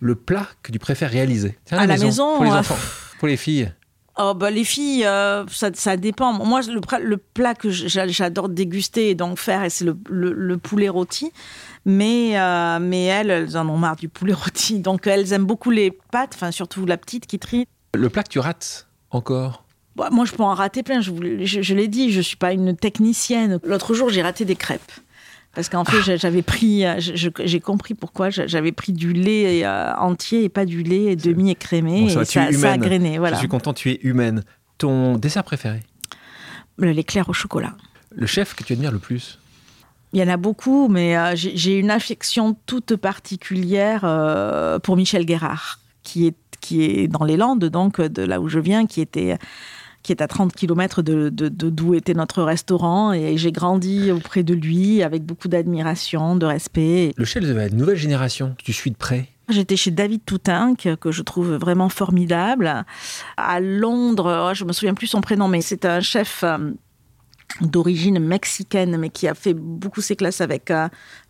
Le 0.00 0.14
plat 0.14 0.46
que 0.62 0.72
tu 0.72 0.78
préfères 0.78 1.10
réaliser 1.10 1.58
à, 1.70 1.86
la 1.86 1.96
maison, 1.96 2.36
Pour 2.36 2.44
les 2.44 2.50
enfants, 2.50 2.76
pour 3.18 3.28
les 3.28 3.36
filles 3.36 3.72
Oh, 4.16 4.32
bah, 4.34 4.50
les 4.50 4.62
filles, 4.62 5.04
euh, 5.04 5.44
ça, 5.48 5.70
ça, 5.74 5.96
dépend. 5.96 6.32
Moi, 6.32 6.60
le, 6.62 6.80
le 7.02 7.16
plat 7.16 7.54
que 7.54 7.68
j'adore 7.70 8.48
déguster 8.48 9.10
et 9.10 9.14
donc 9.16 9.38
faire, 9.38 9.64
c'est 9.70 9.84
le, 9.84 9.96
le, 10.08 10.56
poulet 10.56 10.88
rôti. 10.88 11.32
Mais, 11.84 12.38
euh, 12.38 12.78
mais 12.80 13.04
elles, 13.04 13.30
elles 13.30 13.56
en 13.56 13.68
ont 13.68 13.76
marre 13.76 13.96
du 13.96 14.08
poulet 14.08 14.32
rôti. 14.44 14.78
Donc, 14.78 15.08
elles 15.08 15.32
aiment 15.32 15.46
beaucoup 15.46 15.70
les 15.70 15.90
pâtes, 15.90 16.32
enfin, 16.34 16.52
surtout 16.52 16.86
la 16.86 16.96
petite 16.96 17.26
qui 17.26 17.40
trie. 17.40 17.66
Le 17.92 18.08
plat 18.08 18.22
que 18.22 18.28
tu 18.28 18.38
rates 18.38 18.86
encore? 19.10 19.64
Bah, 19.96 20.10
Moi, 20.12 20.24
je 20.26 20.32
peux 20.32 20.44
en 20.44 20.54
rater 20.54 20.84
plein. 20.84 21.00
Je, 21.00 21.10
je, 21.40 21.62
je 21.62 21.74
l'ai 21.74 21.88
dit, 21.88 22.12
je 22.12 22.18
ne 22.18 22.22
suis 22.22 22.36
pas 22.36 22.52
une 22.52 22.76
technicienne. 22.76 23.58
L'autre 23.64 23.94
jour, 23.94 24.10
j'ai 24.10 24.22
raté 24.22 24.44
des 24.44 24.56
crêpes. 24.56 24.92
Parce 25.54 25.68
qu'en 25.68 25.84
fait, 25.84 26.12
ah. 26.12 26.16
j'avais 26.16 26.42
pris, 26.42 26.84
j'ai 26.98 27.60
compris 27.60 27.94
pourquoi 27.94 28.30
j'avais 28.30 28.72
pris 28.72 28.92
du 28.92 29.12
lait 29.12 29.64
euh, 29.64 29.94
entier 29.96 30.44
et 30.44 30.48
pas 30.48 30.64
du 30.64 30.82
lait 30.82 31.16
demi-écrémé. 31.16 32.12
et 32.12 32.24
ça, 32.24 32.42
a 32.42 32.78
grainé. 32.78 33.18
Voilà. 33.18 33.36
Je 33.36 33.40
suis 33.40 33.48
content, 33.48 33.72
tu 33.72 33.90
es 33.90 34.00
humaine. 34.02 34.44
Ton 34.78 35.16
dessert 35.16 35.44
préféré? 35.44 35.80
Le 36.76 36.90
lait 36.90 37.04
clair 37.04 37.28
au 37.28 37.32
chocolat. 37.32 37.74
Le 38.10 38.26
chef 38.26 38.54
que 38.54 38.64
tu 38.64 38.72
admires 38.72 38.90
le 38.90 38.98
plus? 38.98 39.38
Il 40.12 40.20
y 40.20 40.22
en 40.22 40.28
a 40.28 40.36
beaucoup, 40.36 40.88
mais 40.88 41.16
euh, 41.16 41.32
j'ai 41.34 41.78
une 41.78 41.90
affection 41.90 42.56
toute 42.66 42.96
particulière 42.96 44.02
euh, 44.04 44.78
pour 44.78 44.96
Michel 44.96 45.26
Guérard, 45.26 45.80
qui 46.02 46.26
est, 46.26 46.36
qui 46.60 46.82
est 46.84 47.08
dans 47.08 47.24
les 47.24 47.36
Landes, 47.36 47.64
donc 47.64 48.00
de 48.00 48.22
là 48.22 48.40
où 48.40 48.48
je 48.48 48.58
viens, 48.58 48.86
qui 48.86 49.00
était 49.00 49.38
qui 50.04 50.12
est 50.12 50.22
à 50.22 50.28
30 50.28 50.54
km 50.54 51.02
de, 51.02 51.30
d'où 51.30 51.94
était 51.94 52.14
notre 52.14 52.44
restaurant. 52.44 53.12
Et 53.12 53.36
j'ai 53.36 53.50
grandi 53.50 54.12
auprès 54.12 54.44
de 54.44 54.54
lui 54.54 55.02
avec 55.02 55.24
beaucoup 55.24 55.48
d'admiration, 55.48 56.36
de 56.36 56.46
respect. 56.46 57.12
Le 57.16 57.24
chef 57.24 57.42
de 57.42 57.52
la 57.52 57.68
nouvelle 57.70 57.96
génération, 57.96 58.54
tu 58.62 58.72
suis 58.72 58.92
de 58.92 58.96
près? 58.96 59.28
J'étais 59.48 59.76
chez 59.76 59.90
David 59.90 60.24
Toutin, 60.24 60.74
que 60.74 61.10
je 61.10 61.22
trouve 61.22 61.54
vraiment 61.56 61.88
formidable. 61.88 62.84
À 63.36 63.60
Londres, 63.60 64.48
oh, 64.50 64.54
je 64.54 64.64
me 64.64 64.72
souviens 64.72 64.94
plus 64.94 65.06
son 65.06 65.20
prénom, 65.20 65.48
mais 65.48 65.60
c'est 65.60 65.84
un 65.84 66.00
chef 66.00 66.42
euh, 66.44 66.70
d'origine 67.60 68.18
mexicaine, 68.18 68.96
mais 68.96 69.10
qui 69.10 69.28
a 69.28 69.34
fait 69.34 69.54
beaucoup 69.54 70.00
ses 70.00 70.16
classes 70.16 70.40
avec 70.40 70.70
euh, 70.70 70.88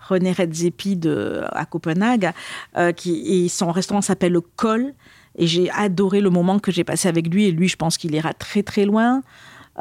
René 0.09 0.33
Redzepi 0.33 0.97
de, 0.97 1.43
à 1.51 1.65
Copenhague. 1.67 2.31
Euh, 2.77 2.93
qui, 2.93 3.45
et 3.45 3.49
son 3.49 3.71
restaurant 3.71 4.01
s'appelle 4.01 4.33
le 4.33 4.41
Col. 4.41 4.95
Et 5.37 5.47
j'ai 5.47 5.71
adoré 5.71 6.21
le 6.21 6.31
moment 6.31 6.59
que 6.59 6.71
j'ai 6.71 6.85
passé 6.85 7.09
avec 7.09 7.33
lui. 7.33 7.47
Et 7.47 7.53
lui, 7.53 7.69
je 7.69 7.77
pense 7.77 7.99
qu'il 7.99 8.15
ira 8.15 8.33
très 8.33 8.63
très 8.63 8.85
loin. 8.85 9.23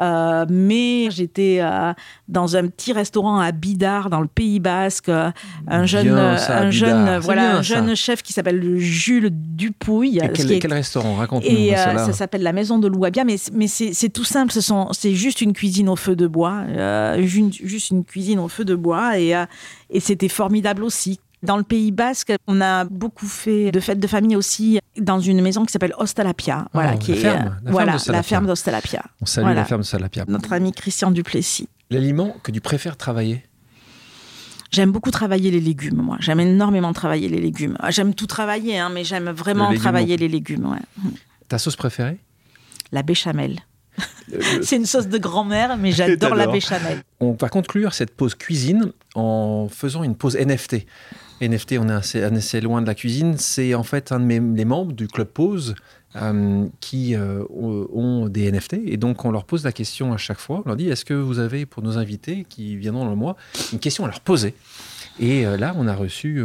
Euh, 0.00 0.44
mais 0.48 1.08
j'étais 1.10 1.58
euh, 1.60 1.92
dans 2.28 2.56
un 2.56 2.66
petit 2.66 2.92
restaurant 2.92 3.38
à 3.38 3.52
Bidar, 3.52 4.10
dans 4.10 4.20
le 4.20 4.26
Pays 4.26 4.60
Basque. 4.60 5.08
Un 5.08 5.86
jeune, 5.86 6.08
un 6.08 6.70
jeune, 6.70 7.18
voilà, 7.18 7.56
un 7.58 7.62
jeune 7.62 7.94
chef 7.94 8.22
qui 8.22 8.32
s'appelle 8.32 8.78
Jules 8.78 9.30
Dupouille. 9.30 10.20
quel, 10.34 10.58
quel 10.58 10.72
restaurant? 10.72 11.14
Raconte-nous. 11.16 11.48
Et 11.48 11.76
euh, 11.76 11.98
ça 11.98 12.12
s'appelle 12.12 12.42
la 12.42 12.52
Maison 12.52 12.78
de 12.78 12.88
Louabia. 12.88 13.24
Mais, 13.24 13.36
mais 13.52 13.66
c'est 13.66 14.08
tout 14.08 14.24
simple. 14.24 14.52
C'est 14.92 15.14
juste 15.14 15.40
une 15.40 15.52
cuisine 15.52 15.88
au 15.88 15.96
feu 15.96 16.16
de 16.16 16.26
bois. 16.26 16.64
juste 17.18 17.90
une 17.90 18.04
cuisine 18.04 18.38
au 18.38 18.48
feu 18.48 18.64
de 18.64 18.74
bois. 18.74 19.18
Et, 19.18 19.34
et 19.90 20.00
c'était 20.00 20.28
formidable 20.28 20.82
aussi. 20.82 21.20
Dans 21.44 21.56
le 21.58 21.62
Pays 21.62 21.92
Basque, 21.92 22.32
on 22.46 22.60
a 22.60 22.84
beaucoup 22.84 23.26
fait 23.26 23.70
de 23.70 23.80
fêtes 23.80 24.00
de 24.00 24.06
famille 24.06 24.34
aussi 24.34 24.80
dans 24.98 25.20
une 25.20 25.42
maison 25.42 25.64
qui 25.64 25.72
s'appelle 25.72 25.94
Ostalapia, 25.98 26.66
voilà, 26.72 26.92
oh, 26.94 26.98
qui 26.98 27.12
la 27.12 27.16
est 27.16 27.20
ferme, 27.20 27.56
la 27.62 27.70
voilà 27.70 27.98
ferme 27.98 28.16
la 28.16 28.22
ferme 28.22 28.46
d'Ostalapia. 28.46 29.02
On 29.20 29.26
salue 29.26 29.54
la 29.54 29.64
ferme 29.64 29.82
d'Ostalapia. 29.82 30.24
Notre 30.26 30.52
ami 30.54 30.72
Christian 30.72 31.10
Duplessis. 31.10 31.68
L'aliment 31.90 32.34
que 32.42 32.50
tu 32.50 32.60
préfères 32.60 32.96
travailler? 32.96 33.44
J'aime 34.70 34.90
beaucoup 34.90 35.10
travailler 35.10 35.50
les 35.50 35.60
légumes, 35.60 36.00
moi. 36.00 36.16
J'aime 36.20 36.40
énormément 36.40 36.92
travailler 36.92 37.28
les 37.28 37.40
légumes. 37.40 37.76
Ah, 37.78 37.90
j'aime 37.90 38.14
tout 38.14 38.26
travailler, 38.26 38.78
hein, 38.78 38.90
mais 38.92 39.04
j'aime 39.04 39.30
vraiment 39.30 39.72
travailler 39.74 40.16
les 40.16 40.28
légumes. 40.28 40.66
Ouais. 40.66 41.12
Ta 41.48 41.58
sauce 41.58 41.76
préférée? 41.76 42.18
La 42.90 43.02
béchamel. 43.02 43.60
C'est 44.62 44.76
une 44.76 44.86
sauce 44.86 45.08
de 45.08 45.18
grand-mère, 45.18 45.76
mais 45.76 45.92
j'adore 45.92 46.34
la 46.34 46.46
béchamel. 46.46 47.02
On 47.20 47.32
va 47.32 47.48
conclure 47.48 47.94
cette 47.94 48.16
pause 48.16 48.34
cuisine 48.34 48.92
en 49.14 49.68
faisant 49.70 50.02
une 50.02 50.16
pause 50.16 50.36
NFT. 50.36 50.86
NFT, 51.40 51.76
on 51.78 51.88
est 51.88 51.92
assez, 51.92 52.60
loin 52.60 52.82
de 52.82 52.86
la 52.86 52.94
cuisine. 52.94 53.36
C'est 53.38 53.74
en 53.74 53.82
fait 53.82 54.12
un 54.12 54.20
de 54.20 54.24
mes, 54.24 54.64
membres 54.64 54.92
du 54.92 55.08
club 55.08 55.28
Pause 55.28 55.74
euh, 56.16 56.66
qui 56.80 57.14
euh, 57.14 57.44
ont 57.50 58.28
des 58.28 58.50
NFT. 58.50 58.74
Et 58.86 58.96
donc, 58.96 59.24
on 59.24 59.30
leur 59.30 59.44
pose 59.44 59.64
la 59.64 59.72
question 59.72 60.12
à 60.12 60.16
chaque 60.16 60.38
fois. 60.38 60.62
On 60.64 60.68
leur 60.68 60.76
dit 60.76 60.88
est-ce 60.88 61.04
que 61.04 61.14
vous 61.14 61.38
avez, 61.38 61.66
pour 61.66 61.82
nos 61.82 61.98
invités 61.98 62.46
qui 62.48 62.76
viendront 62.76 63.04
dans 63.04 63.10
le 63.10 63.16
mois, 63.16 63.36
une 63.72 63.78
question 63.78 64.04
à 64.04 64.08
leur 64.08 64.20
poser? 64.20 64.54
Et 65.18 65.46
euh, 65.46 65.56
là, 65.56 65.74
on 65.76 65.86
a 65.86 65.94
reçu 65.94 66.44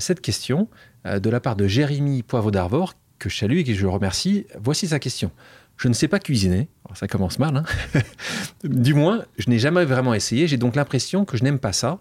cette 0.00 0.20
question 0.20 0.68
de 1.04 1.30
la 1.30 1.40
part 1.40 1.56
de 1.56 1.66
Jérémy 1.66 2.22
Poivre 2.22 2.50
d'Arvor, 2.50 2.94
que 3.18 3.30
je 3.30 3.38
salue 3.38 3.58
et 3.58 3.64
que 3.64 3.72
je 3.72 3.86
remercie. 3.86 4.44
Voici 4.60 4.88
sa 4.88 4.98
question. 4.98 5.30
Je 5.78 5.88
ne 5.88 5.94
sais 5.94 6.08
pas 6.08 6.18
cuisiner. 6.18 6.68
ça 6.94 7.06
commence 7.06 7.38
mal. 7.38 7.56
Hein 7.56 7.64
du 8.64 8.92
moins, 8.92 9.24
je 9.38 9.48
n'ai 9.48 9.58
jamais 9.58 9.84
vraiment 9.84 10.12
essayé. 10.12 10.48
J'ai 10.48 10.56
donc 10.56 10.74
l'impression 10.74 11.24
que 11.24 11.36
je 11.36 11.44
n'aime 11.44 11.60
pas 11.60 11.72
ça. 11.72 11.98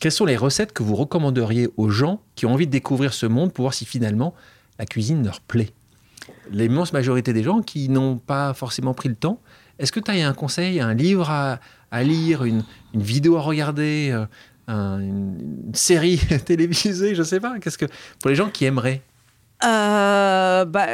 Quelles 0.00 0.12
sont 0.12 0.24
les 0.24 0.38
recettes 0.38 0.72
que 0.72 0.82
vous 0.82 0.96
recommanderiez 0.96 1.68
aux 1.76 1.90
gens 1.90 2.22
qui 2.34 2.46
ont 2.46 2.54
envie 2.54 2.66
de 2.66 2.72
découvrir 2.72 3.12
ce 3.12 3.26
monde 3.26 3.52
pour 3.52 3.64
voir 3.64 3.74
si 3.74 3.84
finalement 3.84 4.34
la 4.78 4.86
cuisine 4.86 5.22
leur 5.22 5.42
plaît? 5.42 5.70
L'immense 6.50 6.94
majorité 6.94 7.34
des 7.34 7.42
gens 7.42 7.60
qui 7.60 7.90
n'ont 7.90 8.16
pas 8.16 8.54
forcément 8.54 8.94
pris 8.94 9.10
le 9.10 9.14
temps, 9.14 9.40
est-ce 9.78 9.92
que 9.92 10.00
tu 10.00 10.10
as 10.10 10.26
un 10.26 10.32
conseil, 10.32 10.80
un 10.80 10.94
livre 10.94 11.28
à, 11.28 12.02
lire, 12.02 12.44
une, 12.44 12.64
vidéo 12.94 13.36
à 13.36 13.40
regarder, 13.42 14.10
euh, 14.70 14.98
une, 14.98 15.74
série 15.74 16.18
télévisée, 16.46 17.14
je 17.14 17.20
ne 17.20 17.26
sais 17.26 17.40
pas? 17.40 17.58
Qu'est-ce 17.58 17.78
que 17.78 17.86
pour 18.20 18.30
les 18.30 18.36
gens 18.36 18.48
qui 18.48 18.64
aimeraient 18.64 19.02
euh, 19.62 20.64
bah, 20.64 20.86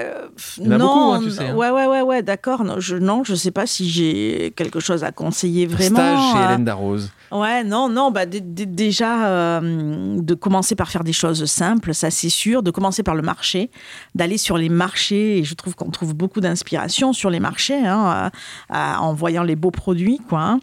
non, 0.61 0.79
beaucoup, 0.79 1.13
hein, 1.13 1.21
tu 1.23 1.31
sais, 1.31 1.49
hein. 1.49 1.55
ouais, 1.55 1.71
ouais, 1.71 1.87
ouais, 1.87 2.03
ouais, 2.03 2.23
d'accord. 2.23 2.65
Non, 2.65 2.81
je, 2.81 2.97
non, 2.97 3.23
je 3.23 3.35
sais 3.35 3.53
pas 3.53 3.67
si 3.67 3.89
j'ai 3.89 4.53
quelque 4.57 4.81
chose 4.81 5.05
à 5.05 5.13
conseiller 5.13 5.67
vraiment. 5.67 5.97
stage 5.97 6.33
chez 6.33 6.39
euh. 6.39 6.45
Hélène 6.47 6.65
Darroze. 6.65 7.13
Ouais, 7.33 7.65
non, 7.65 7.89
non, 7.89 8.13
bah 8.13 8.25
déjà 8.27 9.27
euh, 9.27 10.21
de 10.21 10.35
commencer 10.35 10.77
par 10.77 10.91
faire 10.91 11.03
des 11.03 11.13
choses 11.13 11.45
simples, 11.47 11.93
ça 11.93 12.11
c'est 12.11 12.29
sûr. 12.29 12.63
De 12.63 12.71
commencer 12.71 13.03
par 13.03 13.15
le 13.15 13.23
marché, 13.23 13.71
d'aller 14.15 14.39
sur 14.39 14.59
les 14.59 14.69
marchés. 14.69 15.39
Et 15.39 15.45
je 15.45 15.55
trouve 15.55 15.75
qu'on 15.75 15.91
trouve 15.91 16.15
beaucoup 16.15 16.41
d'inspiration 16.41 17.13
sur 17.13 17.31
les 17.31 17.41
marchés, 17.41 17.85
hein, 17.85 18.31
en 18.71 19.13
voyant 19.13 19.43
les 19.43 19.57
beaux 19.57 19.71
produits, 19.71 20.21
quoi. 20.29 20.41
Hein. 20.41 20.61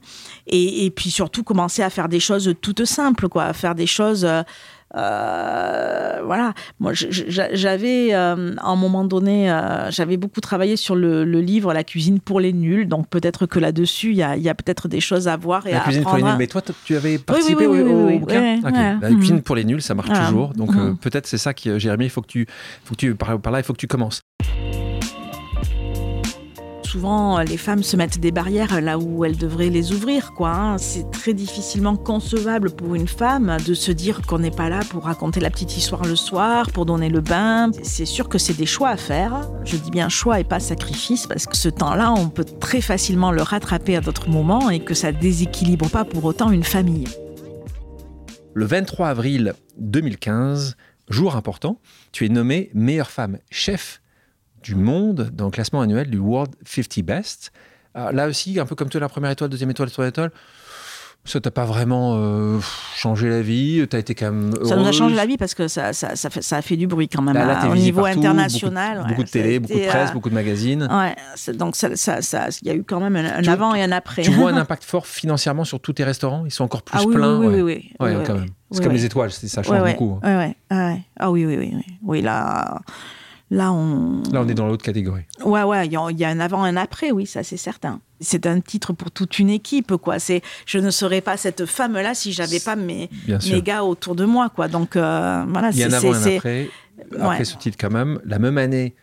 Et, 0.47 0.86
et, 0.86 0.91
puis 0.91 1.10
surtout 1.10 1.43
commencer 1.43 1.84
à 1.84 1.89
faire 1.89 2.10
des 2.10 2.20
choses 2.20 2.54
toutes 2.62 2.86
simples, 2.86 3.30
quoi, 3.30 3.45
à 3.45 3.54
faire 3.54 3.76
des 3.76 3.88
choses 3.88 4.26
euh, 4.26 4.43
voilà, 4.94 6.54
moi 6.80 6.91
j'avais 6.94 8.14
euh, 8.14 8.56
à 8.58 8.70
un 8.70 8.76
moment 8.76 9.04
donné, 9.06 9.52
euh, 9.52 9.91
j'avais 9.91 10.18
beaucoup 10.18 10.41
travaillé 10.41 10.76
sur 10.76 10.96
le, 10.96 11.24
livre 11.24 11.74
La 11.74 11.84
cuisine 11.84 12.20
pour 12.20 12.39
les 12.39 12.54
nuls, 12.54 12.88
donc 12.88 13.08
peut-être 13.10 13.46
que 13.46 13.60
là-dessus 13.60 14.12
il 14.12 14.18
y 14.18 14.50
a, 14.50 14.56
peut-être 14.56 14.88
des 14.88 15.00
choses 15.00 15.28
à 15.28 15.38
voir 15.38 15.68
et 15.68 15.72
La 15.72 15.80
cuisine 15.80 16.04
pour 16.04 16.18
les 16.18 16.24
nuls, 16.24 16.36
mais 16.38 16.48
toi 16.48 16.62
tu 16.86 16.96
avais 16.96 17.18
participé 17.18 17.68
oui, 17.68 17.82
au, 17.82 18.20
bouquin 18.20 18.60
La 19.02 19.10
cuisine 19.10 19.41
pour 19.41 19.56
les 19.56 19.66
nuls, 19.66 19.82
ça 19.82 19.96
marche 19.96 20.10
toujours, 20.10 20.54
donc 20.54 20.74
mm. 20.74 20.98
peut-être 20.98 21.28
c'est 21.28 21.38
ça 21.38 21.54
qui, 21.54 21.80
Jérémy, 21.80 22.06
il 22.06 22.10
faut 22.10 22.22
que 22.22 22.28
tu, 22.28 22.48
faut 22.84 22.94
que 22.96 23.00
tu 23.00 23.16
par, 23.16 23.39
par 23.39 23.52
là, 23.52 23.60
il 23.60 23.64
faut 23.64 23.74
que 23.74 23.80
tu 23.80 23.88
commences 23.88 24.22
souvent 26.94 27.39
les 27.39 27.58
femmes 27.58 27.82
se 27.82 27.98
mettent 27.98 28.20
des 28.20 28.32
barrières 28.32 28.80
là 28.80 29.00
où 29.00 29.26
elles 29.26 29.36
devraient 29.36 29.72
les 29.72 29.94
ouvrir. 29.94 30.34
quoi. 30.34 30.52
Hein. 30.52 30.78
C'est 30.78 31.10
très 31.10 31.34
difficilement 31.34 31.96
concevable 31.96 32.70
pour 32.70 32.94
une 32.94 33.08
femme 33.08 33.58
de 33.66 33.74
se 33.74 33.91
dire 33.91 34.22
qu'on 34.22 34.38
n'est 34.38 34.52
pas 34.52 34.70
là 34.70 34.82
pour 34.91 35.06
raconter 35.06 35.39
la 35.39 35.50
petite 35.50 35.76
histoire 35.76 36.04
le 36.06 36.16
soir, 36.16 36.70
pour 36.70 36.86
donner 36.86 37.10
le 37.10 37.20
bain. 37.20 37.72
C'est 37.82 38.06
sûr 38.06 38.30
que 38.30 38.38
c'est 38.38 38.54
des 38.54 38.68
choix 38.68 38.89
à 38.89 38.98
faire. 38.98 39.50
Je 39.66 39.76
dis 39.76 39.89
bien 39.89 40.08
choix 40.08 40.39
et 40.39 40.44
pas 40.44 40.60
sacrifice 40.60 41.26
parce 41.26 41.48
que 41.48 41.58
ce 41.58 41.68
temps-là, 41.68 42.12
on 42.12 42.30
peut 42.30 42.46
très 42.46 42.82
facilement 42.82 43.32
le 43.32 43.41
rattraper 43.41 43.96
à 43.96 44.02
d'autres 44.02 44.30
moments 44.30 44.70
et 44.70 44.80
que 44.80 44.94
ça 44.94 45.12
déséquilibre 45.12 45.89
pas 45.89 46.06
pour 46.06 46.24
autant 46.26 46.52
une 46.52 46.64
famille. 46.64 47.08
Le 48.54 48.66
23 48.66 49.08
avril 49.08 49.56
2015, 49.80 50.78
jour 51.10 51.36
important, 51.36 51.80
tu 52.12 52.28
es 52.28 52.30
nommée 52.30 52.70
meilleure 52.76 53.10
femme 53.10 53.39
chef 53.50 54.03
du 54.64 54.76
monde 54.76 55.30
dans 55.34 55.45
le 55.45 55.51
classement 55.51 55.82
annuel 55.82 56.09
du 56.09 56.18
World 56.18 56.55
50 56.66 57.05
Best. 57.05 57.51
Ah, 57.93 58.11
là 58.11 58.28
aussi, 58.28 58.59
un 58.59 58.66
peu 58.66 58.76
comme 58.76 58.89
toi, 58.89 58.99
la 58.99 59.09
première 59.09 59.32
étoile, 59.32 59.49
deuxième 59.49 59.70
étoile, 59.70 59.91
troisième 59.91 60.09
étoile, 60.09 60.32
ça 61.26 61.39
t'a 61.39 61.51
pas 61.51 61.64
vraiment 61.64 62.16
euh, 62.18 62.59
changé 62.95 63.30
la 63.30 63.41
vie 63.41 63.86
Tu 63.89 63.95
as 63.95 63.99
été 63.99 64.14
quand 64.14 64.32
même 64.32 64.53
Ça 64.66 64.76
nous 64.76 64.86
a 64.86 64.91
changé 64.91 65.16
la 65.16 65.26
vie 65.26 65.38
parce 65.38 65.53
que 65.53 65.70
ça, 65.70 65.93
ça, 65.93 66.16
ça, 66.16 66.30
fait, 66.30 66.41
ça 66.41 66.57
a 66.57 66.61
fait 66.61 66.76
du 66.76 66.86
bruit 66.86 67.07
quand 67.07 67.22
même 67.22 67.36
là, 67.36 67.61
hein, 67.61 67.70
au 67.72 67.76
niveau 67.76 68.05
international. 68.05 69.05
Beaucoup, 69.07 69.24
de 69.24 69.30
télé, 69.30 69.59
beaucoup 69.59 69.74
de 69.74 69.86
presse, 69.86 70.09
euh, 70.09 70.14
beaucoup 70.14 70.30
de 70.30 70.36
magazines. 70.36 70.88
Ouais, 70.91 71.16
donc 71.53 71.82
il 71.82 71.97
ça, 71.97 72.47
y 72.64 72.70
a 72.70 72.76
eu 72.76 72.84
quand 72.84 72.99
même 72.99 73.16
un, 73.16 73.47
avant 73.47 73.74
et 73.74 73.84
un 73.84 73.91
après. 73.91 74.24
Tu 74.24 74.32
vois 74.32 74.51
un 74.51 74.57
impact 74.57 74.84
fort 74.84 75.07
financièrement 75.07 75.64
sur 75.64 75.80
tous 75.80 75.93
tes 75.93 76.03
restaurants? 76.03 76.43
Ils 76.45 76.51
sont 76.51 76.66
encore 76.66 76.82
plus 76.82 76.97
ah, 76.99 77.05
oui, 77.05 77.16
pleins 77.16 77.38
Oui, 77.38 77.47
oui, 77.47 77.61
oui. 77.61 77.91
oui, 77.99 78.11
quand 78.26 78.34
même. 78.34 78.49
C'est 78.72 78.84
comme 78.84 78.93
les 78.93 79.05
étoiles, 79.05 79.32
ça 79.32 79.64
change 79.64 79.91
beaucoup. 79.91 80.20
Hein. 80.24 80.53
Ah 81.20 81.32
oui, 81.32 81.45
oui, 81.45 81.57
oui. 81.57 81.74
Oui, 82.01 82.22
là... 82.22 82.82
Là, 83.54 83.72
on... 83.72 84.24
Là, 84.32 84.41
on 84.41 84.47
est 84.47 84.56
dans 84.56 84.66
l'autre 84.66 84.84
catégorie. 84.84 85.26
Ouais, 85.45 85.62
ouais, 85.62 85.86
il 85.86 85.91
y, 85.91 86.24
a 86.26 86.30
un 86.30 86.39
avant 86.39 86.64
un 86.64 86.76
après, 86.76 87.12
oui, 87.12 87.28
ça 87.28 87.43
c'est 87.43 87.58
certain. 87.58 87.99
c'est 88.20 88.47
un 88.47 88.60
titre 88.62 88.93
pour 88.93 89.12
toute 89.12 89.38
une 89.38 89.51
équipe, 89.51 89.95
quoi. 89.97 90.18
C'est, 90.18 90.41
je 90.66 90.80
ne 90.80 90.89
serais 90.89 91.22
pas 91.22 91.38
cette 91.38 91.68
femme-là 91.68 92.16
si 92.16 92.34
j'avais 92.34 92.60
pas 92.60 92.76
mes, 92.76 93.12
mes 93.28 93.62
gars 93.62 93.84
autour 93.84 94.16
de 94.16 94.26
moi, 94.26 94.49
quoi. 94.49 94.68
Donc 94.68 94.95
euh, 94.95 95.45
voilà. 95.47 95.70
Il 95.70 95.78
y 95.78 95.84
a 95.84 95.88
un 95.88 95.93
avant 95.93 96.16
un 96.16 96.36
après. 96.36 96.72
Après 97.20 97.45
ce 97.45 97.56
titre, 97.58 97.78
quand 97.80 97.91
même, 97.91 98.20
la 98.26 98.39
même 98.39 98.58
année, 98.58 98.95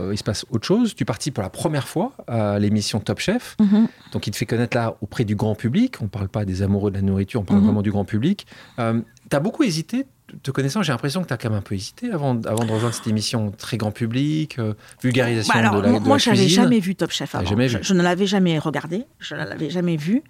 euh, 0.00 0.14
il 0.14 0.16
se 0.16 0.24
passe 0.24 0.46
autre 0.50 0.66
chose. 0.66 0.94
Tu 0.94 1.04
partis 1.04 1.30
pour 1.30 1.42
la 1.42 1.50
première 1.50 1.86
fois 1.86 2.12
à 2.26 2.58
l'émission 2.58 2.98
Top 2.98 3.18
Chef. 3.18 3.56
Mhm. 3.60 3.88
Donc, 4.12 4.26
il 4.26 4.30
te 4.30 4.38
fait 4.38 4.46
connaître 4.46 4.74
là 4.74 4.96
auprès 5.02 5.26
du 5.26 5.36
grand 5.36 5.54
public. 5.54 5.96
On 6.00 6.04
ne 6.04 6.08
parle 6.08 6.28
pas 6.30 6.46
des 6.46 6.62
amoureux 6.62 6.90
de 6.90 6.96
la 6.96 7.02
nourriture, 7.02 7.42
on 7.42 7.44
parle 7.44 7.60
mhm. 7.60 7.66
vraiment 7.66 7.82
du 7.82 7.90
grand 7.90 8.06
public. 8.06 8.46
Euh, 8.78 9.02
tu 9.28 9.36
as 9.36 9.40
beaucoup 9.40 9.64
hésité. 9.64 10.06
Te 10.42 10.50
connaissant, 10.50 10.82
j'ai 10.82 10.92
l'impression 10.92 11.22
que 11.22 11.28
tu 11.28 11.34
as 11.34 11.36
quand 11.36 11.50
même 11.50 11.58
un 11.58 11.62
peu 11.62 11.74
hésité 11.74 12.10
avant, 12.10 12.40
avant 12.42 12.64
de 12.64 12.72
rejoindre 12.72 12.94
cette 12.94 13.06
émission 13.06 13.50
très 13.50 13.76
grand 13.76 13.90
public, 13.90 14.58
euh, 14.58 14.74
vulgarisation 15.02 15.52
bah 15.54 15.68
de 15.68 15.80
la, 15.80 16.00
Moi, 16.00 16.18
je 16.18 16.30
n'avais 16.30 16.48
jamais 16.48 16.80
vu 16.80 16.94
Top 16.94 17.10
Chef 17.10 17.34
avant. 17.34 17.46
Je, 17.46 17.94
ne 17.94 18.02
l'avais 18.02 18.26
jamais 18.26 18.58
regardé. 18.58 19.04
Je 19.18 19.34
ne 19.34 19.40
l'avais 19.40 19.70
jamais 19.70 19.96
vu. 19.96 20.22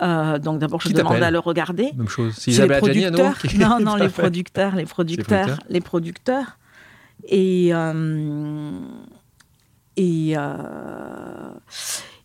donc 0.00 0.58
d'abord, 0.58 0.80
je 0.80 0.90
demande 0.90 1.22
à 1.22 1.30
le 1.30 1.38
regarder. 1.38 1.92
Même 1.96 2.08
chose. 2.08 2.34
C'est 2.38 2.50
Isabelle 2.52 2.82
les 2.84 3.10
producteurs. 3.10 3.36
non, 3.58 3.80
non, 3.80 3.96
les 3.96 4.08
producteurs, 4.08 4.74
les 4.74 4.86
producteurs, 4.86 5.58
les 5.68 5.80
producteurs. 5.80 6.58
Et, 7.28 7.70
euh, 7.72 8.80
et, 9.96 10.34
euh, 10.36 11.50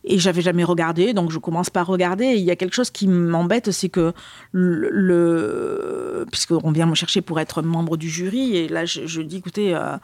et 0.04 0.18
j'avais 0.18 0.42
jamais 0.42 0.64
regardé, 0.64 1.14
donc 1.14 1.32
je 1.32 1.40
commence 1.40 1.70
par 1.70 1.88
regarder. 1.88 2.26
Il 2.26 2.44
y 2.44 2.52
a 2.52 2.56
quelque 2.56 2.76
chose 2.76 2.90
qui 2.90 3.08
m'embête, 3.08 3.72
c'est 3.72 3.90
que 3.90 4.14
le, 4.52 4.90
le 4.92 6.26
puisqu'on 6.32 6.72
vient 6.72 6.86
me 6.86 6.96
chercher 6.96 7.22
pour 7.22 7.40
être 7.40 7.62
membre 7.62 7.98
du 7.98 8.10
jury, 8.10 8.56
et 8.56 8.68
là 8.68 8.86
je, 8.86 9.22
dis, 9.22 9.38
écoutez, 9.38 9.76
euh, 9.76 9.98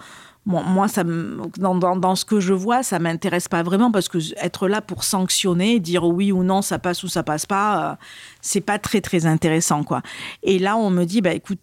moi, 0.45 0.87
ça 0.87 1.03
dans, 1.03 2.15
ce 2.15 2.25
que 2.25 2.39
je 2.39 2.53
vois, 2.53 2.83
ça 2.83 2.99
m'intéresse 2.99 3.47
pas 3.47 3.63
vraiment 3.63 3.91
parce 3.91 4.09
que 4.09 4.19
être 4.43 4.67
là 4.67 4.81
pour 4.81 5.03
sanctionner, 5.03 5.79
dire 5.79 6.03
oui 6.03 6.31
ou 6.31 6.43
non, 6.43 6.61
ça 6.61 6.77
passe 6.77 7.03
ou 7.03 7.07
ça 7.07 7.23
passe 7.23 7.45
pas, 7.45 7.97
c'est 8.41 8.61
pas 8.61 8.77
très 8.77 9.01
très 9.01 9.25
intéressant 9.25 9.83
quoi. 9.83 10.01
Et 10.43 10.59
là, 10.59 10.77
on 10.77 10.91
me 10.91 11.05
dit, 11.05 11.21
bah 11.21 11.33
écoute, 11.33 11.59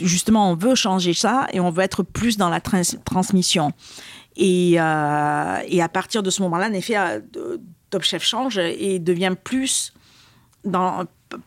justement, 0.00 0.50
on 0.50 0.56
veut 0.56 0.74
changer 0.74 1.14
ça 1.14 1.46
et 1.52 1.60
on 1.60 1.70
veut 1.70 1.82
être 1.82 2.02
plus 2.02 2.36
dans 2.36 2.48
la 2.48 2.60
transmission. 2.60 3.72
Et, 4.36 4.74
euh, 4.78 5.58
et, 5.68 5.82
à 5.82 5.88
partir 5.88 6.22
de 6.22 6.30
ce 6.30 6.42
moment-là, 6.42 6.68
en 6.68 6.72
effet, 6.72 6.96
euh, 6.96 7.20
Top 7.90 8.02
Chef 8.02 8.24
change 8.24 8.58
et 8.58 8.98
devient 8.98 9.34
plus 9.42 9.92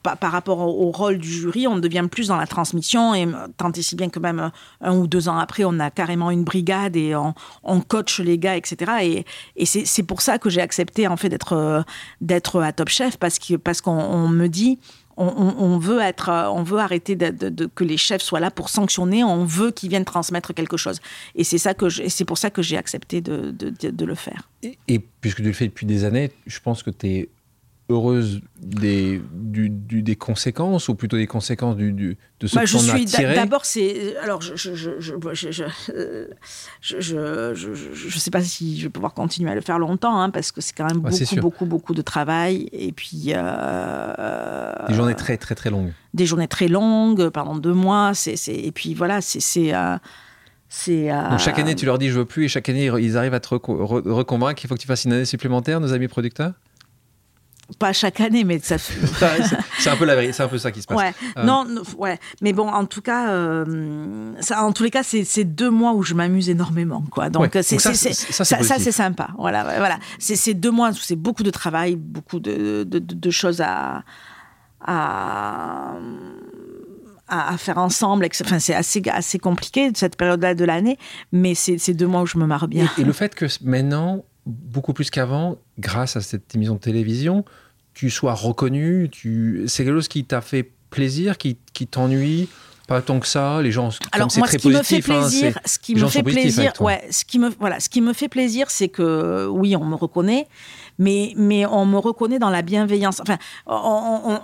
par 0.03 0.31
rapport 0.31 0.59
au, 0.59 0.91
rôle 0.91 1.17
du 1.17 1.29
jury, 1.29 1.67
on 1.67 1.77
devient 1.77 2.07
plus 2.11 2.27
dans 2.27 2.37
la 2.37 2.47
transmission 2.47 3.13
et 3.15 3.27
tant 3.57 3.71
et 3.71 3.81
si 3.81 3.95
bien 3.95 4.09
que 4.09 4.19
même 4.19 4.51
un 4.81 4.95
ou 4.95 5.07
deux 5.07 5.29
ans 5.29 5.37
après, 5.37 5.63
on 5.65 5.79
a 5.79 5.89
carrément 5.89 6.29
une 6.29 6.43
brigade 6.43 6.95
et 6.95 7.15
on, 7.15 7.81
coach 7.81 8.19
les 8.19 8.37
gars, 8.37 8.57
etc. 8.57 9.25
Et, 9.55 9.65
c'est 9.65 10.03
pour 10.03 10.21
ça 10.21 10.39
que 10.39 10.49
j'ai 10.49 10.61
accepté 10.61 11.07
en 11.07 11.17
fait 11.17 11.29
d'être 11.29 12.61
à 12.61 12.73
Top 12.73 12.89
Chef 12.89 13.17
parce 13.17 13.81
qu'on 13.81 14.27
me 14.27 14.47
dit 14.47 14.79
on, 15.17 15.77
veut 15.79 15.99
être, 15.99 16.29
on 16.53 16.63
veut 16.63 16.79
arrêter 16.79 17.17
que 17.17 17.83
les 17.83 17.97
chefs 17.97 18.21
soient 18.21 18.39
là 18.39 18.51
pour 18.51 18.69
sanctionner. 18.69 19.23
On 19.23 19.45
veut 19.45 19.71
qu'ils 19.71 19.89
viennent 19.89 20.05
transmettre 20.05 20.53
quelque 20.53 20.77
chose. 20.77 20.99
Et 21.35 21.43
c'est 21.43 22.25
pour 22.25 22.37
ça 22.37 22.49
que 22.49 22.61
j'ai 22.61 22.77
accepté 22.77 23.21
de, 23.21 24.05
le 24.05 24.15
faire. 24.15 24.49
Et, 24.63 24.77
et, 24.87 24.99
puisque 24.99 25.37
tu 25.37 25.43
le 25.43 25.53
fais 25.53 25.67
depuis 25.67 25.85
des 25.85 26.03
années, 26.03 26.31
je 26.45 26.59
pense 26.59 26.83
que 26.83 26.89
tu 26.89 27.07
es 27.07 27.29
heureuse 27.89 28.41
des, 28.59 29.21
du, 29.33 29.69
des 29.69 30.15
conséquences 30.15 30.89
ou 30.89 30.95
plutôt 30.95 31.15
des 31.15 31.27
conséquences 31.27 31.77
du, 31.77 31.93
du 31.93 32.17
de 32.39 32.47
ce 32.47 32.55
bah, 32.55 32.63
qu'on 32.65 32.89
a 32.89 33.05
tiré 33.05 33.35
D'abord, 33.35 33.65
c'est 33.65 34.17
alors 34.17 34.41
je 34.41 34.55
je 34.55 34.75
je 34.75 34.99
je, 34.99 35.15
je, 36.81 37.73
je, 37.93 38.19
sais 38.19 38.31
pas 38.31 38.41
si 38.41 38.77
je 38.77 38.83
vais 38.83 38.89
pouvoir 38.89 39.13
continuer 39.13 39.51
à 39.51 39.55
le 39.55 39.61
faire 39.61 39.79
longtemps 39.79 40.19
hein, 40.19 40.29
parce 40.29 40.51
que 40.51 40.59
c'est 40.59 40.75
quand 40.75 40.85
même 40.85 40.99
beaucoup 40.99 41.35
beaucoup 41.39 41.65
beaucoup 41.65 41.93
de 41.93 42.01
travail 42.01 42.67
et 42.73 42.91
puis 42.91 43.27
euh, 43.29 44.73
des 44.87 44.93
journées 44.93 45.15
très 45.15 45.37
très 45.37 45.55
très 45.55 45.69
longues. 45.69 45.93
Des 46.13 46.25
journées 46.25 46.47
très 46.47 46.67
longues 46.67 47.29
pendant 47.29 47.55
deux 47.55 47.73
mois. 47.73 48.13
C'est 48.13 48.35
et 48.47 48.71
puis 48.71 48.93
voilà 48.93 49.21
c'est 49.21 49.39
c'est 49.39 49.73
euh, 49.73 49.95
euh, 50.89 51.29
Donc 51.29 51.39
chaque 51.39 51.59
année, 51.59 51.75
tu 51.75 51.85
leur 51.85 51.97
dis 51.97 52.09
je 52.09 52.19
veux 52.19 52.25
plus, 52.25 52.45
et 52.45 52.47
chaque 52.47 52.67
année, 52.69 52.91
ils 52.99 53.17
arrivent 53.17 53.33
à 53.33 53.39
te 53.39 53.47
reconvaincre 53.49 54.59
qu'il 54.59 54.67
faut 54.67 54.75
que 54.75 54.81
tu 54.81 54.87
fasses 54.87 55.05
une 55.05 55.13
année 55.13 55.25
supplémentaire, 55.25 55.79
nos 55.79 55.93
amis 55.93 56.07
producteurs? 56.07 56.53
Pas 57.79 57.93
chaque 57.93 58.21
année, 58.21 58.43
mais 58.43 58.59
ça. 58.59 58.77
c'est 59.79 59.89
un 59.89 59.95
peu 59.97 60.05
la 60.05 60.31
c'est 60.33 60.43
un 60.43 60.47
peu 60.47 60.57
ça 60.57 60.71
qui 60.71 60.81
se 60.81 60.87
passe. 60.87 60.97
Ouais. 60.97 61.13
Euh. 61.37 61.43
Non, 61.43 61.65
ouais. 61.97 62.19
Mais 62.41 62.53
bon, 62.53 62.67
en 62.67 62.85
tout 62.85 63.01
cas, 63.01 63.29
euh, 63.29 64.33
ça, 64.39 64.63
en 64.63 64.71
tous 64.71 64.83
les 64.83 64.91
cas, 64.91 65.03
c'est 65.03 65.43
deux 65.43 65.69
mois 65.69 65.93
où 65.93 66.03
je 66.03 66.13
m'amuse 66.13 66.49
énormément, 66.49 67.03
quoi. 67.11 67.29
Donc, 67.29 67.57
c'est 67.61 67.79
ça, 67.79 67.93
c'est 67.93 68.91
sympa. 68.91 69.29
Voilà, 69.37 69.63
voilà. 69.77 69.99
C'est 70.19 70.53
deux 70.53 70.71
mois 70.71 70.89
où 70.89 70.95
c'est 70.95 71.15
beaucoup 71.15 71.43
de 71.43 71.51
travail, 71.51 71.95
beaucoup 71.95 72.39
de, 72.39 72.83
de, 72.83 72.99
de 72.99 73.31
choses 73.31 73.61
à, 73.61 74.03
à 74.81 75.95
à, 77.27 77.57
faire 77.57 77.77
ensemble. 77.77 78.27
Enfin, 78.41 78.59
c'est 78.59 78.73
assez, 78.73 79.01
assez 79.11 79.39
compliqué 79.39 79.91
cette 79.93 80.15
période-là 80.15 80.55
de 80.55 80.65
l'année, 80.65 80.97
mais 81.31 81.55
c'est 81.55 81.93
deux 81.93 82.07
mois 82.07 82.21
où 82.21 82.25
je 82.25 82.37
me 82.37 82.45
marre 82.45 82.67
bien. 82.67 82.89
et 82.97 83.03
le 83.03 83.13
fait 83.13 83.35
que 83.35 83.45
maintenant, 83.63 84.23
beaucoup 84.47 84.93
plus 84.93 85.09
qu'avant, 85.09 85.57
grâce 85.77 86.15
à 86.15 86.21
cette 86.21 86.55
émission 86.55 86.75
de 86.75 86.79
télévision, 86.79 87.45
tu 87.93 88.09
sois 88.09 88.33
reconnu, 88.33 89.09
tu... 89.11 89.63
c'est 89.67 89.83
quelque 89.83 89.95
chose 89.95 90.07
qui 90.07 90.23
t'a 90.23 90.41
fait 90.41 90.71
plaisir, 90.89 91.37
qui, 91.37 91.57
qui 91.73 91.87
t'ennuie 91.87 92.47
pas 92.87 93.01
tant 93.01 93.19
que 93.19 93.27
ça, 93.27 93.61
les 93.61 93.71
gens. 93.71 93.89
Alors 94.13 94.29
moi, 94.37 94.47
ce 94.47 94.57
qui 94.57 94.69
me 94.69 94.81
fait 94.81 95.01
plaisir, 95.01 95.59
ce 95.65 95.77
qui 95.77 95.93
me 95.93 96.07
fait 96.07 96.23
plaisir, 96.23 96.71
ouais, 96.79 97.05
ce 97.11 97.25
qui 97.25 97.37
me 97.37 97.49
voilà, 97.59 97.81
ce 97.81 97.89
qui 97.89 97.99
me 97.99 98.13
fait 98.13 98.29
plaisir, 98.29 98.71
c'est 98.71 98.87
que 98.87 99.45
oui, 99.51 99.75
on 99.75 99.83
me 99.83 99.95
reconnaît, 99.95 100.47
mais 100.97 101.33
mais 101.35 101.65
on 101.65 101.85
me 101.85 101.97
reconnaît 101.97 102.39
dans 102.39 102.49
la 102.49 102.61
bienveillance. 102.61 103.21
Enfin, 103.21 103.37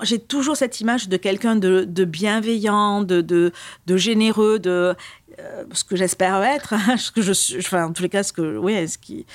j'ai 0.03 0.19
toujours 0.19 0.57
cette 0.57 0.81
image 0.81 1.07
de 1.07 1.15
quelqu'un 1.15 1.55
de, 1.55 1.85
de, 1.85 2.03
bienveillant, 2.03 3.01
de, 3.01 3.21
de, 3.21 3.53
de 3.87 3.97
généreux, 3.97 4.59
de 4.59 4.93
euh, 5.39 5.63
ce 5.71 5.83
que 5.83 5.95
j'espère 5.95 6.43
être, 6.43 6.73
ce 6.97 7.11
que 7.11 7.21
je 7.21 7.31
suis, 7.31 7.57
enfin, 7.57 7.85
en 7.85 7.93
tous 7.93 8.03
les 8.03 8.09
cas, 8.09 8.23
ce 8.23 8.33
que, 8.33 8.57
oui, 8.57 8.87
ce 8.87 8.97
qui, 8.97 9.25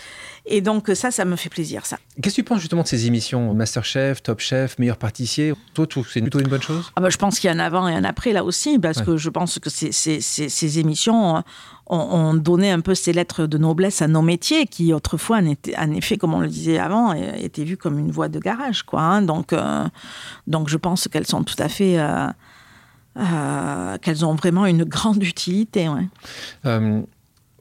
et 0.48 0.60
donc 0.60 0.90
ça, 0.94 1.10
ça 1.10 1.24
me 1.24 1.36
fait 1.36 1.48
plaisir, 1.48 1.86
ça. 1.86 1.98
Qu'est-ce 2.22 2.36
que 2.36 2.40
tu 2.40 2.44
penses 2.44 2.60
justement 2.60 2.82
de 2.82 2.88
ces 2.88 3.06
émissions, 3.06 3.54
Masterchef, 3.54 4.22
Top 4.22 4.40
Chef, 4.40 4.78
Meilleur 4.78 4.96
pâtissier? 4.96 5.54
Toi, 5.74 5.86
c'est 6.08 6.20
plutôt 6.20 6.40
une 6.40 6.48
bonne 6.48 6.62
chose? 6.62 6.90
Ah 6.96 7.00
bah, 7.00 7.10
Je 7.10 7.16
pense 7.16 7.38
qu'il 7.38 7.48
y 7.48 7.52
a 7.52 7.56
un 7.56 7.58
avant 7.58 7.88
et 7.88 7.94
un 7.94 8.04
après 8.04 8.32
là 8.32 8.44
aussi, 8.44 8.78
parce 8.78 9.02
que 9.02 9.16
je 9.16 9.30
pense 9.30 9.58
que 9.58 9.70
ces, 9.70 9.92
ces, 9.92 10.20
ces, 10.20 10.78
émissions 10.78 11.42
ont, 11.86 12.34
donné 12.34 12.70
un 12.70 12.80
peu 12.80 12.94
ces 12.94 13.12
lettres 13.12 13.46
de 13.46 13.58
noblesse 13.58 14.02
à 14.02 14.08
nos 14.08 14.22
métiers, 14.22 14.66
qui 14.66 14.92
autrefois, 14.92 15.38
en 15.38 15.90
effet, 15.92 16.16
comme 16.16 16.34
on 16.34 16.40
le 16.40 16.48
disait 16.48 16.78
avant, 16.78 17.12
étaient 17.12 17.64
vus 17.64 17.76
comme 17.76 17.98
une 17.98 18.10
voie 18.10 18.28
de 18.28 18.38
garage, 18.38 18.82
quoi. 18.82 19.00
Hein. 19.00 19.22
Donc, 19.22 19.52
euh, 19.52 19.84
donc 20.46 20.68
je 20.68 20.76
pense 20.76 21.08
qu'elles 21.08 21.26
sont 21.26 21.44
tout 21.44 21.56
à 21.58 21.68
fait 21.68 21.98
euh, 21.98 22.28
euh, 23.18 23.98
qu'elles 23.98 24.24
ont 24.24 24.34
vraiment 24.34 24.66
une 24.66 24.84
grande 24.96 25.22
utilité. 25.24 25.88
Euh, 26.64 27.02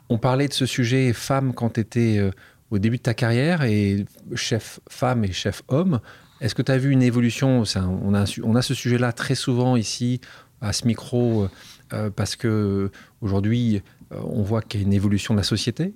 on 0.10 0.18
parlait 0.18 0.48
de 0.48 0.54
ce 0.54 0.68
sujet 0.68 1.14
femme 1.14 1.54
quand 1.54 1.72
tu 1.74 1.80
étais 1.80 2.18
euh, 2.20 2.32
au 2.72 2.80
début 2.80 2.98
de 2.98 3.02
ta 3.04 3.14
carrière 3.14 3.64
et 3.64 4.06
chef 4.36 4.80
femme 4.90 5.24
et 5.24 5.32
chef 5.32 5.64
homme. 5.68 6.00
Est-ce 6.42 6.54
que 6.54 6.62
tu 6.62 6.72
as 6.72 6.78
vu 6.78 6.92
une 6.92 7.02
évolution 7.02 7.64
on, 7.76 8.14
a, 8.14 8.26
on 8.44 8.56
a 8.56 8.62
ce 8.62 8.74
sujet-là 8.74 9.12
très 9.12 9.36
souvent 9.36 9.76
ici 9.76 10.22
à 10.62 10.74
ce 10.74 10.86
micro 10.86 11.48
parce 12.16 12.36
que 12.36 12.92
aujourd'hui 13.22 13.82
on 14.12 14.44
voit 14.44 14.62
qu'il 14.62 14.82
y 14.82 14.84
a 14.84 14.86
une 14.86 14.94
évolution 14.94 15.34
de 15.34 15.40
la 15.40 15.44
société. 15.44 15.96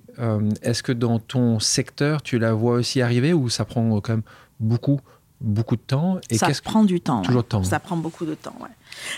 Est-ce 0.62 0.82
que 0.82 0.92
dans 0.92 1.18
ton 1.20 1.60
secteur 1.60 2.22
tu 2.22 2.38
la 2.38 2.54
vois 2.54 2.74
aussi 2.74 3.02
arriver 3.02 3.32
ou 3.32 3.48
ça 3.50 3.64
prend 3.64 4.00
quand 4.00 4.14
même 4.14 4.22
beaucoup 4.58 5.00
beaucoup 5.42 5.76
de 5.76 5.82
temps 5.82 6.18
et 6.30 6.38
Ça 6.38 6.48
prend 6.62 6.84
du 6.84 7.00
temps. 7.00 7.22
Toujours 7.22 7.42
de 7.42 7.48
temps. 7.48 7.64
Ça 7.64 7.80
prend 7.80 7.96
beaucoup 7.96 8.24
de 8.24 8.34
temps, 8.34 8.54
ouais. 8.60 8.68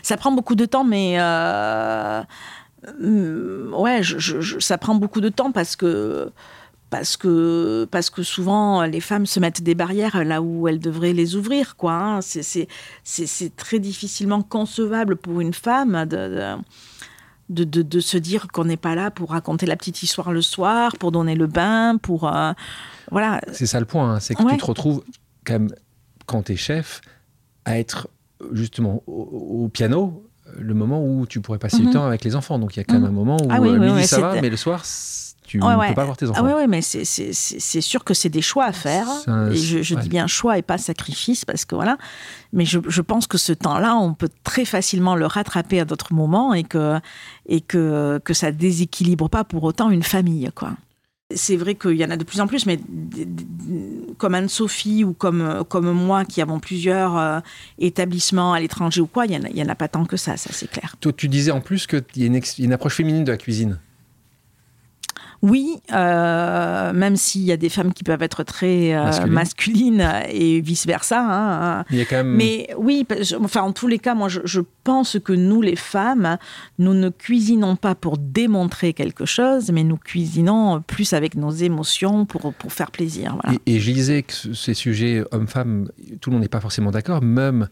Ça 0.03 0.17
prend 0.17 0.33
beaucoup 0.33 0.55
de 0.55 0.65
temps, 0.65 0.85
mais 0.85 1.17
euh, 1.19 2.23
mm, 3.01 3.75
ouais, 3.75 4.03
je, 4.03 4.59
ça 4.59 4.79
prend 4.79 4.95
beaucoup 4.95 5.21
de 5.21 5.29
temps 5.29 5.53
parce 5.53 5.77
que 5.77 6.33
parce 6.91 7.16
que 7.16 7.87
parce 7.91 8.11
que 8.11 8.22
souvent 8.22 8.82
les 8.85 9.01
femmes 9.01 9.26
se 9.26 9.41
mettent 9.41 9.62
des 9.62 9.74
barrières 9.74 10.24
là 10.24 10.43
où 10.43 10.68
elles 10.68 10.78
devraient 10.78 11.12
les 11.12 11.37
ouvrir, 11.37 11.76
quoi. 11.76 11.93
Hein. 11.93 12.20
C'est 12.22 13.57
très 13.57 13.78
difficilement 13.78 14.43
concevable 14.43 15.16
pour 15.16 15.41
une 15.41 15.55
femme 15.55 16.07
de, 16.07 16.28
de 16.28 16.57
de, 17.51 17.82
de, 17.82 18.01
se 18.01 18.16
dire 18.16 18.49
qu'on 18.49 18.64
n'est 18.64 18.78
pas 18.78 18.95
là 18.95 19.11
pour 19.11 19.30
raconter 19.30 19.66
la 19.66 19.76
petite 19.76 20.03
histoire 20.03 20.32
le 20.32 20.41
soir, 20.41 20.97
pour 20.99 21.12
donner 21.12 21.35
le 21.35 21.47
bain, 21.47 21.99
pour 21.99 22.26
euh, 22.26 22.53
voilà. 23.11 23.41
C'est 23.53 23.66
ça 23.66 23.80
le 23.80 23.87
point, 23.87 24.14
hein. 24.14 24.20
c'est 24.20 24.35
que 24.35 24.51
tu 24.51 24.57
te 24.57 24.64
retrouves 24.64 25.05
quand 25.45 25.55
même 25.55 25.74
quand 26.26 26.45
tu 26.45 26.53
es 26.53 26.57
chef, 26.57 27.03
à 27.64 27.78
être 27.78 28.09
justement 28.53 29.03
au, 29.07 29.68
piano 29.68 30.26
le 30.59 30.74
moment 30.74 31.05
où 31.05 31.26
tu 31.26 31.41
pourrais 31.41 31.59
passer 31.59 31.78
du 31.78 31.87
mhm. 31.87 31.93
temps 31.93 32.07
avec 32.07 32.24
les 32.24 32.37
enfants. 32.37 32.59
Donc 32.59 32.76
il 32.76 32.80
y 32.80 32.80
a 32.80 32.85
quand 32.85 32.95
même 32.95 33.05
un 33.05 33.09
mhm. 33.09 33.14
moment 33.14 33.37
où 33.43 33.49
ah 33.51 33.61
oui, 33.61 33.78
midi 33.78 34.07
ça 34.07 34.20
va, 34.20 34.41
mais 34.41 34.51
le 34.51 34.57
soir 34.57 34.82
tu 35.61 35.67
ne 35.67 35.89
peux 35.89 35.95
pas 35.95 36.05
voir 36.05 36.17
tes 36.17 36.29
enfants. 36.29 36.45
Ah 36.47 36.57
oui, 36.57 36.67
mais 36.69 36.83
c'est 36.83 37.81
sûr 37.81 38.05
que 38.05 38.15
c'est 38.15 38.29
des 38.29 38.43
choix 38.43 38.65
à 38.65 38.73
faire. 38.73 39.07
et 39.51 39.57
je, 39.57 39.95
dis 39.95 40.09
bien 40.09 40.27
choix 40.27 40.59
et 40.59 40.63
pas 40.63 40.79
sacrifice 40.79 41.45
parce 41.45 41.65
que 41.65 41.75
voilà. 41.75 41.99
Mais 42.53 42.65
je, 42.65 42.79
je 42.87 43.03
pense 43.03 43.27
que 43.27 43.39
ce 43.39 43.53
temps-là, 43.53 43.97
on 43.97 44.15
peut 44.15 44.29
très 44.45 44.65
facilement 44.65 45.17
le 45.17 45.27
rattraper 45.27 45.81
à 45.81 45.85
d'autres 45.85 46.15
moments 46.15 46.55
et 46.55 46.65
que 46.65 46.99
et 47.47 47.61
que 47.61 48.21
que 48.25 48.35
ça 48.35 48.53
déséquilibre 48.53 49.29
pas 49.29 49.45
pour 49.45 49.65
autant 49.65 49.91
une 49.91 50.03
famille, 50.03 50.51
quoi 50.55 50.73
C'est 51.35 51.57
vrai 51.57 51.75
qu'il 51.75 51.97
y 51.97 52.05
en 52.05 52.11
a 52.11 52.17
de 52.17 52.25
plus 52.25 52.41
en 52.41 52.47
plus, 52.47 52.67
mais 52.67 52.79
comme 54.19 54.35
Anne-Sophie 54.35 55.05
ou 55.05 55.13
comme, 55.13 55.65
comme 55.69 55.91
moi 55.91 56.25
qui 56.25 56.41
avons 56.43 56.61
plusieurs 56.61 57.17
euh, 57.17 57.41
établissements 57.79 58.53
à 58.53 58.61
l'étranger 58.61 59.01
ou 59.01 59.07
quoi, 59.07 59.27
il 59.27 59.39
n'y 59.39 59.63
en, 59.63 59.69
a 59.69 59.75
pas 59.75 59.89
tant 59.89 60.05
que 60.05 60.17
ça, 60.17 60.37
ça 60.37 60.51
c'est 60.53 60.71
clair. 60.71 60.97
Toi, 61.01 61.13
tu 61.13 61.29
disais 61.29 61.51
en 61.51 61.61
plus 61.61 61.87
qu'il 61.87 62.03
y 62.17 62.25
a 62.25 62.41
une 62.59 62.73
approche 62.73 62.95
féminine 62.97 63.25
de 63.25 63.33
la 63.33 63.39
cuisine. 63.39 63.79
Oui, 65.45 65.77
euh, 65.93 66.95
même 66.95 67.17
s'il 67.17 67.43
y 67.43 67.53
a 67.53 67.59
des 67.59 67.69
femmes 67.69 67.93
qui 67.93 68.03
peuvent 68.03 68.23
être 68.23 68.45
très 68.45 68.95
euh, 68.95 69.27
masculines 69.27 70.11
et 70.31 70.63
vice-versa. 70.63 71.21
Hein. 71.21 71.85
Il 71.91 71.99
y 71.99 72.01
a 72.01 72.07
quand 72.07 72.17
même... 72.17 72.35
Mais 72.35 72.71
oui, 72.79 73.07
enfin, 73.39 73.61
en 73.61 73.73
tous 73.73 73.87
les 73.87 73.99
cas, 73.99 74.15
moi, 74.15 74.29
je, 74.29 74.61
pense 74.85 75.19
que 75.23 75.35
nous, 75.35 75.61
les 75.61 75.77
femmes, 75.77 76.39
nous 76.79 76.95
ne 76.95 77.11
cuisinons 77.11 77.77
pas 77.77 77.95
pour 77.95 78.17
démontrer 78.17 78.95
quelque 78.95 79.27
chose, 79.27 79.71
mais 79.71 79.85
nous 79.85 79.99
cuisinons 79.99 80.81
plus 80.81 81.13
avec 81.13 81.35
nos 81.35 81.51
émotions 81.51 82.25
pour, 82.25 82.55
pour 82.55 82.73
faire 82.73 82.91
plaisir. 82.91 83.37
Et, 83.67 83.75
et, 83.75 83.81
je 83.81 83.93
disais 83.93 84.23
que 84.23 84.33
ces 84.33 84.73
sujets 84.73 85.25
hommes-femmes, 85.31 85.91
tout 86.23 86.31
le 86.31 86.37
monde 86.37 86.43
n'est 86.43 86.49
pas 86.49 86.61
forcément 86.61 86.91
d'accord, 86.91 87.23
même 87.23 87.69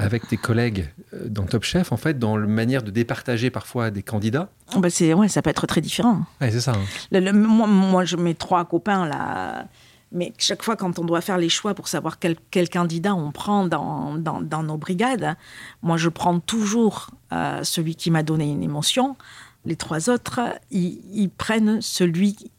avec 0.00 0.26
tes 0.26 0.36
collègues 0.36 0.88
euh, 1.14 1.28
dans 1.28 1.44
Top 1.44 1.62
Chef, 1.62 1.92
en 1.92 1.96
fait, 1.96 2.18
dans 2.18 2.36
la 2.36 2.46
manière 2.46 2.82
de 2.82 2.90
départager 2.90 3.50
parfois 3.50 3.90
des 3.90 4.02
candidats 4.02 4.50
bah 4.76 4.90
c'est, 4.90 5.12
ouais, 5.14 5.28
Ça 5.28 5.42
peut 5.42 5.50
être 5.50 5.66
très 5.66 5.80
différent. 5.80 6.22
Ouais, 6.40 6.50
c'est 6.50 6.60
ça. 6.60 6.72
Hein. 6.72 7.32
moi, 7.32 7.66
moi, 7.66 8.04
je 8.04 8.16
mets 8.16 8.34
trois 8.34 8.64
copains 8.64 9.06
là. 9.06 9.66
Mais 10.12 10.32
chaque 10.38 10.64
fois, 10.64 10.74
quand 10.74 10.98
on 10.98 11.04
doit 11.04 11.20
faire 11.20 11.38
les 11.38 11.48
choix 11.48 11.74
pour 11.74 11.86
savoir 11.86 12.18
quel, 12.18 12.34
quel 12.50 12.68
candidat 12.68 13.14
on 13.14 13.30
prend 13.30 13.66
dans, 13.66 14.16
dans, 14.16 14.40
dans, 14.40 14.64
nos 14.64 14.76
brigades, 14.76 15.36
moi, 15.82 15.96
je 15.96 16.08
prends 16.08 16.40
toujours 16.40 17.10
euh, 17.32 17.62
celui 17.62 17.94
qui 17.94 18.10
m'a 18.10 18.24
donné 18.24 18.50
une 18.50 18.62
émotion. 18.64 19.16
Les 19.64 19.76
trois 19.76 20.10
autres, 20.10 20.40
ils, 20.72 21.00
ils 21.12 21.30
prennent 21.30 21.80
celui 21.80 22.50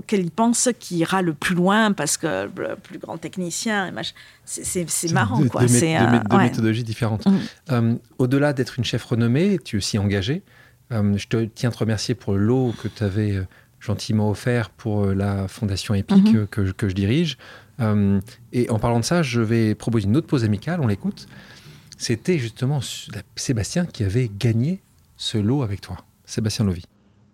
auquel 0.00 0.20
il 0.20 0.30
pense 0.30 0.70
qui 0.78 0.98
ira 0.98 1.20
le 1.20 1.34
plus 1.34 1.54
loin 1.54 1.92
parce 1.92 2.16
que 2.16 2.48
le 2.56 2.76
plus 2.76 2.98
grand 2.98 3.18
technicien, 3.18 3.92
c'est 4.44 5.12
marrant. 5.12 5.46
quoi. 5.46 5.68
C'est 5.68 5.98
deux, 6.30 6.38
méthodologies 6.38 6.84
différentes. 6.84 7.26
Mm. 7.26 7.38
Euh, 7.70 7.94
au-delà 8.18 8.54
d'être 8.54 8.78
une 8.78 8.84
chef 8.84 9.04
renommée, 9.04 9.58
tu 9.62 9.76
es 9.76 9.78
aussi 9.78 9.98
engagée. 9.98 10.42
Euh, 10.90 11.16
je 11.16 11.28
te 11.28 11.44
tiens 11.44 11.68
à 11.68 11.72
te 11.72 11.78
remercier 11.78 12.14
pour 12.14 12.34
l'eau 12.34 12.74
que 12.82 12.88
tu 12.88 13.04
avais 13.04 13.32
euh, 13.32 13.46
gentiment 13.78 14.30
offert 14.30 14.70
pour 14.70 15.06
la 15.06 15.48
Fondation 15.48 15.94
EPIC 15.94 16.16
mm-hmm. 16.16 16.46
que, 16.46 16.70
que, 16.72 16.88
je 16.88 16.94
dirige. 16.94 17.36
et 18.52 18.70
en 18.70 18.78
parlant 18.78 19.00
de 19.00 19.04
ça, 19.04 19.22
je 19.22 19.40
vais 19.40 19.74
proposer 19.74 20.06
une 20.06 20.16
autre 20.16 20.26
pause 20.26 20.44
amicale, 20.44 20.80
on 20.80 20.86
l'écoute. 20.86 21.26
C'était 21.98 22.38
justement 22.38 22.80
Sébastien 23.36 23.84
qui 23.84 24.04
avait 24.04 24.30
gagné 24.38 24.80
ce 25.16 25.36
lot 25.36 25.62
avec 25.62 25.82
toi. 25.82 25.98
Sébastien 26.24 26.64
Lovy. 26.64 26.84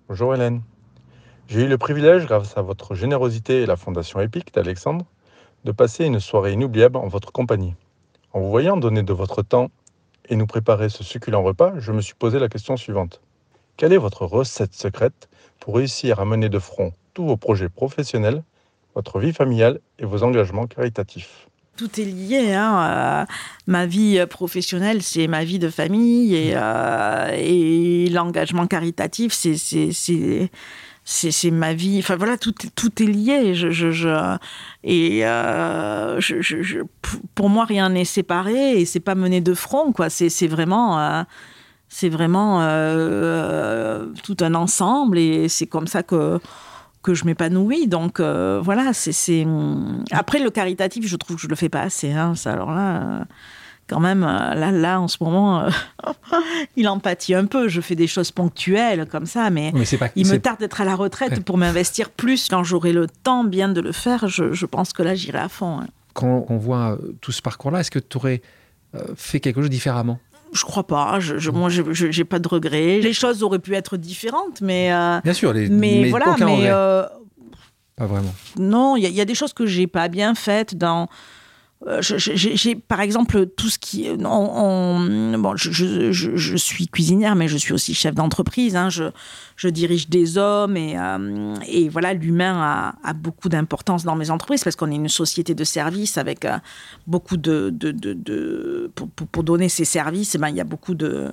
Bonjour 0.08 0.34
Hélène. 0.34 0.62
J'ai 1.49 1.62
eu 1.62 1.68
le 1.68 1.78
privilège, 1.78 2.26
grâce 2.26 2.59
à 2.59 2.62
votre 2.62 2.97
générosité 2.97 3.62
et 3.62 3.66
la 3.66 3.76
Fondation 3.76 4.20
EPIC 4.20 4.53
d'Alexandre, 4.53 5.07
de 5.64 5.70
passer 5.70 6.05
une 6.05 6.18
soirée 6.18 6.53
inoubliable 6.53 6.97
en 6.97 7.07
votre 7.07 7.30
compagnie. 7.30 7.74
En 8.32 8.40
vous 8.40 8.51
voyant 8.51 8.76
donner 8.76 9.05
de 9.05 9.12
votre 9.12 9.42
temps 9.42 9.70
et 10.28 10.34
nous 10.34 10.47
préparer 10.47 10.88
ce 10.88 11.05
succulent 11.05 11.44
repas, 11.44 11.74
je 11.78 11.92
me 11.92 12.01
suis 12.01 12.14
posé 12.14 12.40
la 12.40 12.49
question 12.49 12.76
suivante. 12.76 13.20
Quelle 13.76 13.92
est 13.92 13.99
votre 13.99 14.26
recette 14.26 14.74
secrète 14.74 15.28
pour 15.61 15.76
réussir 15.76 16.18
à 16.18 16.24
mener 16.24 16.49
de 16.49 16.59
front 16.59 16.92
tous 17.14 17.24
vos 17.24 17.36
projets 17.36 17.68
professionnels, 17.68 18.42
votre 18.97 19.20
vie 19.20 19.32
familiale 19.32 19.78
et 20.01 20.05
vos 20.05 20.24
engagements 20.24 20.66
caritatifs? 20.66 21.47
Tout 21.76 22.01
est 22.01 22.05
lié. 22.05 22.55
Hein. 22.55 23.26
ma 23.68 23.86
vie 23.86 24.24
professionnelle, 24.28 25.03
c'est 25.03 25.28
ma 25.28 25.44
vie 25.44 25.61
de 25.61 25.68
famille 25.68 26.34
et, 26.34 26.55
euh, 26.57 27.30
et 27.36 28.09
l'engagement 28.09 28.66
caritatif, 28.66 29.32
c'est 29.32 30.51
c'est 31.09 31.52
ma 31.52 31.72
vie. 31.72 32.00
Enfin 32.00 32.16
voilà, 32.16 32.36
tout, 32.36 32.52
tout 32.74 33.02
est 33.02 33.07
lié. 33.07 33.54
Je, 33.54 33.70
je, 33.70 34.36
et 34.82 35.24
euh, 35.24 36.20
je, 36.20 36.82
pour 37.36 37.48
moi, 37.48 37.64
rien 37.64 37.90
n'est 37.90 38.04
séparé 38.04 38.80
et 38.80 38.84
c'est 38.84 39.00
pas 39.00 39.14
mené 39.14 39.40
de 39.40 39.54
front. 39.54 39.92
quoi. 39.92 40.11
C'est 40.11 40.48
vraiment. 40.48 40.98
Euh, 40.98 41.22
c'est 41.88 42.09
vraiment 42.09 42.62
euh, 42.62 44.07
tout 44.24 44.36
un 44.40 44.54
ensemble 44.57 45.18
et 45.18 45.48
c'est 45.48 45.68
comme 45.68 45.86
ça 45.86 46.02
que 46.02 46.40
que 47.04 47.14
je 47.14 47.24
m'épanouis. 47.24 47.86
Donc 47.86 48.20
voilà, 48.20 48.92
c'est 48.92 49.46
après 50.11 50.40
le 50.40 50.50
caritatif, 50.50 51.07
je 51.07 51.14
trouve 51.14 51.36
que 51.36 51.42
je 51.42 51.46
le 51.46 51.54
fais 51.54 51.68
pas 51.68 51.82
assez. 51.82 52.11
Hein, 52.12 52.34
ça, 52.34 52.52
alors 52.52 52.72
là, 52.72 53.26
quand 53.89 54.01
même, 54.01 54.24
euh, 54.24 54.55
là, 54.55 54.72
là, 54.72 55.01
en 55.01 55.09
ce 55.09 55.18
moment, 55.20 55.61
euh, 55.61 55.70
il 56.76 56.89
empathie 56.89 57.34
un 57.34 57.47
peu. 57.47 57.68
Je 57.68 57.80
fais 57.80 57.95
des 57.95 58.07
choses 58.07 58.32
ponctuelles 58.32 59.07
comme 59.07 59.26
ça, 59.26 59.51
mais, 59.51 59.72
il 60.16 60.26
me 60.26 60.39
tarde 60.39 60.61
d'être 60.61 60.80
à 60.80 60.84
la 60.84 60.95
retraite 60.95 61.45
pour 61.45 61.57
m'investir 61.59 62.11
plus. 62.11 62.49
Quand 62.49 62.64
j'aurai 62.64 62.93
le 62.93 63.07
temps 63.07 63.45
bien 63.45 63.68
de 63.68 63.80
le 63.80 63.93
faire, 63.93 64.28
je, 64.28 64.66
pense 64.66 64.93
que 64.93 65.03
là, 65.03 65.14
j'irai 65.14 65.39
à 65.39 65.49
fond. 65.49 65.80
Hein. 65.80 65.87
Quand 66.14 66.47
on 66.49 66.57
voit 66.57 66.93
euh, 66.93 67.16
tout 67.20 67.32
ce 67.32 67.43
parcours-là, 67.43 67.80
est-ce 67.80 67.91
que 67.91 67.99
tu 67.99 68.16
aurais 68.16 68.43
fait 69.14 69.41
quelque 69.41 69.61
chose 69.61 69.68
différemment? 69.68 70.18
Je 70.55 70.62
crois 70.62 70.87
pas. 70.87 71.20
Je, 71.20 71.37
je, 71.37 71.51
moi, 71.51 71.68
j'ai 71.68 72.24
pas 72.24 72.39
de 72.39 72.49
regrets. 72.49 73.01
Les 73.01 73.12
choses 73.12 73.43
auraient 73.43 73.59
pu 73.59 73.74
être 73.74 73.97
différentes, 73.99 74.62
mais. 74.62 74.89
Bien 75.22 75.32
sûr, 75.32 75.53
les, 75.53 75.68
mais, 75.68 76.09
voilà, 76.09 76.34
mais. 76.41 76.70
pas 77.97 78.07
vraiment. 78.07 78.34
Non, 78.59 78.97
il 78.97 79.05
y, 79.05 79.12
y, 79.12 79.20
a 79.20 79.24
des 79.24 79.34
choses 79.34 79.53
que 79.53 79.66
j'ai 79.66 79.87
pas 79.87 80.09
bien 80.09 80.34
faites 80.34 80.76
dans 80.76 81.09
j'ai 82.00 82.74
par 82.74 83.00
exemple 83.00 83.46
tout 83.46 83.68
ce 83.68 83.78
qui 83.78 84.08
bon 84.16 85.56
je, 85.56 86.10
je, 86.10 86.56
suis 86.56 86.88
cuisinière 86.88 87.36
mais 87.36 87.48
je 87.48 87.58
suis 87.58 87.74
aussi 87.74 87.92
chef 87.92 88.14
d'entreprise 88.14 88.74
hein. 88.76 88.88
je, 88.88 89.04
je, 89.56 89.68
dirige 89.68 90.08
des 90.08 90.38
hommes 90.38 90.76
et, 90.78 90.98
euh, 90.98 91.54
et 91.68 91.90
voilà 91.90 92.14
l'humain 92.14 92.54
a, 92.56 92.94
a, 93.08 93.12
beaucoup 93.12 93.50
d'importance 93.50 94.04
dans 94.04 94.16
mes 94.16 94.30
entreprises 94.30 94.64
parce 94.64 94.74
qu'on 94.74 94.90
est 94.90 94.96
une 94.96 95.10
société 95.10 95.54
de 95.54 95.64
services 95.64 96.16
avec 96.16 96.46
euh, 96.46 96.56
beaucoup 97.06 97.36
de, 97.36 97.68
de, 97.70 97.92
de, 97.92 98.90
pour, 98.94 99.08
pour, 99.08 99.44
donner 99.44 99.68
ces 99.68 99.84
services 99.84 100.34
eh 100.34 100.38
ben, 100.38 100.48
il 100.48 100.56
y 100.56 100.62
a 100.62 100.64
beaucoup 100.64 100.94
de 100.94 101.30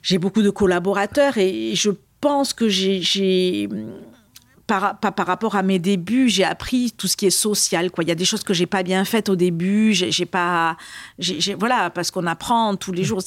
j'ai 0.00 0.16
beaucoup 0.16 0.42
de 0.42 0.50
collaborateurs 0.50 1.36
et 1.36 1.74
je 1.74 1.90
pense 2.22 2.54
que 2.54 2.68
j'ai 2.68 3.68
par, 4.68 4.98
par, 4.98 5.26
rapport 5.26 5.56
à 5.56 5.62
mes 5.62 5.78
débuts, 5.78 6.28
j'ai 6.28 6.44
appris 6.44 6.92
tout 6.92 7.08
ce 7.08 7.16
qui 7.16 7.26
est 7.26 7.30
social. 7.30 7.90
Quoi. 7.90 8.04
Il 8.04 8.08
y 8.08 8.10
a 8.12 8.14
des 8.14 8.26
choses 8.26 8.44
que 8.44 8.52
j'ai 8.52 8.66
pas 8.66 8.82
bien 8.82 9.04
faites 9.06 9.30
au 9.30 9.34
début. 9.34 9.94
J'ai, 9.94 10.26
pas, 10.26 10.76
j'ai, 11.18 11.54
voilà, 11.54 11.88
parce 11.88 12.10
qu'on 12.10 12.26
apprend 12.26 12.76
tous 12.76 12.92
les 12.92 13.02
jours. 13.02 13.22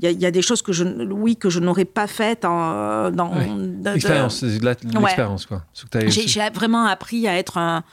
Il 0.00 0.10
y, 0.10 0.26
a, 0.26 0.30
des 0.30 0.40
choses 0.40 0.62
que 0.62 0.72
je, 0.72 0.84
oui, 0.84 1.36
que 1.36 1.50
je 1.50 1.60
n'aurais 1.60 1.84
pas 1.84 2.06
faites 2.06 2.46
en, 2.46 3.10
dans 3.10 3.30
l'expérience, 3.84 4.42
l'expérience 4.42 5.44
quoi. 5.44 5.62
J'ai, 6.06 6.50
vraiment 6.54 6.86
appris 6.86 7.28
à 7.28 7.36
être 7.36 7.58
un 7.58 7.84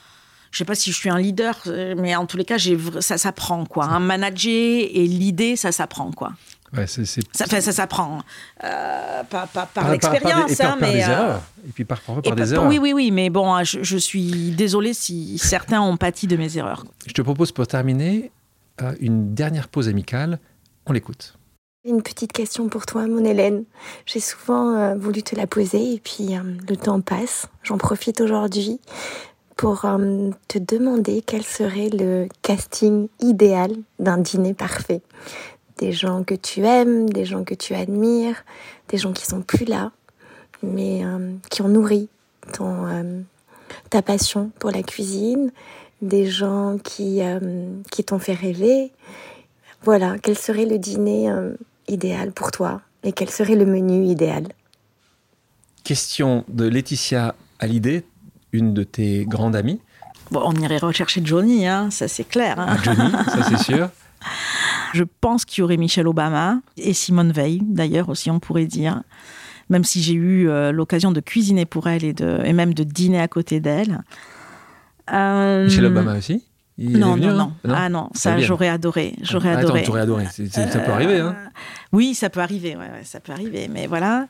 je 0.50 0.58
sais 0.58 0.64
pas 0.64 0.76
si 0.76 0.92
je 0.92 0.96
suis 0.96 1.10
un 1.10 1.18
leader, 1.18 1.56
mais 1.96 2.14
en 2.14 2.26
tous 2.26 2.36
les 2.36 2.44
cas, 2.44 2.58
j'ai, 2.58 2.78
ça 3.00 3.18
s'apprend, 3.18 3.66
quoi. 3.66 3.86
Un 3.86 3.98
manager 3.98 4.52
et 4.52 5.04
l'idée, 5.08 5.56
ça 5.56 5.72
s'apprend, 5.72 6.12
quoi. 6.12 6.32
Ouais, 6.76 6.86
c'est, 6.86 7.04
Ça, 7.32 7.46
ça 7.46 7.72
s'apprend. 7.72 8.20
Euh, 8.62 9.22
pas, 9.24 9.46
par, 9.46 9.90
l'expérience, 9.90 10.60
hein, 10.60 10.76
mais. 10.80 10.94
Des 10.94 11.02
euh, 11.02 11.08
erreurs. 11.08 11.42
Et 11.68 11.72
puis 11.72 11.84
par, 11.84 12.00
par 12.00 12.20
des 12.20 12.54
erreurs. 12.54 12.66
Oui, 12.66 12.78
oui, 12.78 12.92
oui, 12.92 13.10
mais 13.10 13.30
bon, 13.30 13.62
je, 13.62 13.82
je 13.82 13.96
suis 13.96 14.50
désolée 14.50 14.94
si 14.94 15.38
certains 15.38 15.80
ont 15.80 15.96
pâti 15.96 16.26
de 16.26 16.36
mes 16.36 16.56
erreurs. 16.58 16.84
Je 17.06 17.12
te 17.12 17.22
propose 17.22 17.52
pour 17.52 17.66
terminer 17.66 18.32
euh, 18.82 18.94
une 19.00 19.34
dernière 19.34 19.68
pause 19.68 19.88
amicale. 19.88 20.38
On 20.86 20.92
l'écoute. 20.92 21.38
Une 21.86 22.02
petite 22.02 22.32
question 22.32 22.68
pour 22.68 22.86
toi, 22.86 23.06
mon 23.06 23.24
Hélène. 23.24 23.64
J'ai 24.06 24.20
souvent 24.20 24.96
voulu 24.96 25.22
te 25.22 25.36
la 25.36 25.46
poser 25.46 25.94
et 25.94 26.00
puis 26.00 26.30
le 26.68 26.76
temps 26.76 27.02
passe. 27.02 27.46
J'en 27.62 27.76
profite 27.76 28.22
aujourd'hui 28.22 28.80
pour 29.56 29.82
te 30.48 30.58
demander 30.58 31.22
quel 31.24 31.42
serait 31.42 31.90
le 31.90 32.26
casting 32.40 33.08
idéal 33.20 33.70
d'un 33.98 34.16
dîner 34.16 34.54
parfait 34.54 35.02
des 35.78 35.92
gens 35.92 36.24
que 36.24 36.34
tu 36.34 36.64
aimes, 36.64 37.08
des 37.10 37.24
gens 37.24 37.44
que 37.44 37.54
tu 37.54 37.74
admires, 37.74 38.44
des 38.88 38.98
gens 38.98 39.12
qui 39.12 39.26
sont 39.26 39.42
plus 39.42 39.64
là, 39.64 39.92
mais 40.62 41.04
euh, 41.04 41.34
qui 41.50 41.62
ont 41.62 41.68
nourri 41.68 42.08
ton, 42.52 42.86
euh, 42.86 43.20
ta 43.90 44.02
passion 44.02 44.50
pour 44.58 44.70
la 44.70 44.82
cuisine, 44.82 45.50
des 46.02 46.26
gens 46.30 46.78
qui, 46.82 47.22
euh, 47.22 47.66
qui 47.90 48.04
t'ont 48.04 48.18
fait 48.18 48.34
rêver. 48.34 48.92
Voilà, 49.82 50.16
quel 50.22 50.38
serait 50.38 50.66
le 50.66 50.78
dîner 50.78 51.30
idéal 51.88 52.32
pour 52.32 52.50
toi 52.50 52.80
et 53.02 53.12
quel 53.12 53.28
serait 53.28 53.54
le 53.54 53.66
menu 53.66 54.06
idéal? 54.06 54.48
Question 55.82 56.44
de 56.48 56.66
Laetitia 56.66 57.34
Hallyday, 57.58 58.04
une 58.52 58.72
de 58.72 58.82
tes 58.82 59.26
grandes 59.26 59.54
amies. 59.54 59.80
Bon, 60.30 60.40
on 60.42 60.54
irait 60.54 60.78
rechercher 60.78 61.20
Johnny, 61.22 61.66
hein, 61.66 61.90
ça 61.90 62.08
c'est 62.08 62.24
clair. 62.24 62.58
Hein. 62.58 62.78
Johnny, 62.82 63.10
ça 63.10 63.42
c'est 63.50 63.62
sûr. 63.62 63.90
Je 64.94 65.02
pense 65.20 65.44
qu'il 65.44 65.60
y 65.60 65.64
aurait 65.64 65.76
Michelle 65.76 66.06
Obama 66.06 66.60
et 66.76 66.92
Simone 66.92 67.32
Veil, 67.32 67.60
d'ailleurs 67.62 68.08
aussi, 68.08 68.30
on 68.30 68.38
pourrait 68.38 68.66
dire. 68.66 69.02
Même 69.68 69.82
si 69.82 70.00
j'ai 70.00 70.14
eu 70.14 70.48
euh, 70.48 70.70
l'occasion 70.70 71.10
de 71.10 71.20
cuisiner 71.20 71.66
pour 71.66 71.88
elle 71.88 72.04
et, 72.04 72.12
de, 72.12 72.40
et 72.44 72.52
même 72.52 72.74
de 72.74 72.84
dîner 72.84 73.20
à 73.20 73.26
côté 73.26 73.58
d'elle. 73.58 74.02
Euh, 75.12 75.64
Michelle 75.64 75.86
Obama 75.86 76.16
aussi? 76.16 76.44
Non, 76.78 77.16
non, 77.16 77.34
non, 77.34 77.52
Ah 77.68 77.88
non, 77.88 78.08
ça 78.14 78.38
j'aurais 78.38 78.68
adoré. 78.68 79.14
J'aurais 79.22 79.50
ah, 79.50 79.58
adoré. 79.58 79.82
Attends, 79.82 79.94
adoré. 79.94 80.26
ça 80.26 80.78
peut 80.80 80.92
arriver, 80.92 81.18
hein 81.20 81.36
Oui, 81.92 82.14
ça 82.14 82.30
peut 82.30 82.40
arriver. 82.40 82.76
Ouais, 82.76 82.90
ça 83.04 83.20
peut 83.20 83.32
arriver. 83.32 83.68
Mais 83.68 83.86
voilà. 83.86 84.26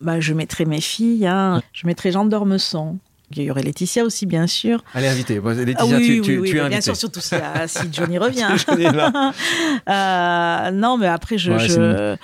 bah, 0.00 0.20
Je 0.20 0.32
mettrai 0.32 0.64
mes 0.64 0.80
filles, 0.80 1.26
hein. 1.26 1.60
je 1.72 1.86
mettrai 1.86 2.12
Jean 2.12 2.24
d'Ormesson. 2.24 2.98
Il 3.36 3.42
y 3.44 3.50
aurait 3.50 3.62
Laetitia 3.62 4.04
aussi, 4.04 4.26
bien 4.26 4.46
sûr. 4.48 4.82
Elle 4.94 5.04
est 5.04 5.08
invitée. 5.08 5.40
Laetitia, 5.40 5.76
Ah 5.78 5.84
oui, 5.86 6.04
tu, 6.04 6.12
oui, 6.12 6.20
tu, 6.20 6.38
oui, 6.38 6.50
tu 6.50 6.56
es 6.56 6.60
invitée. 6.60 6.68
Bien 6.76 6.80
sûr, 6.80 6.96
surtout 6.96 7.20
si, 7.20 7.34
euh, 7.36 7.38
si 7.66 7.88
Johnny 7.92 8.18
revient. 8.18 8.48
Johnny. 8.66 8.86
Euh, 9.88 10.70
non, 10.72 10.98
mais 10.98 11.06
après, 11.06 11.38
je, 11.38 11.52
Ouais, 11.52 11.58
je, 11.68 12.16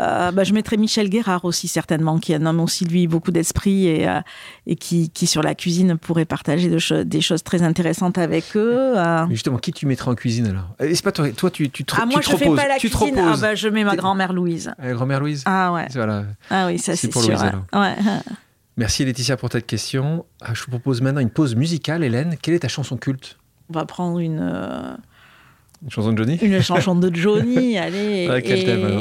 euh, 0.00 0.30
bah, 0.32 0.44
je 0.44 0.52
mettrais 0.52 0.76
Michel 0.76 1.08
Guérard 1.08 1.44
aussi, 1.44 1.66
certainement, 1.68 2.18
qui 2.18 2.34
a 2.34 2.36
un 2.36 2.46
homme 2.46 2.60
aussi, 2.60 2.84
lui, 2.84 3.06
beaucoup 3.06 3.30
d'esprit 3.30 3.86
et, 3.86 4.08
euh, 4.08 4.20
et 4.66 4.76
qui, 4.76 5.10
qui, 5.10 5.26
sur 5.26 5.42
la 5.42 5.54
cuisine, 5.54 5.96
pourrait 5.96 6.24
partager 6.24 6.68
de 6.68 6.78
cho- 6.78 7.04
des 7.04 7.20
choses 7.20 7.42
très 7.42 7.62
intéressantes 7.62 8.18
avec 8.18 8.56
eux. 8.56 8.94
euh. 8.96 9.26
Mais 9.28 9.34
justement, 9.34 9.58
qui 9.58 9.72
tu 9.72 9.86
mettras 9.86 10.10
en 10.10 10.14
cuisine 10.14 10.46
alors? 10.48 10.74
Et 10.80 10.94
C'est 10.94 11.02
pas 11.04 11.12
toi, 11.12 11.28
toi 11.30 11.50
tu, 11.50 11.70
tu, 11.70 11.84
te- 11.84 11.94
Ah, 11.96 12.04
moi, 12.06 12.20
je 12.22 12.30
te 12.30 12.36
fais 12.36 12.44
reposes. 12.46 12.60
pas 12.60 12.68
la 12.68 12.76
tu 12.78 12.90
cuisine. 12.90 13.14
Ah, 13.18 13.22
reposes. 13.26 13.40
bah, 13.40 13.54
je 13.54 13.68
mets 13.68 13.84
ma 13.84 13.96
grand-mère 13.96 14.32
Louise. 14.32 14.72
Euh, 14.82 14.92
Grand-mère 14.94 15.20
Louise? 15.20 15.42
Ah, 15.46 15.72
ouais. 15.72 15.86
Voilà. 15.94 16.24
Ah, 16.50 16.66
oui, 16.66 16.78
ça, 16.78 16.94
C'est 16.96 17.12
sûr. 17.12 17.22
Louise, 17.22 17.42
ouais. 17.72 17.94
Merci 18.78 19.04
Laetitia 19.04 19.36
pour 19.36 19.50
cette 19.50 19.66
question. 19.66 20.24
Ah, 20.40 20.54
je 20.54 20.62
vous 20.62 20.70
propose 20.70 21.00
maintenant 21.02 21.20
une 21.20 21.30
pause 21.30 21.56
musicale. 21.56 22.04
Hélène, 22.04 22.36
quelle 22.40 22.54
est 22.54 22.60
ta 22.60 22.68
chanson 22.68 22.96
culte? 22.96 23.36
On 23.68 23.72
va 23.74 23.84
prendre 23.84 24.20
une. 24.20 24.38
euh, 24.40 24.94
Une 25.82 25.90
chanson 25.90 26.12
de 26.12 26.18
Johnny? 26.18 26.36
une 26.40 26.62
chanson 26.62 26.94
de 26.94 27.14
Johnny, 27.14 27.76
allez. 27.78 28.28
Ouais, 28.28 28.40
quel 28.40 28.60
et, 28.60 28.64
thème, 28.64 28.84
alors 28.86 29.00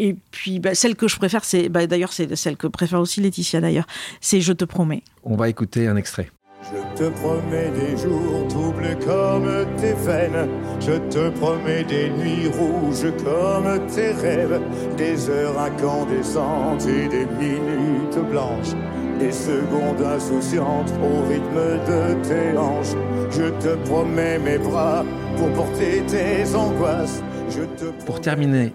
et 0.00 0.14
puis, 0.30 0.60
bah, 0.60 0.74
celle 0.76 0.94
que 0.94 1.08
je 1.08 1.16
préfère, 1.16 1.44
c'est. 1.44 1.68
Bah, 1.68 1.86
d'ailleurs, 1.86 2.12
c'est 2.12 2.34
celle 2.36 2.56
que 2.56 2.66
préfère 2.68 3.00
aussi 3.00 3.20
Laetitia, 3.20 3.60
d'ailleurs. 3.60 3.86
C'est 4.20 4.40
Je 4.40 4.52
te 4.52 4.64
promets. 4.64 5.02
On 5.24 5.36
va 5.36 5.48
écouter 5.48 5.86
un 5.88 5.96
extrait. 5.96 6.30
Je 6.62 6.96
te 6.96 7.08
promets 7.20 7.70
des 7.70 7.96
jours 7.96 8.46
troublés 8.48 8.96
comme 9.04 9.48
tes 9.76 9.92
veines. 9.92 10.48
Je 10.80 10.98
te 11.08 11.30
promets 11.30 11.84
des 11.84 12.10
nuits 12.10 12.48
rouges 12.48 13.12
comme 13.24 13.86
tes 13.86 14.10
rêves. 14.12 14.60
Des 14.96 15.30
heures 15.30 15.58
incandescentes 15.58 16.84
et 16.86 17.08
des 17.08 17.26
minutes 17.26 18.18
blanches. 18.28 18.74
Des 19.20 19.32
secondes 19.32 20.02
insouciantes 20.02 20.92
au 21.00 21.28
rythme 21.28 21.78
de 21.86 22.28
tes 22.28 22.58
hanches. 22.58 22.96
Je 23.30 23.50
te 23.60 23.76
promets 23.88 24.38
mes 24.38 24.58
bras 24.58 25.04
pour 25.36 25.52
porter 25.52 26.02
tes 26.06 26.54
angoisses. 26.54 27.22
Je 27.50 27.62
te 27.62 28.04
Pour 28.04 28.20
terminer. 28.20 28.72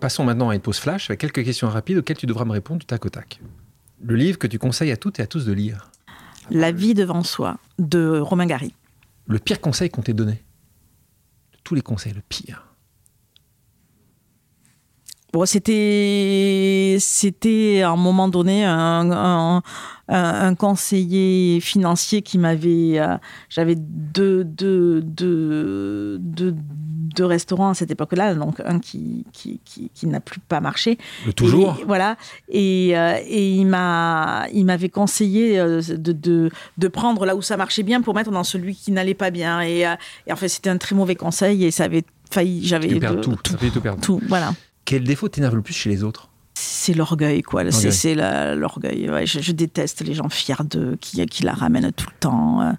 Passons 0.00 0.24
maintenant 0.24 0.48
à 0.48 0.54
une 0.54 0.60
pause 0.60 0.78
flash 0.78 1.10
avec 1.10 1.20
quelques 1.20 1.44
questions 1.44 1.68
rapides 1.68 1.98
auxquelles 1.98 2.16
tu 2.16 2.26
devras 2.26 2.46
me 2.46 2.52
répondre 2.52 2.80
du 2.80 2.86
tac 2.86 3.04
au 3.04 3.10
tac. 3.10 3.40
Le 4.02 4.14
livre 4.14 4.38
que 4.38 4.46
tu 4.46 4.58
conseilles 4.58 4.92
à 4.92 4.96
toutes 4.96 5.20
et 5.20 5.22
à 5.22 5.26
tous 5.26 5.44
de 5.44 5.52
lire. 5.52 5.90
La 6.50 6.72
vie 6.72 6.94
devant 6.94 7.22
soi, 7.22 7.58
de 7.78 8.18
Romain 8.18 8.46
Gary. 8.46 8.74
Le 9.26 9.38
pire 9.38 9.60
conseil 9.60 9.90
qu'on 9.90 10.02
t'ait 10.02 10.14
donné. 10.14 10.42
De 11.52 11.58
tous 11.62 11.74
les 11.74 11.82
conseils, 11.82 12.14
le 12.14 12.22
pire. 12.28 12.64
Bon, 15.32 15.44
c'était, 15.44 16.96
c'était 17.00 17.82
à 17.82 17.90
un 17.90 17.96
moment 17.96 18.28
donné 18.28 18.64
un, 18.64 19.10
un, 19.10 19.62
un- 20.08 20.54
conseiller 20.54 21.60
financier 21.60 22.22
qui 22.22 22.38
m'avait. 22.38 22.98
euh, 22.98 23.16
j'avais 23.48 23.74
deux, 23.76 24.44
deux, 24.44 25.00
deux, 25.02 26.18
deux, 26.18 26.54
deux 26.56 27.24
restaurants 27.24 27.70
à 27.70 27.74
cette 27.74 27.90
époque-là, 27.90 28.34
donc 28.34 28.60
un 28.64 28.78
qui, 28.78 29.24
qui, 29.32 29.60
qui, 29.64 29.90
qui 29.94 30.06
n'a 30.06 30.20
plus 30.20 30.40
pas 30.40 30.60
marché. 30.60 30.98
Toujours 31.36 31.78
Et, 31.80 31.84
voilà. 31.84 32.16
Et, 32.48 32.96
euh, 32.96 33.18
et 33.26 33.50
il 33.50 33.66
m'a, 33.66 34.46
il 34.52 34.64
m'avait 34.64 34.88
conseillé 34.88 35.58
euh, 35.58 35.80
de, 35.82 36.12
de, 36.12 36.50
de 36.78 36.88
prendre 36.88 37.26
là 37.26 37.34
où 37.36 37.42
ça 37.42 37.56
marchait 37.56 37.82
bien 37.82 38.00
pour 38.02 38.14
mettre 38.14 38.30
dans 38.30 38.44
celui 38.44 38.74
qui 38.74 38.92
n'allait 38.92 39.14
pas 39.14 39.30
bien. 39.30 39.62
Et, 39.62 39.80
et 40.26 40.32
en 40.32 40.36
fait, 40.36 40.48
c'était 40.48 40.70
un 40.70 40.78
très 40.78 40.94
mauvais 40.94 41.16
conseil 41.16 41.64
et 41.64 41.70
ça 41.70 41.84
avait 41.84 42.04
failli. 42.30 42.64
J'avais 42.66 42.88
tout. 43.20 43.36
Tout 43.42 43.80
perdre. 43.80 44.00
tout, 44.00 44.20
voilà. 44.28 44.52
Quel 44.84 45.04
défaut 45.04 45.28
t'énerve 45.28 45.56
le 45.56 45.62
plus 45.62 45.74
chez 45.74 45.90
les 45.90 46.02
autres? 46.04 46.28
C'est 46.60 46.92
l'orgueil, 46.94 47.42
quoi. 47.42 47.62
C'est, 47.70 47.70
L'orgueil. 47.70 47.92
c'est 47.92 48.14
l'orgueil. 48.56 49.10
Ouais, 49.10 49.26
je, 49.26 49.40
je 49.40 49.52
déteste 49.52 50.00
les 50.04 50.14
gens 50.14 50.28
fiers 50.28 50.64
d'eux, 50.64 50.96
qui, 51.00 51.24
qui 51.26 51.42
la 51.44 51.52
ramènent 51.52 51.92
tout 51.92 52.06
le 52.10 52.18
temps. 52.18 52.62
euh. 52.62 52.72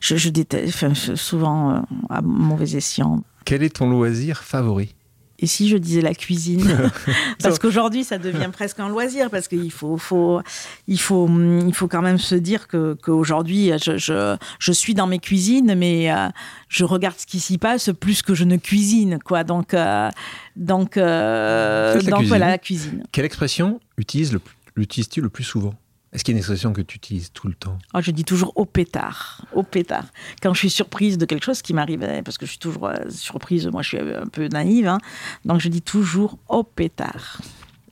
Je, 0.00 0.16
je 0.16 0.28
déteste, 0.28 0.74
enfin, 0.74 0.92
souvent 0.94 1.70
euh, 1.76 1.80
à 2.10 2.20
mauvais 2.22 2.70
escient. 2.76 3.22
Quel 3.44 3.62
est 3.62 3.76
ton 3.76 3.88
loisir 3.90 4.42
favori? 4.42 4.94
Et 5.42 5.46
si 5.46 5.68
je 5.68 5.76
disais 5.76 6.00
la 6.00 6.14
cuisine 6.14 6.90
Parce 7.42 7.58
qu'aujourd'hui, 7.58 8.04
ça 8.04 8.16
devient 8.18 8.48
presque 8.52 8.78
un 8.78 8.88
loisir, 8.88 9.28
parce 9.28 9.48
qu'il 9.48 9.72
faut, 9.72 9.98
faut, 9.98 10.40
il 10.86 11.00
faut, 11.00 11.24
hum, 11.24 11.66
il 11.66 11.74
faut 11.74 11.88
quand 11.88 12.00
même 12.00 12.18
se 12.18 12.36
dire 12.36 12.68
que 12.68 12.94
qu'aujourd'hui, 12.94 13.72
je, 13.84 13.98
je, 13.98 14.36
je 14.60 14.72
suis 14.72 14.94
dans 14.94 15.08
mes 15.08 15.18
cuisines, 15.18 15.74
mais 15.74 16.12
euh, 16.12 16.28
je 16.68 16.84
regarde 16.84 17.16
ce 17.18 17.26
qui 17.26 17.40
s'y 17.40 17.58
passe 17.58 17.90
plus 17.98 18.22
que 18.22 18.34
je 18.34 18.44
ne 18.44 18.56
cuisine, 18.56 19.18
quoi. 19.18 19.42
Donc, 19.42 19.74
euh, 19.74 20.08
donc, 20.54 20.96
euh, 20.96 21.94
la 21.94 22.00
donc 22.00 22.10
cuisine. 22.10 22.28
voilà, 22.28 22.48
la 22.48 22.58
cuisine. 22.58 23.02
Quelle 23.10 23.24
expression 23.24 23.80
utilise 23.98 24.32
le, 24.32 24.40
l'utilises-tu 24.76 25.20
le 25.20 25.28
plus 25.28 25.44
souvent? 25.44 25.74
Est-ce 26.12 26.24
qu'il 26.24 26.32
y 26.32 26.34
a 26.34 26.36
une 26.36 26.40
expression 26.40 26.72
que 26.72 26.82
tu 26.82 26.96
utilises 26.96 27.32
tout 27.32 27.48
le 27.48 27.54
temps? 27.54 27.78
Oh, 27.94 27.98
je 28.02 28.10
dis 28.10 28.24
toujours 28.24 28.52
au 28.56 28.66
pétard, 28.66 29.46
au 29.54 29.62
pétard. 29.62 30.04
Quand 30.42 30.52
je 30.52 30.58
suis 30.58 30.70
surprise 30.70 31.16
de 31.16 31.24
quelque 31.24 31.44
chose 31.44 31.62
qui 31.62 31.72
m'arrive, 31.72 32.02
euh, 32.02 32.22
parce 32.22 32.36
que 32.36 32.44
je 32.44 32.50
suis 32.50 32.58
toujours 32.58 32.88
euh, 32.88 32.96
surprise, 33.08 33.66
moi 33.68 33.82
je 33.82 33.88
suis 33.88 33.98
un 33.98 34.26
peu 34.26 34.46
naïve, 34.48 34.88
hein, 34.88 34.98
donc 35.44 35.60
je 35.60 35.68
dis 35.68 35.82
toujours 35.82 36.38
au 36.48 36.64
pétard. 36.64 37.40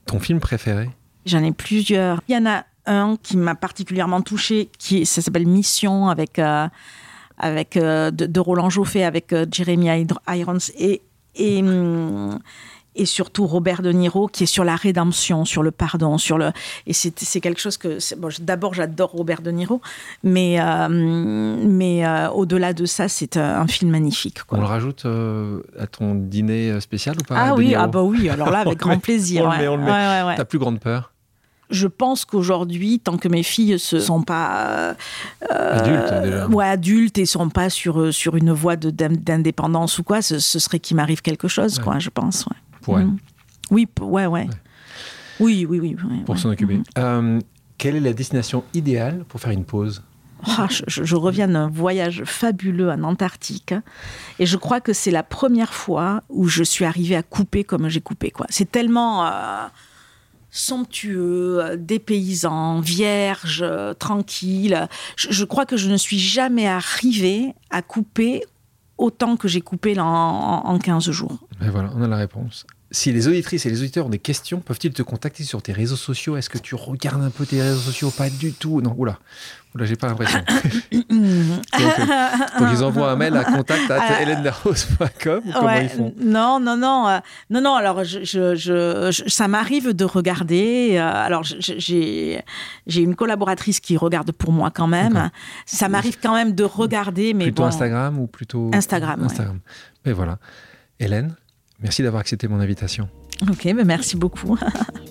Ton 0.05 0.19
film 0.19 0.39
préféré? 0.39 0.89
J'en 1.25 1.43
ai 1.43 1.51
plusieurs. 1.51 2.21
Il 2.27 2.35
y 2.35 2.37
en 2.37 2.45
a 2.45 2.65
un 2.85 3.17
qui 3.21 3.37
m'a 3.37 3.55
particulièrement 3.55 4.21
touchée, 4.21 4.69
qui 4.77 5.05
ça 5.05 5.21
s'appelle 5.21 5.47
Mission 5.47 6.09
avec 6.09 6.39
euh, 6.39 6.67
avec 7.37 7.77
euh, 7.77 8.11
de, 8.11 8.25
de 8.25 8.39
Roland 8.39 8.69
Joffé 8.69 9.03
avec 9.03 9.33
euh, 9.33 9.45
Jeremy 9.51 10.07
Irons 10.27 10.57
et 10.77 11.01
et 11.35 11.61
hum, 11.61 12.39
et 12.95 13.05
surtout 13.05 13.47
Robert 13.47 13.81
De 13.81 13.91
Niro 13.91 14.27
qui 14.27 14.43
est 14.43 14.47
sur 14.47 14.63
la 14.63 14.75
rédemption, 14.75 15.45
sur 15.45 15.63
le 15.63 15.71
pardon, 15.71 16.17
sur 16.17 16.37
le 16.37 16.51
et 16.87 16.93
c'est 16.93 17.39
quelque 17.41 17.59
chose 17.61 17.77
que 17.77 17.97
bon, 18.17 18.29
d'abord 18.41 18.73
j'adore 18.73 19.11
Robert 19.11 19.41
De 19.41 19.51
Niro, 19.51 19.81
mais 20.23 20.59
euh, 20.59 20.87
mais 20.89 22.05
euh, 22.05 22.29
au-delà 22.31 22.73
de 22.73 22.85
ça 22.85 23.07
c'est 23.07 23.37
un, 23.37 23.61
un 23.61 23.67
film 23.67 23.91
magnifique. 23.91 24.43
quoi. 24.43 24.57
On 24.57 24.61
le 24.61 24.67
rajoute 24.67 25.05
euh, 25.05 25.61
à 25.79 25.87
ton 25.87 26.15
dîner 26.15 26.79
spécial 26.81 27.15
ou 27.19 27.23
pas 27.23 27.35
Ah 27.37 27.55
oui, 27.55 27.75
ah 27.75 27.87
bah 27.87 28.01
oui, 28.03 28.29
alors 28.29 28.49
là 28.49 28.59
avec 28.59 28.77
grand 28.79 28.99
plaisir. 28.99 29.43
on 29.45 29.45
le 29.45 29.51
ouais. 29.51 29.57
met, 29.59 29.67
on 29.69 29.77
le 29.77 29.83
met. 29.83 29.91
Ouais, 29.91 29.97
ouais, 30.21 30.23
ouais. 30.27 30.35
Ta 30.35 30.45
plus 30.45 30.59
grande 30.59 30.79
peur? 30.79 31.13
Je 31.69 31.87
pense 31.87 32.25
qu'aujourd'hui, 32.25 32.99
tant 32.99 33.15
que 33.17 33.29
mes 33.29 33.43
filles 33.43 33.71
ne 33.71 33.99
sont 33.99 34.23
pas 34.23 34.65
euh, 35.49 35.79
Adultes, 35.79 36.23
déjà. 36.23 36.47
ouais, 36.49 36.65
adultes 36.67 37.17
et 37.17 37.25
sont 37.25 37.47
pas 37.47 37.69
sur 37.69 38.13
sur 38.13 38.35
une 38.35 38.51
voie 38.51 38.75
d'indépendance 38.75 39.97
ou 39.97 40.03
quoi, 40.03 40.21
ce, 40.21 40.39
ce 40.39 40.59
serait 40.59 40.79
qu'il 40.79 40.97
m'arrive 40.97 41.21
quelque 41.21 41.47
chose, 41.47 41.77
Ouais. 41.77 41.83
quoi. 41.85 41.99
Je 41.99 42.09
pense. 42.09 42.45
Ouais. 42.47 42.57
Pour 42.81 42.99
elle, 42.99 43.07
Mm. 43.07 43.17
Oui, 43.71 43.87
ouais, 44.01 44.25
ouais. 44.25 44.49
Oui, 45.39 45.65
oui, 45.67 45.79
oui. 45.79 45.95
ouais, 45.95 46.23
pour 46.25 46.35
ouais. 46.35 46.41
s'en 46.41 46.49
occuper. 46.49 46.77
Mhm. 46.77 46.83
Euh, 46.97 47.39
quelle 47.77 47.95
est 47.95 48.01
la 48.01 48.13
destination 48.13 48.63
idéale 48.73 49.23
pour 49.27 49.39
faire 49.39 49.51
une 49.51 49.65
pause? 49.65 50.03
Ah, 50.43 50.67
je, 50.87 51.15
reviens 51.15 51.47
d'un 51.47 51.69
voyage 51.69 52.23
fabuleux 52.25 52.89
en 52.89 53.03
Antarctique 53.03 53.75
et 54.39 54.47
je 54.47 54.57
crois 54.57 54.81
que 54.81 54.91
c'est 54.91 55.11
la 55.11 55.21
première 55.21 55.73
fois 55.73 56.23
où 56.29 56.47
je 56.47 56.63
suis 56.63 56.83
arrivée 56.83 57.15
à 57.15 57.21
couper 57.21 57.63
comme 57.63 57.89
j'ai 57.89 58.01
coupé. 58.01 58.31
quoi. 58.31 58.47
C'est 58.49 58.71
tellement 58.71 59.25
euh, 59.27 59.67
somptueux, 60.49 61.63
euh, 61.63 61.75
dépaysant, 61.77 62.79
vierge, 62.79 63.63
tranquille. 63.99 64.87
Je, 65.15 65.27
je 65.31 65.45
crois 65.45 65.67
que 65.67 65.77
je 65.77 65.89
ne 65.89 65.97
suis 65.97 66.19
jamais 66.19 66.67
arrivée 66.67 67.53
à 67.69 67.83
couper 67.83 68.43
autant 69.01 69.35
que 69.35 69.47
j'ai 69.47 69.61
coupé 69.61 69.99
en, 69.99 70.05
en 70.05 70.79
15 70.79 71.09
jours. 71.11 71.39
Ben 71.59 71.69
voilà, 71.69 71.91
on 71.95 72.01
a 72.01 72.07
la 72.07 72.17
réponse. 72.17 72.65
Si 72.91 73.11
les 73.11 73.27
auditrices 73.27 73.65
et 73.65 73.69
les 73.69 73.79
auditeurs 73.79 74.05
ont 74.05 74.09
des 74.09 74.19
questions, 74.19 74.59
peuvent-ils 74.59 74.93
te 74.93 75.01
contacter 75.01 75.43
sur 75.43 75.61
tes 75.61 75.71
réseaux 75.71 75.95
sociaux? 75.95 76.35
Est-ce 76.35 76.49
que 76.49 76.57
tu 76.57 76.75
regardes 76.75 77.23
un 77.23 77.29
peu 77.29 77.45
tes 77.45 77.61
réseaux 77.61 77.79
sociaux? 77.79 78.11
Pas 78.11 78.29
du 78.29 78.51
tout. 78.51 78.81
Non, 78.81 78.93
oula. 78.97 79.17
Oula, 79.73 79.85
j'ai 79.85 79.95
pas 79.95 80.07
l'impression. 80.07 80.39
donc, 80.91 81.05
euh, 81.11 82.59
donc, 82.59 82.69
ils 82.73 82.83
envoient 82.83 83.11
un 83.11 83.15
mail 83.15 83.35
à 83.37 83.45
contact 83.45 83.83
Ah. 83.89 83.95
ou 85.45 85.51
comment 85.53 85.65
Ouais, 85.65 85.85
ils 85.85 85.89
font? 85.89 86.13
Non, 86.19 86.59
non, 86.59 86.75
non, 86.75 87.07
euh, 87.07 87.19
non, 87.49 87.61
non. 87.61 87.75
Alors, 87.75 88.03
je, 88.03 88.19
je, 88.23 88.55
je- 88.55 89.09
je- 89.11 89.29
ça 89.29 89.47
m'arrive 89.47 89.93
de 89.93 90.03
regarder. 90.05 90.95
euh, 90.97 91.01
alors, 91.01 91.43
j'ai, 91.43 92.43
une 92.87 93.15
collaboratrice 93.15 93.79
qui 93.79 93.95
regarde 93.95 94.31
pour 94.33 94.51
moi 94.51 94.71
quand 94.71 94.87
même. 94.87 95.29
Ça 95.65 95.87
m'arrive 95.87 96.17
quand 96.21 96.33
même 96.33 96.53
de 96.53 96.63
regarder, 96.65 97.33
mais 97.33 97.45
Plutôt 97.45 97.63
bon. 97.63 97.69
Instagram 97.69 98.19
ou 98.19 98.27
plutôt 98.27 98.71
Instagram, 98.73 99.19
ouais. 99.21 99.25
Instagram. 99.27 99.59
Mais 100.05 100.11
voilà. 100.11 100.37
Hélène, 100.99 101.33
merci 101.79 102.03
d'avoir 102.03 102.19
accepté 102.19 102.47
mon 102.49 102.59
invitation. 102.59 103.07
Ok, 103.49 103.63
mais 103.65 103.85
merci 103.85 104.17
beaucoup. 104.17 104.57